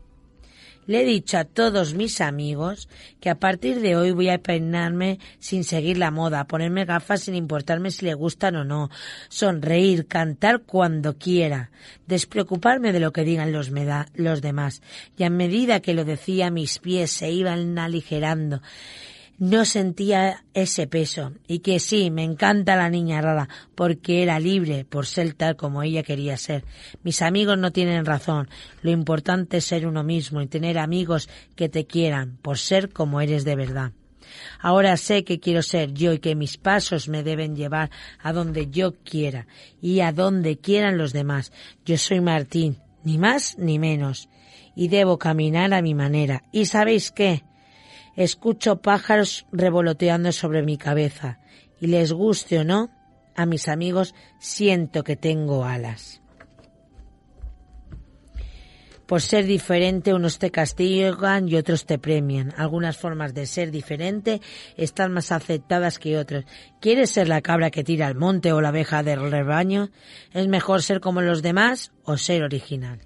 Le 0.87 1.03
he 1.03 1.05
dicho 1.05 1.37
a 1.37 1.45
todos 1.45 1.95
mis 1.95 2.21
amigos 2.21 2.89
que 3.21 3.29
a 3.29 3.41
partir 3.41 3.81
de 3.81 3.97
hoy 3.97 4.13
voy 4.13 4.29
a 4.29 4.39
peinarme 4.39 5.19
sin 5.41 5.65
seguir 5.65 5.99
la 5.99 6.13
moda, 6.13 6.45
ponerme 6.45 6.85
gafas 6.85 7.23
sin 7.23 7.35
importarme 7.35 7.91
si 7.91 8.05
le 8.05 8.15
gustan 8.15 8.55
o 8.57 8.65
no, 8.65 8.91
sonreír, 9.29 10.07
cantar 10.07 10.63
cuando 10.63 11.19
quiera, 11.19 11.71
despreocuparme 12.07 12.93
de 12.93 13.01
lo 13.01 13.13
que 13.13 13.25
digan 13.25 13.53
los, 13.53 13.73
los 14.15 14.43
demás. 14.43 14.81
Y 15.19 15.25
a 15.25 15.31
medida 15.31 15.81
que 15.81 15.95
lo 15.95 16.05
decía 16.05 16.51
mis 16.51 16.79
pies 16.79 17.11
se 17.11 17.31
iban 17.31 17.79
aligerando 17.79 18.63
no 19.39 19.65
sentía 19.65 20.45
ese 20.55 20.87
peso 20.87 21.33
y 21.47 21.59
que 21.59 21.79
sí, 21.79 22.11
me 22.11 22.25
encanta 22.25 22.77
la 22.77 22.89
niña 22.89 23.21
rara 23.21 23.49
porque 23.75 24.23
era 24.23 24.41
libre 24.41 24.85
por 24.85 25.07
ser 25.07 25.35
tal 25.35 25.57
como 25.57 25.83
ella 25.83 26.03
quería 26.03 26.37
ser. 26.37 26.65
Mis 27.03 27.23
amigos 27.23 27.59
no 27.59 27.73
tienen 27.73 28.05
razón, 28.05 28.49
lo 28.83 28.91
importante 28.91 29.59
es 29.59 29.65
ser 29.65 29.87
uno 29.87 30.03
mismo 30.03 30.41
y 30.41 30.47
tener 30.47 30.79
amigos 30.79 31.29
que 31.55 31.69
te 31.69 31.87
quieran 31.87 32.39
por 32.43 32.59
ser 32.59 32.93
como 32.93 33.21
eres 33.21 33.45
de 33.45 33.57
verdad. 33.57 33.93
Ahora 34.59 34.97
sé 34.97 35.25
que 35.25 35.39
quiero 35.39 35.63
ser 35.63 35.93
yo 35.93 36.13
y 36.13 36.19
que 36.19 36.35
mis 36.35 36.57
pasos 36.57 37.09
me 37.09 37.23
deben 37.23 37.55
llevar 37.57 37.91
a 38.21 38.33
donde 38.33 38.69
yo 38.71 38.95
quiera 39.05 39.47
y 39.81 40.01
a 40.01 40.13
donde 40.13 40.59
quieran 40.59 40.99
los 40.99 41.13
demás. 41.13 41.53
Yo 41.85 41.97
soy 41.97 42.21
Martín, 42.21 42.79
ni 43.05 43.19
más 43.19 43.57
ni 43.59 43.79
menos, 43.79 44.29
y 44.75 44.89
debo 44.89 45.19
caminar 45.19 45.73
a 45.75 45.83
mi 45.83 45.95
manera. 45.95 46.43
¿Y 46.53 46.67
sabéis 46.67 47.13
qué? 47.13 47.45
Escucho 48.17 48.81
pájaros 48.81 49.47
revoloteando 49.53 50.33
sobre 50.33 50.63
mi 50.63 50.79
cabeza 50.79 51.39
y 51.81 51.89
les 51.89 52.13
guste 52.13 52.59
o 52.59 52.65
no, 52.65 52.91
a 53.35 53.45
mis 53.45 53.69
amigos 53.69 54.15
siento 54.39 55.05
que 55.05 55.17
tengo 55.17 55.65
alas. 55.65 56.23
Por 59.07 59.23
ser 59.23 59.45
diferente, 59.45 60.15
unos 60.15 60.41
te 60.41 60.51
castigan 60.51 61.49
y 61.49 61.55
otros 61.55 61.87
te 61.87 61.97
premian. 61.97 62.53
Algunas 62.57 62.97
formas 62.97 63.35
de 63.35 63.47
ser 63.47 63.71
diferente 63.71 64.41
están 64.77 65.13
más 65.13 65.31
aceptadas 65.31 66.01
que 66.01 66.19
otras. 66.19 66.45
¿Quieres 66.81 67.11
ser 67.11 67.29
la 67.29 67.41
cabra 67.41 67.71
que 67.71 67.85
tira 67.85 68.09
al 68.09 68.17
monte 68.17 68.53
o 68.53 68.61
la 68.61 68.71
abeja 68.71 69.05
del 69.05 69.31
rebaño? 69.31 69.91
¿Es 70.33 70.49
mejor 70.49 70.83
ser 70.83 71.01
como 71.01 71.23
los 71.23 71.41
demás 71.43 71.93
o 72.03 72.17
ser 72.17 72.43
original? 72.43 72.99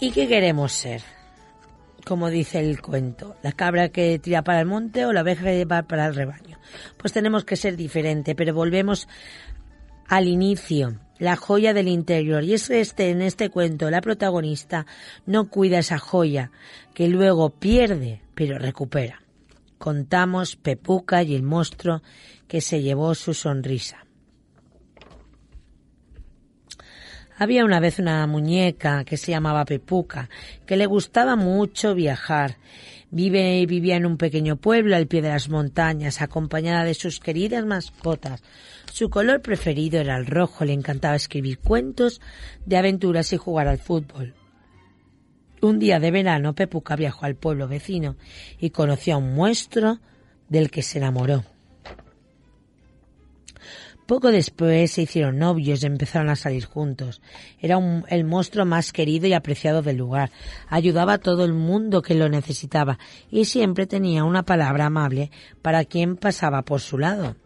¿Y 0.00 0.12
qué 0.12 0.28
queremos 0.28 0.72
ser? 0.72 1.02
Como 2.06 2.30
dice 2.30 2.60
el 2.60 2.80
cuento, 2.80 3.34
la 3.42 3.50
cabra 3.50 3.88
que 3.88 4.20
tira 4.20 4.42
para 4.42 4.60
el 4.60 4.66
monte 4.66 5.04
o 5.04 5.12
la 5.12 5.20
abeja 5.20 5.42
que 5.44 5.64
va 5.64 5.82
para 5.82 6.06
el 6.06 6.14
rebaño. 6.14 6.56
Pues 6.96 7.12
tenemos 7.12 7.44
que 7.44 7.56
ser 7.56 7.76
diferente, 7.76 8.36
pero 8.36 8.54
volvemos 8.54 9.08
al 10.06 10.28
inicio, 10.28 11.00
la 11.18 11.34
joya 11.34 11.74
del 11.74 11.88
interior. 11.88 12.44
Y 12.44 12.54
es 12.54 12.70
este, 12.70 13.10
en 13.10 13.22
este 13.22 13.50
cuento, 13.50 13.90
la 13.90 14.00
protagonista 14.00 14.86
no 15.26 15.48
cuida 15.48 15.80
esa 15.80 15.98
joya, 15.98 16.52
que 16.94 17.08
luego 17.08 17.50
pierde, 17.50 18.22
pero 18.36 18.56
recupera. 18.56 19.20
Contamos 19.78 20.54
Pepuca 20.54 21.24
y 21.24 21.34
el 21.34 21.42
monstruo 21.42 22.02
que 22.46 22.60
se 22.60 22.82
llevó 22.82 23.16
su 23.16 23.34
sonrisa. 23.34 24.07
Había 27.40 27.64
una 27.64 27.78
vez 27.78 28.00
una 28.00 28.26
muñeca 28.26 29.04
que 29.04 29.16
se 29.16 29.30
llamaba 29.30 29.64
Pepuca, 29.64 30.28
que 30.66 30.76
le 30.76 30.86
gustaba 30.86 31.36
mucho 31.36 31.94
viajar. 31.94 32.56
Vive 33.12 33.60
y 33.60 33.66
vivía 33.66 33.94
en 33.94 34.06
un 34.06 34.16
pequeño 34.16 34.56
pueblo 34.56 34.96
al 34.96 35.06
pie 35.06 35.22
de 35.22 35.28
las 35.28 35.48
montañas, 35.48 36.20
acompañada 36.20 36.82
de 36.82 36.94
sus 36.94 37.20
queridas 37.20 37.64
mascotas. 37.64 38.42
Su 38.92 39.08
color 39.08 39.40
preferido 39.40 40.00
era 40.00 40.16
el 40.16 40.26
rojo, 40.26 40.64
le 40.64 40.72
encantaba 40.72 41.14
escribir 41.14 41.60
cuentos 41.60 42.20
de 42.66 42.76
aventuras 42.76 43.32
y 43.32 43.36
jugar 43.36 43.68
al 43.68 43.78
fútbol. 43.78 44.34
Un 45.62 45.78
día 45.78 46.00
de 46.00 46.10
verano, 46.10 46.56
Pepuca 46.56 46.96
viajó 46.96 47.24
al 47.24 47.36
pueblo 47.36 47.68
vecino 47.68 48.16
y 48.58 48.70
conoció 48.70 49.14
a 49.14 49.18
un 49.18 49.36
monstruo 49.36 50.00
del 50.48 50.72
que 50.72 50.82
se 50.82 50.98
enamoró. 50.98 51.44
Poco 54.08 54.32
después 54.32 54.92
se 54.92 55.02
hicieron 55.02 55.38
novios 55.38 55.82
y 55.82 55.86
empezaron 55.86 56.30
a 56.30 56.34
salir 56.34 56.64
juntos. 56.64 57.20
Era 57.60 57.78
el 58.08 58.24
monstruo 58.24 58.64
más 58.64 58.90
querido 58.90 59.26
y 59.26 59.34
apreciado 59.34 59.82
del 59.82 59.98
lugar. 59.98 60.30
Ayudaba 60.66 61.12
a 61.12 61.18
todo 61.18 61.44
el 61.44 61.52
mundo 61.52 62.00
que 62.00 62.14
lo 62.14 62.30
necesitaba 62.30 62.98
y 63.30 63.44
siempre 63.44 63.86
tenía 63.86 64.24
una 64.24 64.44
palabra 64.44 64.86
amable 64.86 65.30
para 65.60 65.84
quien 65.84 66.16
pasaba 66.16 66.62
por 66.62 66.80
su 66.80 66.96
lado. 66.96 67.36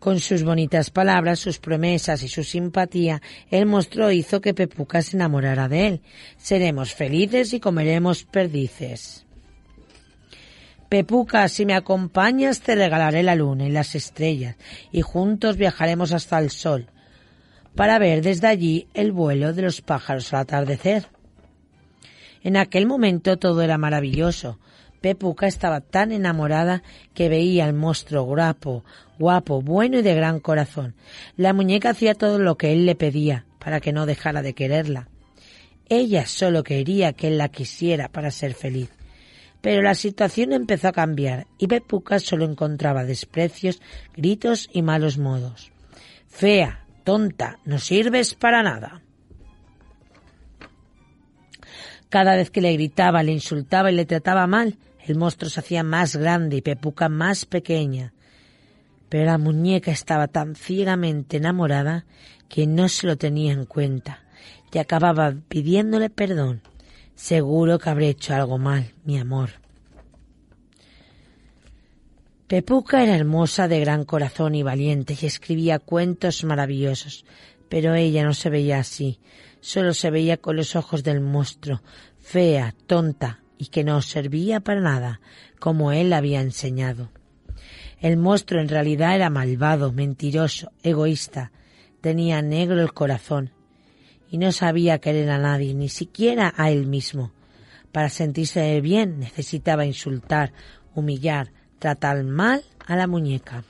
Con 0.00 0.18
sus 0.18 0.42
bonitas 0.42 0.90
palabras, 0.90 1.38
sus 1.38 1.60
promesas 1.60 2.24
y 2.24 2.28
su 2.28 2.42
simpatía, 2.42 3.22
el 3.52 3.66
monstruo 3.66 4.10
hizo 4.10 4.40
que 4.40 4.52
Pepuca 4.52 5.00
se 5.00 5.16
enamorara 5.16 5.68
de 5.68 5.86
él. 5.86 6.02
Seremos 6.36 6.92
felices 6.92 7.52
y 7.52 7.60
comeremos 7.60 8.24
perdices. 8.24 9.27
Pepuca, 10.88 11.46
si 11.48 11.66
me 11.66 11.74
acompañas 11.74 12.60
te 12.60 12.74
regalaré 12.74 13.22
la 13.22 13.34
luna 13.34 13.66
y 13.66 13.70
las 13.70 13.94
estrellas, 13.94 14.56
y 14.90 15.02
juntos 15.02 15.58
viajaremos 15.58 16.12
hasta 16.12 16.38
el 16.38 16.50
sol, 16.50 16.86
para 17.74 17.98
ver 17.98 18.22
desde 18.22 18.46
allí 18.46 18.88
el 18.94 19.12
vuelo 19.12 19.52
de 19.52 19.62
los 19.62 19.82
pájaros 19.82 20.32
al 20.32 20.40
atardecer. 20.40 21.08
En 22.42 22.56
aquel 22.56 22.86
momento 22.86 23.36
todo 23.36 23.60
era 23.60 23.76
maravilloso. 23.76 24.58
Pepuca 25.02 25.46
estaba 25.46 25.80
tan 25.80 26.10
enamorada 26.10 26.82
que 27.12 27.28
veía 27.28 27.66
al 27.66 27.74
monstruo 27.74 28.22
guapo, 28.22 28.82
guapo, 29.18 29.60
bueno 29.60 29.98
y 29.98 30.02
de 30.02 30.14
gran 30.14 30.40
corazón. 30.40 30.94
La 31.36 31.52
muñeca 31.52 31.90
hacía 31.90 32.14
todo 32.14 32.38
lo 32.38 32.56
que 32.56 32.72
él 32.72 32.86
le 32.86 32.94
pedía 32.94 33.44
para 33.58 33.80
que 33.80 33.92
no 33.92 34.06
dejara 34.06 34.40
de 34.40 34.54
quererla. 34.54 35.08
Ella 35.88 36.26
solo 36.26 36.62
quería 36.62 37.12
que 37.12 37.28
él 37.28 37.38
la 37.38 37.48
quisiera 37.48 38.08
para 38.08 38.30
ser 38.30 38.54
feliz. 38.54 38.97
Pero 39.68 39.82
la 39.82 39.94
situación 39.94 40.54
empezó 40.54 40.88
a 40.88 40.92
cambiar 40.92 41.46
y 41.58 41.66
Pepuca 41.66 42.20
solo 42.20 42.46
encontraba 42.46 43.04
desprecios, 43.04 43.82
gritos 44.16 44.70
y 44.72 44.80
malos 44.80 45.18
modos. 45.18 45.72
Fea, 46.26 46.86
tonta, 47.04 47.58
no 47.66 47.78
sirves 47.78 48.34
para 48.34 48.62
nada. 48.62 49.02
Cada 52.08 52.34
vez 52.34 52.50
que 52.50 52.62
le 52.62 52.72
gritaba, 52.72 53.22
le 53.22 53.32
insultaba 53.32 53.92
y 53.92 53.94
le 53.94 54.06
trataba 54.06 54.46
mal, 54.46 54.78
el 55.06 55.16
monstruo 55.18 55.50
se 55.50 55.60
hacía 55.60 55.82
más 55.82 56.16
grande 56.16 56.56
y 56.56 56.62
Pepuca 56.62 57.10
más 57.10 57.44
pequeña. 57.44 58.14
Pero 59.10 59.26
la 59.26 59.36
muñeca 59.36 59.90
estaba 59.90 60.28
tan 60.28 60.54
ciegamente 60.54 61.36
enamorada 61.36 62.06
que 62.48 62.66
no 62.66 62.88
se 62.88 63.06
lo 63.06 63.18
tenía 63.18 63.52
en 63.52 63.66
cuenta 63.66 64.22
y 64.72 64.78
acababa 64.78 65.34
pidiéndole 65.50 66.08
perdón. 66.08 66.62
Seguro 67.18 67.80
que 67.80 67.90
habré 67.90 68.10
hecho 68.10 68.32
algo 68.32 68.58
mal, 68.58 68.94
mi 69.04 69.18
amor. 69.18 69.50
Pepuca 72.46 73.02
era 73.02 73.16
hermosa, 73.16 73.66
de 73.66 73.80
gran 73.80 74.04
corazón 74.04 74.54
y 74.54 74.62
valiente, 74.62 75.18
y 75.20 75.26
escribía 75.26 75.80
cuentos 75.80 76.44
maravillosos, 76.44 77.24
pero 77.68 77.96
ella 77.96 78.22
no 78.22 78.34
se 78.34 78.50
veía 78.50 78.78
así, 78.78 79.18
solo 79.60 79.94
se 79.94 80.12
veía 80.12 80.36
con 80.36 80.54
los 80.54 80.76
ojos 80.76 81.02
del 81.02 81.20
monstruo, 81.20 81.82
fea, 82.20 82.72
tonta, 82.86 83.42
y 83.58 83.66
que 83.66 83.82
no 83.82 84.00
servía 84.00 84.60
para 84.60 84.80
nada, 84.80 85.20
como 85.58 85.90
él 85.90 86.12
había 86.12 86.40
enseñado. 86.40 87.10
El 88.00 88.16
monstruo 88.16 88.60
en 88.60 88.68
realidad 88.68 89.16
era 89.16 89.28
malvado, 89.28 89.92
mentiroso, 89.92 90.70
egoísta, 90.84 91.50
tenía 92.00 92.42
negro 92.42 92.80
el 92.80 92.92
corazón, 92.92 93.50
y 94.30 94.38
no 94.38 94.52
sabía 94.52 94.98
querer 94.98 95.30
a 95.30 95.38
nadie, 95.38 95.74
ni 95.74 95.88
siquiera 95.88 96.52
a 96.56 96.70
él 96.70 96.86
mismo. 96.86 97.32
Para 97.92 98.10
sentirse 98.10 98.80
bien 98.80 99.20
necesitaba 99.20 99.86
insultar, 99.86 100.52
humillar, 100.94 101.50
tratar 101.78 102.22
mal 102.24 102.62
a 102.86 102.96
la 102.96 103.06
muñeca. 103.06 103.64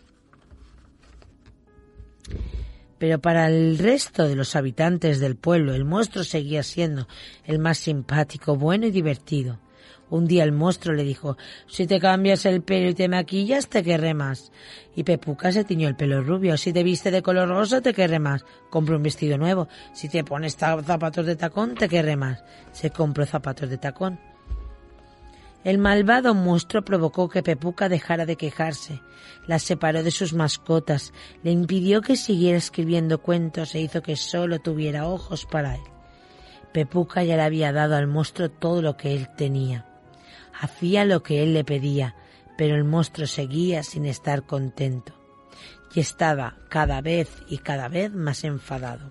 Pero 2.99 3.21
para 3.21 3.49
el 3.49 3.79
resto 3.79 4.27
de 4.27 4.35
los 4.35 4.57
habitantes 4.57 5.21
del 5.21 5.37
pueblo 5.37 5.75
el 5.75 5.85
monstruo 5.85 6.25
seguía 6.25 6.63
siendo 6.63 7.07
el 7.45 7.61
más 7.61 7.79
simpático, 7.79 8.57
bueno 8.57 8.87
y 8.87 8.91
divertido. 8.91 9.61
Un 10.11 10.27
día 10.27 10.45
el 10.45 10.53
monstruo 10.53 10.95
le 10.95 11.05
dijo, 11.05 11.37
si 11.67 11.87
te 11.87 12.01
cambias 12.01 12.47
el 12.47 12.63
pelo 12.63 12.89
y 12.89 12.95
te 12.95 13.09
maquillas, 13.09 13.69
te 13.69 13.83
querré 13.83 14.15
más. 14.15 14.53
Y 14.97 15.05
Pepuca 15.05 15.53
se 15.53 15.65
tiñó 15.65 15.89
el 15.89 15.97
pelo 15.97 16.23
rubio. 16.23 16.57
Si 16.57 16.73
te 16.73 16.83
viste 16.83 17.11
de 17.11 17.23
color 17.23 17.49
rosa, 17.49 17.81
te 17.83 17.93
querré 17.93 18.19
más. 18.19 18.45
Compró 18.71 18.97
un 18.97 19.03
vestido 19.03 19.37
nuevo. 19.37 19.69
Si 19.93 20.09
te 20.09 20.25
pones 20.25 20.57
zapatos 20.57 21.27
de 21.27 21.37
tacón, 21.37 21.75
te 21.75 21.89
querré 21.89 22.17
más. 22.17 22.43
Se 22.73 22.91
compró 22.91 23.27
zapatos 23.27 23.69
de 23.69 23.77
tacón. 23.77 24.19
El 25.65 25.79
malvado 25.79 26.35
monstruo 26.35 26.83
provocó 26.83 27.29
que 27.29 27.43
Pepuca 27.43 27.89
dejara 27.89 28.25
de 28.25 28.37
quejarse, 28.37 29.03
la 29.47 29.59
separó 29.59 30.05
de 30.05 30.13
sus 30.13 30.33
mascotas, 30.33 31.13
le 31.43 31.51
impidió 31.51 32.01
que 32.01 32.17
siguiera 32.17 32.57
escribiendo 32.57 33.21
cuentos 33.21 33.75
e 33.75 33.81
hizo 33.81 34.01
que 34.01 34.15
solo 34.15 34.61
tuviera 34.61 35.09
ojos 35.09 35.47
para 35.47 35.75
él. 35.75 35.83
Pepuca 36.73 37.25
ya 37.25 37.37
le 37.37 37.43
había 37.43 37.73
dado 37.73 37.97
al 37.97 38.07
monstruo 38.07 38.49
todo 38.51 38.83
lo 38.83 38.97
que 38.97 39.15
él 39.15 39.29
tenía. 39.37 39.88
Hacía 40.61 41.05
lo 41.05 41.23
que 41.23 41.43
él 41.43 41.55
le 41.55 41.65
pedía, 41.65 42.15
pero 42.57 42.75
el 42.75 42.85
monstruo 42.85 43.27
seguía 43.27 43.83
sin 43.83 44.07
estar 44.07 44.45
contento 44.45 45.19
y 45.95 46.01
estaba 46.01 46.57
cada 46.69 47.01
vez 47.01 47.31
y 47.49 47.59
cada 47.59 47.89
vez 47.89 48.13
más 48.13 48.45
enfadado. 48.45 49.11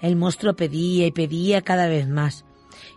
El 0.00 0.16
monstruo 0.16 0.54
pedía 0.54 1.06
y 1.06 1.12
pedía 1.12 1.62
cada 1.62 1.88
vez 1.88 2.08
más, 2.08 2.44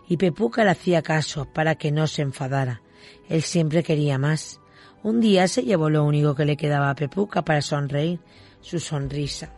y 0.08 0.16
Pepuca 0.16 0.64
le 0.64 0.70
hacía 0.70 1.02
caso 1.02 1.46
para 1.52 1.74
que 1.74 1.90
no 1.90 2.06
se 2.06 2.22
enfadara. 2.22 2.82
Él 3.28 3.42
siempre 3.42 3.82
quería 3.82 4.18
más. 4.18 4.60
Un 5.02 5.20
día 5.20 5.48
se 5.48 5.62
llevó 5.62 5.90
lo 5.90 6.04
único 6.04 6.34
que 6.34 6.44
le 6.44 6.56
quedaba 6.56 6.90
a 6.90 6.94
Pepuca 6.94 7.42
para 7.42 7.62
sonreír, 7.62 8.20
su 8.60 8.80
sonrisa. 8.80 9.52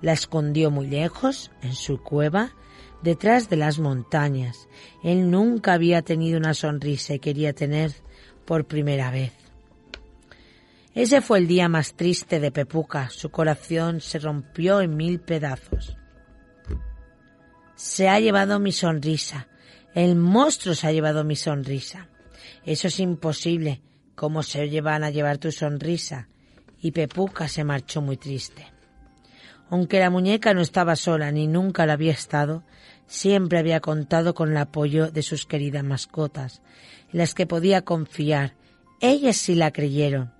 La 0.00 0.12
escondió 0.12 0.70
muy 0.70 0.86
lejos, 0.86 1.50
en 1.62 1.74
su 1.74 2.02
cueva, 2.02 2.52
detrás 3.02 3.48
de 3.48 3.56
las 3.56 3.78
montañas. 3.78 4.68
Él 5.02 5.30
nunca 5.30 5.74
había 5.74 6.02
tenido 6.02 6.38
una 6.38 6.54
sonrisa 6.54 7.14
y 7.14 7.18
quería 7.18 7.52
tener 7.52 7.92
por 8.44 8.66
primera 8.66 9.10
vez. 9.10 9.32
Ese 10.94 11.20
fue 11.20 11.38
el 11.38 11.46
día 11.46 11.68
más 11.68 11.94
triste 11.94 12.40
de 12.40 12.50
Pepuca. 12.50 13.08
Su 13.10 13.30
corazón 13.30 14.00
se 14.00 14.18
rompió 14.18 14.80
en 14.80 14.96
mil 14.96 15.20
pedazos. 15.20 15.96
Se 17.76 18.08
ha 18.08 18.18
llevado 18.18 18.58
mi 18.58 18.72
sonrisa. 18.72 19.46
El 19.94 20.16
monstruo 20.16 20.74
se 20.74 20.88
ha 20.88 20.92
llevado 20.92 21.22
mi 21.22 21.36
sonrisa. 21.36 22.08
Eso 22.64 22.88
es 22.88 22.98
imposible. 22.98 23.82
¿Cómo 24.14 24.42
se 24.42 24.68
llevan 24.68 25.04
a 25.04 25.10
llevar 25.10 25.38
tu 25.38 25.52
sonrisa? 25.52 26.28
Y 26.80 26.90
Pepuca 26.90 27.46
se 27.46 27.62
marchó 27.62 28.00
muy 28.02 28.16
triste. 28.16 28.77
Aunque 29.70 30.00
la 30.00 30.10
muñeca 30.10 30.54
no 30.54 30.60
estaba 30.60 30.96
sola 30.96 31.30
ni 31.30 31.46
nunca 31.46 31.86
la 31.86 31.94
había 31.94 32.12
estado, 32.12 32.62
siempre 33.06 33.58
había 33.58 33.80
contado 33.80 34.34
con 34.34 34.50
el 34.50 34.56
apoyo 34.56 35.10
de 35.10 35.22
sus 35.22 35.46
queridas 35.46 35.84
mascotas, 35.84 36.62
las 37.12 37.34
que 37.34 37.46
podía 37.46 37.82
confiar. 37.82 38.54
Ellas 39.00 39.36
sí 39.36 39.54
la 39.54 39.72
creyeron. 39.72 40.32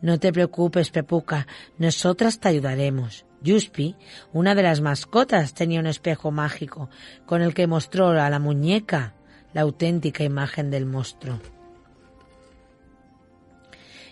No 0.00 0.18
te 0.18 0.32
preocupes, 0.32 0.90
Pepuca, 0.90 1.46
nosotras 1.78 2.40
te 2.40 2.48
ayudaremos. 2.48 3.24
Yuspi, 3.42 3.96
una 4.32 4.54
de 4.54 4.62
las 4.62 4.80
mascotas, 4.80 5.54
tenía 5.54 5.80
un 5.80 5.86
espejo 5.86 6.30
mágico 6.30 6.88
con 7.26 7.42
el 7.42 7.54
que 7.54 7.66
mostró 7.66 8.08
a 8.08 8.30
la 8.30 8.38
muñeca 8.38 9.14
la 9.52 9.60
auténtica 9.62 10.24
imagen 10.24 10.70
del 10.70 10.86
monstruo. 10.86 11.40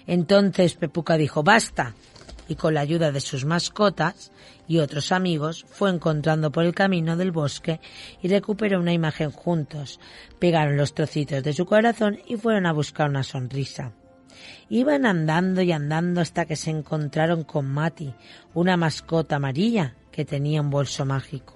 Entonces 0.07 0.75
Pepuca 0.75 1.17
dijo, 1.17 1.43
basta, 1.43 1.95
y 2.49 2.55
con 2.55 2.75
la 2.75 2.81
ayuda 2.81 3.13
de 3.13 3.21
sus 3.21 3.45
mascotas 3.45 4.33
y 4.69 4.79
otros 4.79 5.13
amigos 5.13 5.65
fue 5.69 5.91
encontrando 5.91 6.51
por 6.51 6.65
el 6.65 6.75
camino 6.75 7.17
del 7.17 7.33
bosque 7.33 7.81
y 8.23 8.29
recuperó 8.29 8.81
una 8.81 8.93
imagen 8.93 9.31
juntos. 9.31 10.01
Pegaron 10.39 10.77
los 10.77 10.95
trocitos 10.95 11.43
de 11.43 11.53
su 11.53 11.67
corazón 11.67 12.19
y 12.27 12.37
fueron 12.37 12.67
a 12.67 12.73
buscar 12.73 13.09
una 13.09 13.23
sonrisa. 13.23 13.93
Iban 14.69 15.07
andando 15.07 15.63
y 15.63 15.73
andando 15.73 16.21
hasta 16.21 16.45
que 16.45 16.57
se 16.57 16.71
encontraron 16.71 17.45
con 17.45 17.67
Mati, 17.67 18.13
una 18.55 18.77
mascota 18.77 19.37
amarilla 19.37 19.95
que 20.11 20.25
tenía 20.25 20.61
un 20.61 20.71
bolso 20.71 21.05
mágico. 21.05 21.55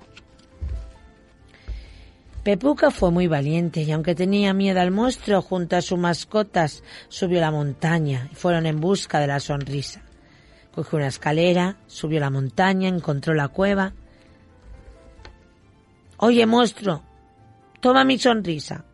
Pepuca 2.43 2.91
fue 2.91 3.11
muy 3.11 3.27
valiente 3.27 3.83
y 3.83 3.93
aunque 3.93 4.15
tenía 4.15 4.55
miedo 4.55 4.81
al 4.81 4.91
monstruo 4.91 5.43
junto 5.43 5.77
a 5.77 5.83
sus 5.83 5.99
mascotas, 5.99 6.83
subió 7.09 7.39
la 7.41 7.51
montaña 7.51 8.29
y 8.33 8.35
fueron 8.35 8.65
en 8.65 8.81
busca 8.81 9.21
de 9.21 9.27
la 9.27 9.41
sonrisa. 9.41 10.03
Cogió 10.75 10.99
una 10.99 11.09
escalera, 11.09 11.77
subió 11.87 12.21
la 12.21 12.31
montaña, 12.31 12.89
encontró 12.89 13.35
la 13.35 13.49
cueva. 13.49 13.93
Oye, 16.17 16.47
monstruo, 16.47 17.03
toma 17.81 18.05
mi 18.05 18.19
sonrisa. 18.19 18.85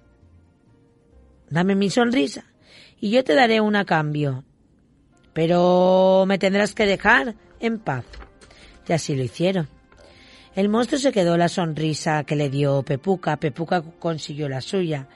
Dame 1.51 1.75
mi 1.75 1.91
sonrisa 1.91 2.45
y 3.01 3.11
yo 3.11 3.25
te 3.25 3.35
daré 3.35 3.61
una 3.61 3.85
cambio. 3.85 4.45
Pero 5.33 6.25
me 6.27 6.39
tendrás 6.39 6.75
que 6.75 6.87
dejar 6.87 7.35
en 7.61 7.79
paz. 7.79 8.05
Y 8.89 8.93
así 8.93 9.15
lo 9.15 9.23
hicieron. 9.23 9.69
El 10.55 10.71
monstruo 10.71 10.99
se 10.99 11.13
quedó 11.13 11.37
la 11.37 11.51
sonrisa 11.51 12.25
que 12.25 12.37
le 12.37 12.49
dio 12.49 12.83
Pepuca. 12.83 13.37
Pepuca 13.37 13.83
consiguió 13.83 14.49
la 14.49 14.63
suya. 14.63 15.09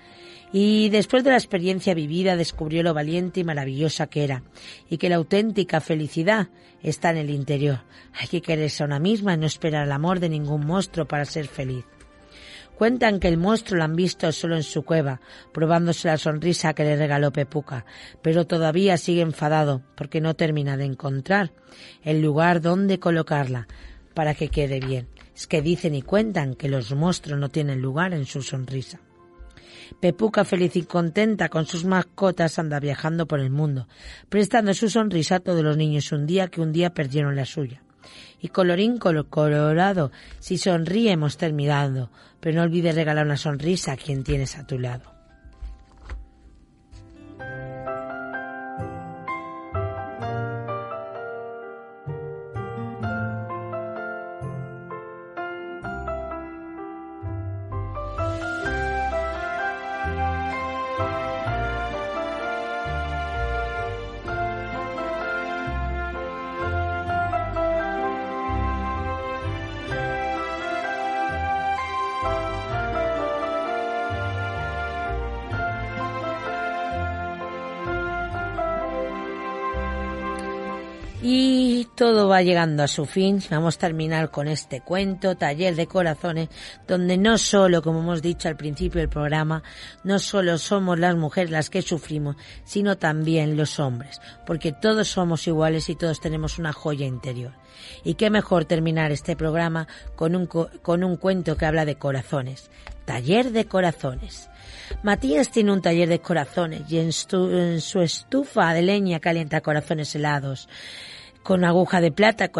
Y 0.52 0.88
después 0.88 1.22
de 1.22 1.30
la 1.30 1.36
experiencia 1.36 1.94
vivida 1.94 2.36
descubrió 2.36 2.82
lo 2.82 2.92
valiente 2.92 3.40
y 3.40 3.44
maravillosa 3.44 4.08
que 4.08 4.24
era, 4.24 4.42
y 4.88 4.98
que 4.98 5.08
la 5.08 5.16
auténtica 5.16 5.80
felicidad 5.80 6.48
está 6.82 7.10
en 7.10 7.18
el 7.18 7.30
interior. 7.30 7.84
Hay 8.12 8.26
que 8.26 8.42
quererse 8.42 8.82
a 8.82 8.86
una 8.86 8.98
misma 8.98 9.34
y 9.34 9.38
no 9.38 9.46
esperar 9.46 9.86
el 9.86 9.92
amor 9.92 10.18
de 10.18 10.28
ningún 10.28 10.66
monstruo 10.66 11.06
para 11.06 11.24
ser 11.24 11.46
feliz. 11.46 11.84
Cuentan 12.76 13.20
que 13.20 13.28
el 13.28 13.36
monstruo 13.36 13.76
lo 13.76 13.84
han 13.84 13.94
visto 13.94 14.32
solo 14.32 14.56
en 14.56 14.62
su 14.62 14.84
cueva, 14.84 15.20
probándose 15.52 16.08
la 16.08 16.16
sonrisa 16.16 16.72
que 16.72 16.82
le 16.82 16.96
regaló 16.96 17.30
Pepuca, 17.30 17.84
pero 18.22 18.46
todavía 18.46 18.96
sigue 18.96 19.20
enfadado 19.20 19.82
porque 19.94 20.22
no 20.22 20.34
termina 20.34 20.78
de 20.78 20.86
encontrar 20.86 21.52
el 22.02 22.22
lugar 22.22 22.62
donde 22.62 22.98
colocarla 22.98 23.68
para 24.14 24.34
que 24.34 24.48
quede 24.48 24.80
bien. 24.80 25.08
Es 25.36 25.46
que 25.46 25.62
dicen 25.62 25.94
y 25.94 26.02
cuentan 26.02 26.54
que 26.54 26.70
los 26.70 26.92
monstruos 26.94 27.38
no 27.38 27.50
tienen 27.50 27.82
lugar 27.82 28.14
en 28.14 28.24
su 28.24 28.42
sonrisa. 28.42 29.00
Pepuca, 29.98 30.44
feliz 30.44 30.76
y 30.76 30.82
contenta 30.82 31.48
con 31.48 31.66
sus 31.66 31.84
mascotas, 31.84 32.58
anda 32.58 32.80
viajando 32.80 33.26
por 33.26 33.40
el 33.40 33.50
mundo, 33.50 33.88
prestando 34.28 34.74
su 34.74 34.88
sonrisa 34.88 35.36
a 35.36 35.40
todos 35.40 35.62
los 35.62 35.76
niños 35.76 36.12
un 36.12 36.26
día 36.26 36.48
que 36.48 36.60
un 36.60 36.72
día 36.72 36.94
perdieron 36.94 37.36
la 37.36 37.44
suya. 37.44 37.82
Y 38.40 38.48
colorín 38.48 38.98
colorado, 38.98 40.10
si 40.38 40.56
sonríe 40.56 41.12
hemos 41.12 41.36
terminado, 41.36 42.10
pero 42.40 42.56
no 42.56 42.62
olvides 42.62 42.94
regalar 42.94 43.26
una 43.26 43.36
sonrisa 43.36 43.92
a 43.92 43.96
quien 43.96 44.24
tienes 44.24 44.56
a 44.56 44.66
tu 44.66 44.78
lado. 44.78 45.19
Llegando 82.42 82.82
a 82.82 82.88
su 82.88 83.06
fin. 83.06 83.42
Vamos 83.50 83.76
a 83.76 83.80
terminar 83.80 84.30
con 84.30 84.48
este 84.48 84.80
cuento, 84.80 85.36
Taller 85.36 85.74
de 85.76 85.86
Corazones, 85.86 86.48
donde 86.86 87.16
no 87.16 87.38
solo, 87.38 87.82
como 87.82 88.00
hemos 88.00 88.22
dicho 88.22 88.48
al 88.48 88.56
principio 88.56 89.00
del 89.00 89.08
programa, 89.08 89.62
no 90.04 90.18
solo 90.18 90.58
somos 90.58 90.98
las 90.98 91.16
mujeres 91.16 91.50
las 91.50 91.70
que 91.70 91.82
sufrimos, 91.82 92.36
sino 92.64 92.98
también 92.98 93.56
los 93.56 93.78
hombres, 93.80 94.20
porque 94.46 94.72
todos 94.72 95.08
somos 95.08 95.46
iguales 95.46 95.88
y 95.88 95.96
todos 95.96 96.20
tenemos 96.20 96.58
una 96.58 96.72
joya 96.72 97.06
interior. 97.06 97.52
Y 98.04 98.14
qué 98.14 98.30
mejor 98.30 98.64
terminar 98.64 99.12
este 99.12 99.36
programa 99.36 99.88
con 100.16 100.36
un, 100.36 100.46
con 100.46 101.04
un 101.04 101.16
cuento 101.16 101.56
que 101.56 101.66
habla 101.66 101.84
de 101.84 101.96
corazones. 101.96 102.70
Taller 103.04 103.50
de 103.50 103.66
Corazones. 103.66 104.48
Matías 105.02 105.50
tiene 105.50 105.72
un 105.72 105.82
taller 105.82 106.08
de 106.08 106.20
corazones 106.20 106.82
y 106.88 106.98
en, 106.98 107.10
en 107.32 107.80
su 107.80 108.00
estufa 108.02 108.72
de 108.72 108.82
leña 108.82 109.18
calienta 109.20 109.62
corazones 109.62 110.14
helados. 110.14 110.68
Con 111.42 111.64
aguja 111.64 112.00
de 112.00 112.12
plata 112.12 112.50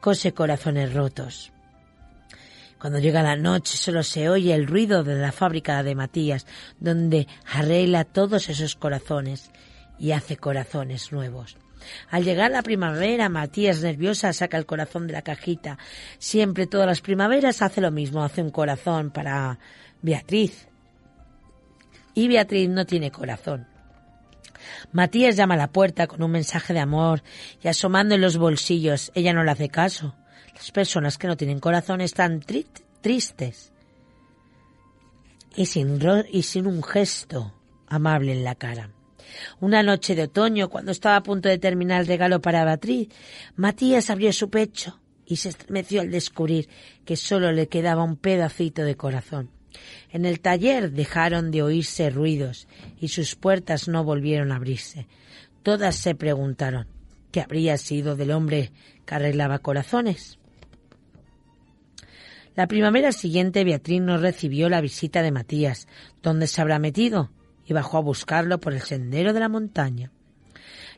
cose 0.00 0.32
corazones 0.32 0.94
rotos. 0.94 1.52
Cuando 2.80 2.98
llega 2.98 3.22
la 3.22 3.36
noche 3.36 3.76
solo 3.76 4.02
se 4.02 4.28
oye 4.28 4.54
el 4.54 4.66
ruido 4.66 5.02
de 5.02 5.16
la 5.16 5.32
fábrica 5.32 5.82
de 5.82 5.94
Matías, 5.94 6.46
donde 6.78 7.26
arregla 7.46 8.04
todos 8.04 8.48
esos 8.48 8.76
corazones 8.76 9.50
y 9.98 10.12
hace 10.12 10.36
corazones 10.36 11.10
nuevos. 11.10 11.56
Al 12.10 12.24
llegar 12.24 12.50
la 12.50 12.62
primavera, 12.62 13.28
Matías 13.28 13.82
nerviosa 13.82 14.32
saca 14.32 14.56
el 14.56 14.66
corazón 14.66 15.06
de 15.06 15.14
la 15.14 15.22
cajita. 15.22 15.78
Siempre 16.18 16.66
todas 16.66 16.86
las 16.86 17.00
primaveras 17.00 17.62
hace 17.62 17.80
lo 17.80 17.90
mismo, 17.90 18.22
hace 18.22 18.42
un 18.42 18.50
corazón 18.50 19.10
para 19.10 19.58
Beatriz. 20.02 20.68
Y 22.14 22.28
Beatriz 22.28 22.68
no 22.68 22.86
tiene 22.86 23.10
corazón. 23.10 23.66
Matías 24.92 25.36
llama 25.36 25.54
a 25.54 25.58
la 25.58 25.72
puerta 25.72 26.06
con 26.06 26.22
un 26.22 26.30
mensaje 26.30 26.72
de 26.72 26.80
amor 26.80 27.22
y 27.62 27.68
asomando 27.68 28.14
en 28.14 28.20
los 28.20 28.36
bolsillos. 28.36 29.12
Ella 29.14 29.32
no 29.32 29.44
le 29.44 29.50
hace 29.50 29.68
caso. 29.68 30.14
Las 30.54 30.70
personas 30.70 31.18
que 31.18 31.26
no 31.26 31.36
tienen 31.36 31.60
corazón 31.60 32.00
están 32.00 32.40
tristes 32.40 33.72
y 35.54 35.66
sin, 35.66 35.98
y 36.30 36.42
sin 36.42 36.66
un 36.66 36.82
gesto 36.82 37.54
amable 37.88 38.32
en 38.32 38.44
la 38.44 38.54
cara. 38.54 38.90
Una 39.60 39.82
noche 39.82 40.14
de 40.14 40.24
otoño, 40.24 40.68
cuando 40.68 40.92
estaba 40.92 41.16
a 41.16 41.22
punto 41.22 41.48
de 41.48 41.58
terminar 41.58 42.00
el 42.00 42.06
regalo 42.06 42.40
para 42.40 42.64
Beatriz, 42.64 43.08
Matías 43.56 44.10
abrió 44.10 44.32
su 44.32 44.50
pecho 44.50 45.00
y 45.26 45.36
se 45.36 45.48
estremeció 45.48 46.00
al 46.00 46.10
descubrir 46.10 46.68
que 47.04 47.16
solo 47.16 47.52
le 47.52 47.68
quedaba 47.68 48.04
un 48.04 48.16
pedacito 48.16 48.82
de 48.82 48.96
corazón. 48.96 49.50
En 50.10 50.24
el 50.24 50.40
taller 50.40 50.92
dejaron 50.92 51.50
de 51.50 51.62
oírse 51.62 52.10
ruidos 52.10 52.68
y 53.00 53.08
sus 53.08 53.34
puertas 53.36 53.88
no 53.88 54.04
volvieron 54.04 54.52
a 54.52 54.56
abrirse. 54.56 55.06
Todas 55.62 55.96
se 55.96 56.14
preguntaron 56.14 56.86
qué 57.32 57.40
habría 57.40 57.76
sido 57.76 58.16
del 58.16 58.30
hombre 58.30 58.72
que 59.04 59.14
arreglaba 59.14 59.58
corazones. 59.58 60.38
La 62.54 62.66
primavera 62.66 63.12
siguiente 63.12 63.64
Beatriz 63.64 64.00
no 64.00 64.16
recibió 64.16 64.70
la 64.70 64.80
visita 64.80 65.22
de 65.22 65.30
Matías. 65.30 65.88
¿Dónde 66.22 66.46
se 66.46 66.62
habrá 66.62 66.78
metido? 66.78 67.30
Y 67.66 67.74
bajó 67.74 67.98
a 67.98 68.02
buscarlo 68.02 68.60
por 68.60 68.72
el 68.72 68.80
sendero 68.80 69.34
de 69.34 69.40
la 69.40 69.50
montaña. 69.50 70.10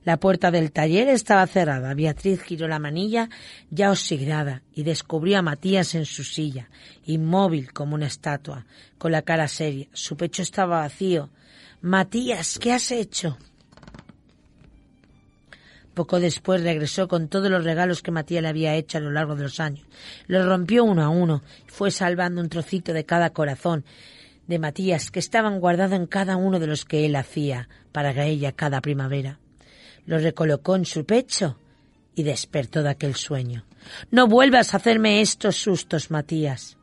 La 0.08 0.16
puerta 0.16 0.50
del 0.50 0.72
taller 0.72 1.06
estaba 1.10 1.46
cerrada. 1.46 1.92
Beatriz 1.92 2.40
giró 2.40 2.66
la 2.66 2.78
manilla 2.78 3.28
ya 3.68 3.90
oxidada 3.90 4.62
y 4.72 4.82
descubrió 4.82 5.38
a 5.38 5.42
Matías 5.42 5.94
en 5.94 6.06
su 6.06 6.24
silla, 6.24 6.70
inmóvil 7.04 7.74
como 7.74 7.94
una 7.94 8.06
estatua, 8.06 8.64
con 8.96 9.12
la 9.12 9.20
cara 9.20 9.48
seria. 9.48 9.86
Su 9.92 10.16
pecho 10.16 10.40
estaba 10.40 10.80
vacío. 10.80 11.28
Matías, 11.82 12.58
¿qué 12.58 12.72
has 12.72 12.90
hecho? 12.90 13.36
Poco 15.92 16.20
después 16.20 16.62
regresó 16.62 17.06
con 17.06 17.28
todos 17.28 17.50
los 17.50 17.64
regalos 17.64 18.00
que 18.00 18.10
Matías 18.10 18.40
le 18.40 18.48
había 18.48 18.76
hecho 18.76 18.96
a 18.96 19.02
lo 19.02 19.10
largo 19.10 19.36
de 19.36 19.42
los 19.42 19.60
años. 19.60 19.86
Los 20.26 20.46
rompió 20.46 20.84
uno 20.84 21.02
a 21.02 21.10
uno 21.10 21.42
y 21.66 21.70
fue 21.70 21.90
salvando 21.90 22.40
un 22.40 22.48
trocito 22.48 22.94
de 22.94 23.04
cada 23.04 23.34
corazón 23.34 23.84
de 24.46 24.58
Matías 24.58 25.10
que 25.10 25.18
estaban 25.18 25.60
guardados 25.60 26.00
en 26.00 26.06
cada 26.06 26.38
uno 26.38 26.58
de 26.58 26.66
los 26.66 26.86
que 26.86 27.04
él 27.04 27.14
hacía 27.14 27.68
para 27.92 28.24
ella 28.24 28.52
cada 28.52 28.80
primavera 28.80 29.38
lo 30.08 30.18
recolocó 30.18 30.74
en 30.74 30.86
su 30.86 31.04
pecho 31.04 31.58
y 32.14 32.22
despertó 32.22 32.82
de 32.82 32.88
aquel 32.88 33.14
sueño. 33.14 33.66
No 34.10 34.26
vuelvas 34.26 34.72
a 34.72 34.78
hacerme 34.78 35.20
estos 35.20 35.56
sustos, 35.56 36.10
Matías. 36.10 36.78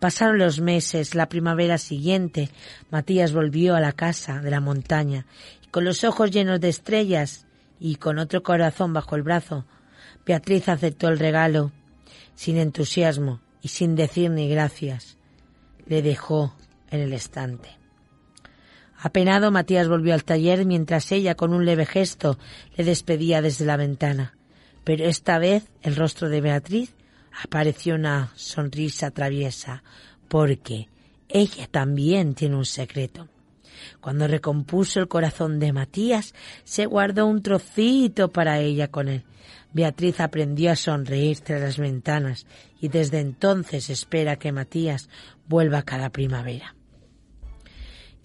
Pasaron 0.00 0.38
los 0.38 0.58
meses, 0.58 1.14
la 1.14 1.28
primavera 1.28 1.76
siguiente, 1.76 2.48
Matías 2.90 3.34
volvió 3.34 3.76
a 3.76 3.80
la 3.80 3.92
casa 3.92 4.40
de 4.40 4.50
la 4.50 4.60
montaña, 4.60 5.26
y 5.62 5.66
con 5.66 5.84
los 5.84 6.04
ojos 6.04 6.30
llenos 6.30 6.58
de 6.58 6.70
estrellas 6.70 7.46
y 7.78 7.96
con 7.96 8.18
otro 8.18 8.42
corazón 8.42 8.94
bajo 8.94 9.14
el 9.14 9.22
brazo, 9.22 9.66
Beatriz 10.24 10.70
aceptó 10.70 11.08
el 11.08 11.18
regalo, 11.18 11.70
sin 12.34 12.56
entusiasmo 12.56 13.42
y 13.60 13.68
sin 13.68 13.94
decir 13.94 14.30
ni 14.30 14.48
gracias. 14.48 15.18
Le 15.84 16.00
dejó 16.00 16.54
en 16.90 17.00
el 17.00 17.12
estante. 17.12 17.77
Apenado, 19.00 19.52
Matías 19.52 19.86
volvió 19.88 20.12
al 20.12 20.24
taller 20.24 20.66
mientras 20.66 21.12
ella, 21.12 21.36
con 21.36 21.54
un 21.54 21.64
leve 21.64 21.86
gesto, 21.86 22.36
le 22.76 22.82
despedía 22.84 23.40
desde 23.40 23.64
la 23.64 23.76
ventana. 23.76 24.36
Pero 24.82 25.04
esta 25.04 25.38
vez 25.38 25.70
el 25.82 25.94
rostro 25.94 26.28
de 26.28 26.40
Beatriz 26.40 26.94
apareció 27.44 27.94
una 27.94 28.32
sonrisa 28.34 29.12
traviesa, 29.12 29.84
porque 30.26 30.88
ella 31.28 31.68
también 31.70 32.34
tiene 32.34 32.56
un 32.56 32.64
secreto. 32.64 33.28
Cuando 34.00 34.26
recompuso 34.26 34.98
el 34.98 35.06
corazón 35.06 35.60
de 35.60 35.72
Matías, 35.72 36.34
se 36.64 36.86
guardó 36.86 37.26
un 37.26 37.42
trocito 37.42 38.32
para 38.32 38.58
ella 38.58 38.88
con 38.88 39.08
él. 39.08 39.24
Beatriz 39.72 40.18
aprendió 40.18 40.72
a 40.72 40.76
sonreír 40.76 41.38
tras 41.40 41.60
las 41.60 41.78
ventanas 41.78 42.46
y 42.80 42.88
desde 42.88 43.20
entonces 43.20 43.90
espera 43.90 44.36
que 44.36 44.50
Matías 44.50 45.08
vuelva 45.46 45.82
cada 45.82 46.10
primavera. 46.10 46.74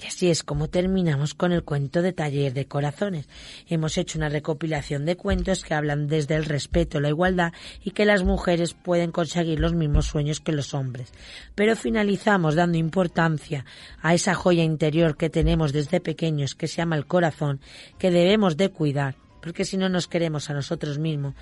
Y 0.01 0.07
así 0.07 0.29
es 0.29 0.43
como 0.43 0.69
terminamos 0.69 1.33
con 1.33 1.51
el 1.51 1.63
cuento 1.63 2.01
de 2.01 2.13
Taller 2.13 2.53
de 2.53 2.65
Corazones. 2.65 3.29
Hemos 3.67 3.97
hecho 3.97 4.17
una 4.17 4.29
recopilación 4.29 5.05
de 5.05 5.15
cuentos 5.15 5.63
que 5.63 5.73
hablan 5.73 6.07
desde 6.07 6.35
el 6.35 6.45
respeto, 6.45 6.99
la 6.99 7.09
igualdad 7.09 7.53
y 7.83 7.91
que 7.91 8.05
las 8.05 8.23
mujeres 8.23 8.73
pueden 8.73 9.11
conseguir 9.11 9.59
los 9.59 9.73
mismos 9.73 10.07
sueños 10.07 10.39
que 10.39 10.51
los 10.51 10.73
hombres. 10.73 11.11
Pero 11.55 11.75
finalizamos 11.75 12.55
dando 12.55 12.77
importancia 12.77 13.65
a 14.01 14.13
esa 14.13 14.33
joya 14.33 14.63
interior 14.63 15.15
que 15.15 15.29
tenemos 15.29 15.71
desde 15.71 16.01
pequeños 16.01 16.55
que 16.55 16.67
se 16.67 16.77
llama 16.77 16.97
el 16.97 17.05
corazón, 17.05 17.61
que 17.97 18.11
debemos 18.11 18.57
de 18.57 18.69
cuidar, 18.69 19.15
porque 19.41 19.65
si 19.65 19.77
no 19.77 19.89
nos 19.89 20.07
queremos 20.07 20.49
a 20.49 20.53
nosotros 20.53 20.99
mismos, 20.99 21.35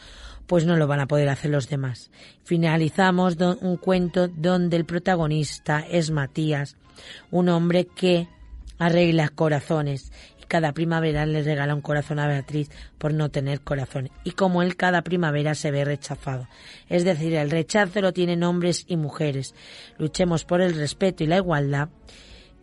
pues 0.46 0.66
no 0.66 0.76
lo 0.76 0.88
van 0.88 1.00
a 1.00 1.08
poder 1.08 1.30
hacer 1.30 1.52
los 1.52 1.70
demás. 1.70 2.12
Finalizamos 2.44 3.38
un 3.62 3.78
cuento 3.78 4.28
donde 4.28 4.78
el 4.78 4.86
protagonista 4.86 5.80
es 5.80 6.12
Matías, 6.12 6.78
un 7.30 7.50
hombre 7.50 7.86
que 7.86 8.28
arregla 8.82 9.30
corazones 9.30 10.12
y 10.42 10.46
cada 10.46 10.74
primavera 10.74 11.28
le 11.28 11.44
regala 11.44 11.76
un 11.76 11.82
corazón 11.82 12.18
a 12.18 12.28
Beatriz 12.28 12.70
por 12.98 13.14
no 13.14 13.30
tener 13.30 13.62
corazón. 13.62 14.10
Y 14.24 14.32
como 14.32 14.64
él 14.64 14.76
cada 14.76 15.04
primavera 15.04 15.54
se 15.54 15.70
ve 15.70 15.86
rechazado. 15.86 16.48
Es 16.90 17.04
decir, 17.06 17.36
el 17.36 17.52
rechazo 17.52 18.02
lo 18.02 18.12
tienen 18.12 18.44
hombres 18.44 18.86
y 18.88 18.98
mujeres. 18.98 19.54
Luchemos 20.00 20.46
por 20.46 20.62
el 20.62 20.74
respeto 20.74 21.24
y 21.24 21.28
la 21.28 21.38
igualdad 21.38 21.90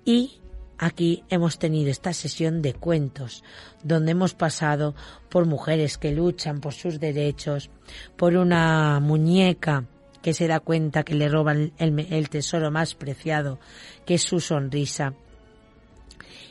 y 0.05 0.41
Aquí 0.81 1.25
hemos 1.29 1.59
tenido 1.59 1.91
esta 1.91 2.13
sesión 2.13 2.63
de 2.63 2.73
cuentos, 2.73 3.43
donde 3.83 4.13
hemos 4.13 4.35
pasado 4.35 4.95
por 5.29 5.45
mujeres 5.45 5.99
que 5.99 6.13
luchan 6.13 6.61
por 6.61 6.73
sus 6.73 7.01
derechos, 7.01 7.69
por 8.17 8.37
una 8.37 9.01
muñeca 9.01 9.87
que 10.23 10.35
se 10.35 10.47
da 10.47 10.61
cuenta 10.61 11.03
que 11.03 11.17
le 11.17 11.29
roban 11.29 11.73
el, 11.79 12.29
tesoro 12.29 12.71
más 12.71 12.95
preciado, 12.95 13.59
que 14.07 14.15
es 14.15 14.23
su 14.23 14.39
sonrisa, 14.39 15.15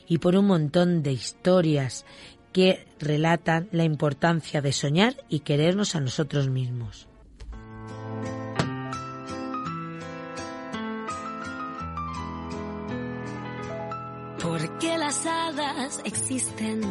y 0.07 0.19
por 0.19 0.35
un 0.35 0.47
montón 0.47 1.03
de 1.03 1.11
historias 1.11 2.05
que 2.53 2.87
relatan 2.99 3.67
la 3.71 3.83
importancia 3.83 4.61
de 4.61 4.71
soñar 4.71 5.15
y 5.29 5.41
querernos 5.41 5.95
a 5.95 5.99
nosotros 5.99 6.49
mismos. 6.49 7.07
Porque 14.41 14.97
las 14.97 15.25
hadas 15.25 16.01
existen, 16.05 16.81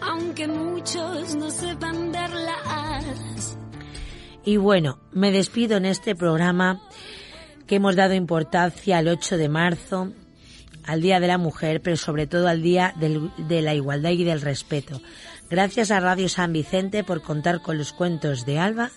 aunque 0.00 0.48
muchos 0.48 1.34
no 1.36 1.50
sepan 1.50 2.10
verlas. 2.10 3.58
Y 4.44 4.56
bueno, 4.56 4.98
me 5.12 5.30
despido 5.30 5.76
en 5.76 5.84
este 5.84 6.14
programa 6.14 6.80
que 7.66 7.76
hemos 7.76 7.96
dado 7.96 8.14
importancia 8.14 8.96
al 8.96 9.08
8 9.08 9.36
de 9.36 9.48
marzo, 9.50 10.12
al 10.88 11.00
Día 11.00 11.20
de 11.20 11.28
la 11.28 11.38
Mujer, 11.38 11.80
pero 11.80 11.96
sobre 11.96 12.26
todo 12.26 12.48
al 12.48 12.62
Día 12.62 12.92
de 12.96 13.62
la 13.62 13.74
Igualdad 13.74 14.10
y 14.10 14.24
del 14.24 14.40
Respeto. 14.40 15.00
Gracias 15.48 15.92
a 15.92 16.00
Radio 16.00 16.28
San 16.28 16.52
Vicente 16.52 17.04
por 17.04 17.22
contar 17.22 17.62
con 17.62 17.78
los 17.78 17.92
cuentos 17.92 18.44
de 18.44 18.58
Alba 18.58 18.90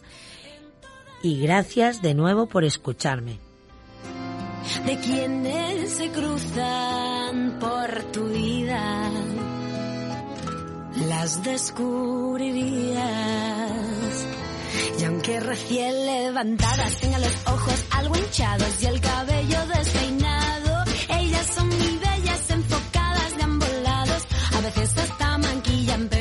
y 1.21 1.39
gracias 1.39 2.01
de 2.01 2.15
nuevo 2.15 2.47
por 2.47 2.63
escucharme 2.63 3.39
de 4.85 4.97
quienes 4.99 5.91
se 5.91 6.09
cruzan 6.11 7.57
por 7.59 8.03
tu 8.11 8.27
vida, 8.29 9.09
las 11.07 11.43
descubrirías. 11.43 13.01
Y 14.99 15.03
aunque 15.03 15.39
recién 15.39 16.05
levantadas 16.05 16.95
tengan 16.97 17.21
los 17.21 17.47
ojos 17.47 17.85
algo 17.91 18.15
hinchados 18.15 18.81
y 18.81 18.85
el 18.85 19.01
cabello 19.01 19.41
ellas 19.41 19.87
son 21.43 21.67
muy 21.67 21.97
bellas, 21.97 22.49
enfocadas 22.49 23.37
de 23.37 23.43
ambos 23.43 23.73
lados. 23.83 24.23
A 24.55 24.61
veces 24.61 24.97
hasta 24.97 25.37
manquillan, 25.37 26.07
pero 26.09 26.20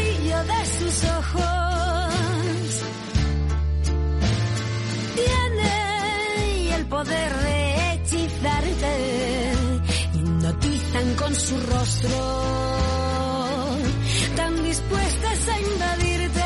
tan 14.35 14.63
dispuestas 14.63 15.47
a 15.47 15.59
invadirte 15.59 16.43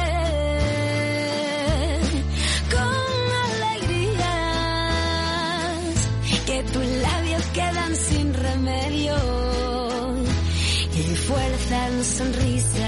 con 2.71 2.95
alegrías 3.51 4.21
que 6.45 6.63
tus 6.71 6.85
labios 6.85 7.43
quedan 7.53 7.95
sin 7.97 8.33
remedio 8.33 9.15
y 10.95 11.15
fuerzan 11.15 12.03
sonrisas 12.05 12.85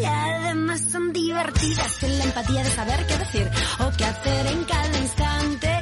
y 0.00 0.04
además 0.04 0.82
son 0.92 1.12
divertidas. 1.12 2.02
En 2.04 2.18
la 2.18 2.24
empatía 2.24 2.62
de 2.62 2.70
saber 2.70 3.06
qué 3.08 3.18
decir 3.18 3.50
o 3.80 3.90
qué 3.96 4.04
hacer 4.04 4.46
en 4.46 4.62
cada 4.64 4.98
instante 4.98 5.73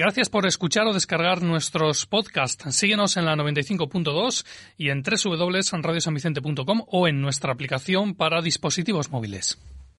Gracias 0.00 0.30
por 0.30 0.46
escuchar 0.46 0.86
o 0.86 0.94
descargar 0.94 1.42
nuestros 1.42 2.06
podcasts. 2.06 2.74
Síguenos 2.74 3.18
en 3.18 3.26
la 3.26 3.36
95.2 3.36 4.46
y 4.78 4.88
en 4.88 5.02
www.radiosanvicente.com 5.02 6.84
o 6.86 7.06
en 7.06 7.20
nuestra 7.20 7.52
aplicación 7.52 8.14
para 8.14 8.40
dispositivos 8.40 9.10
móviles. 9.10 9.58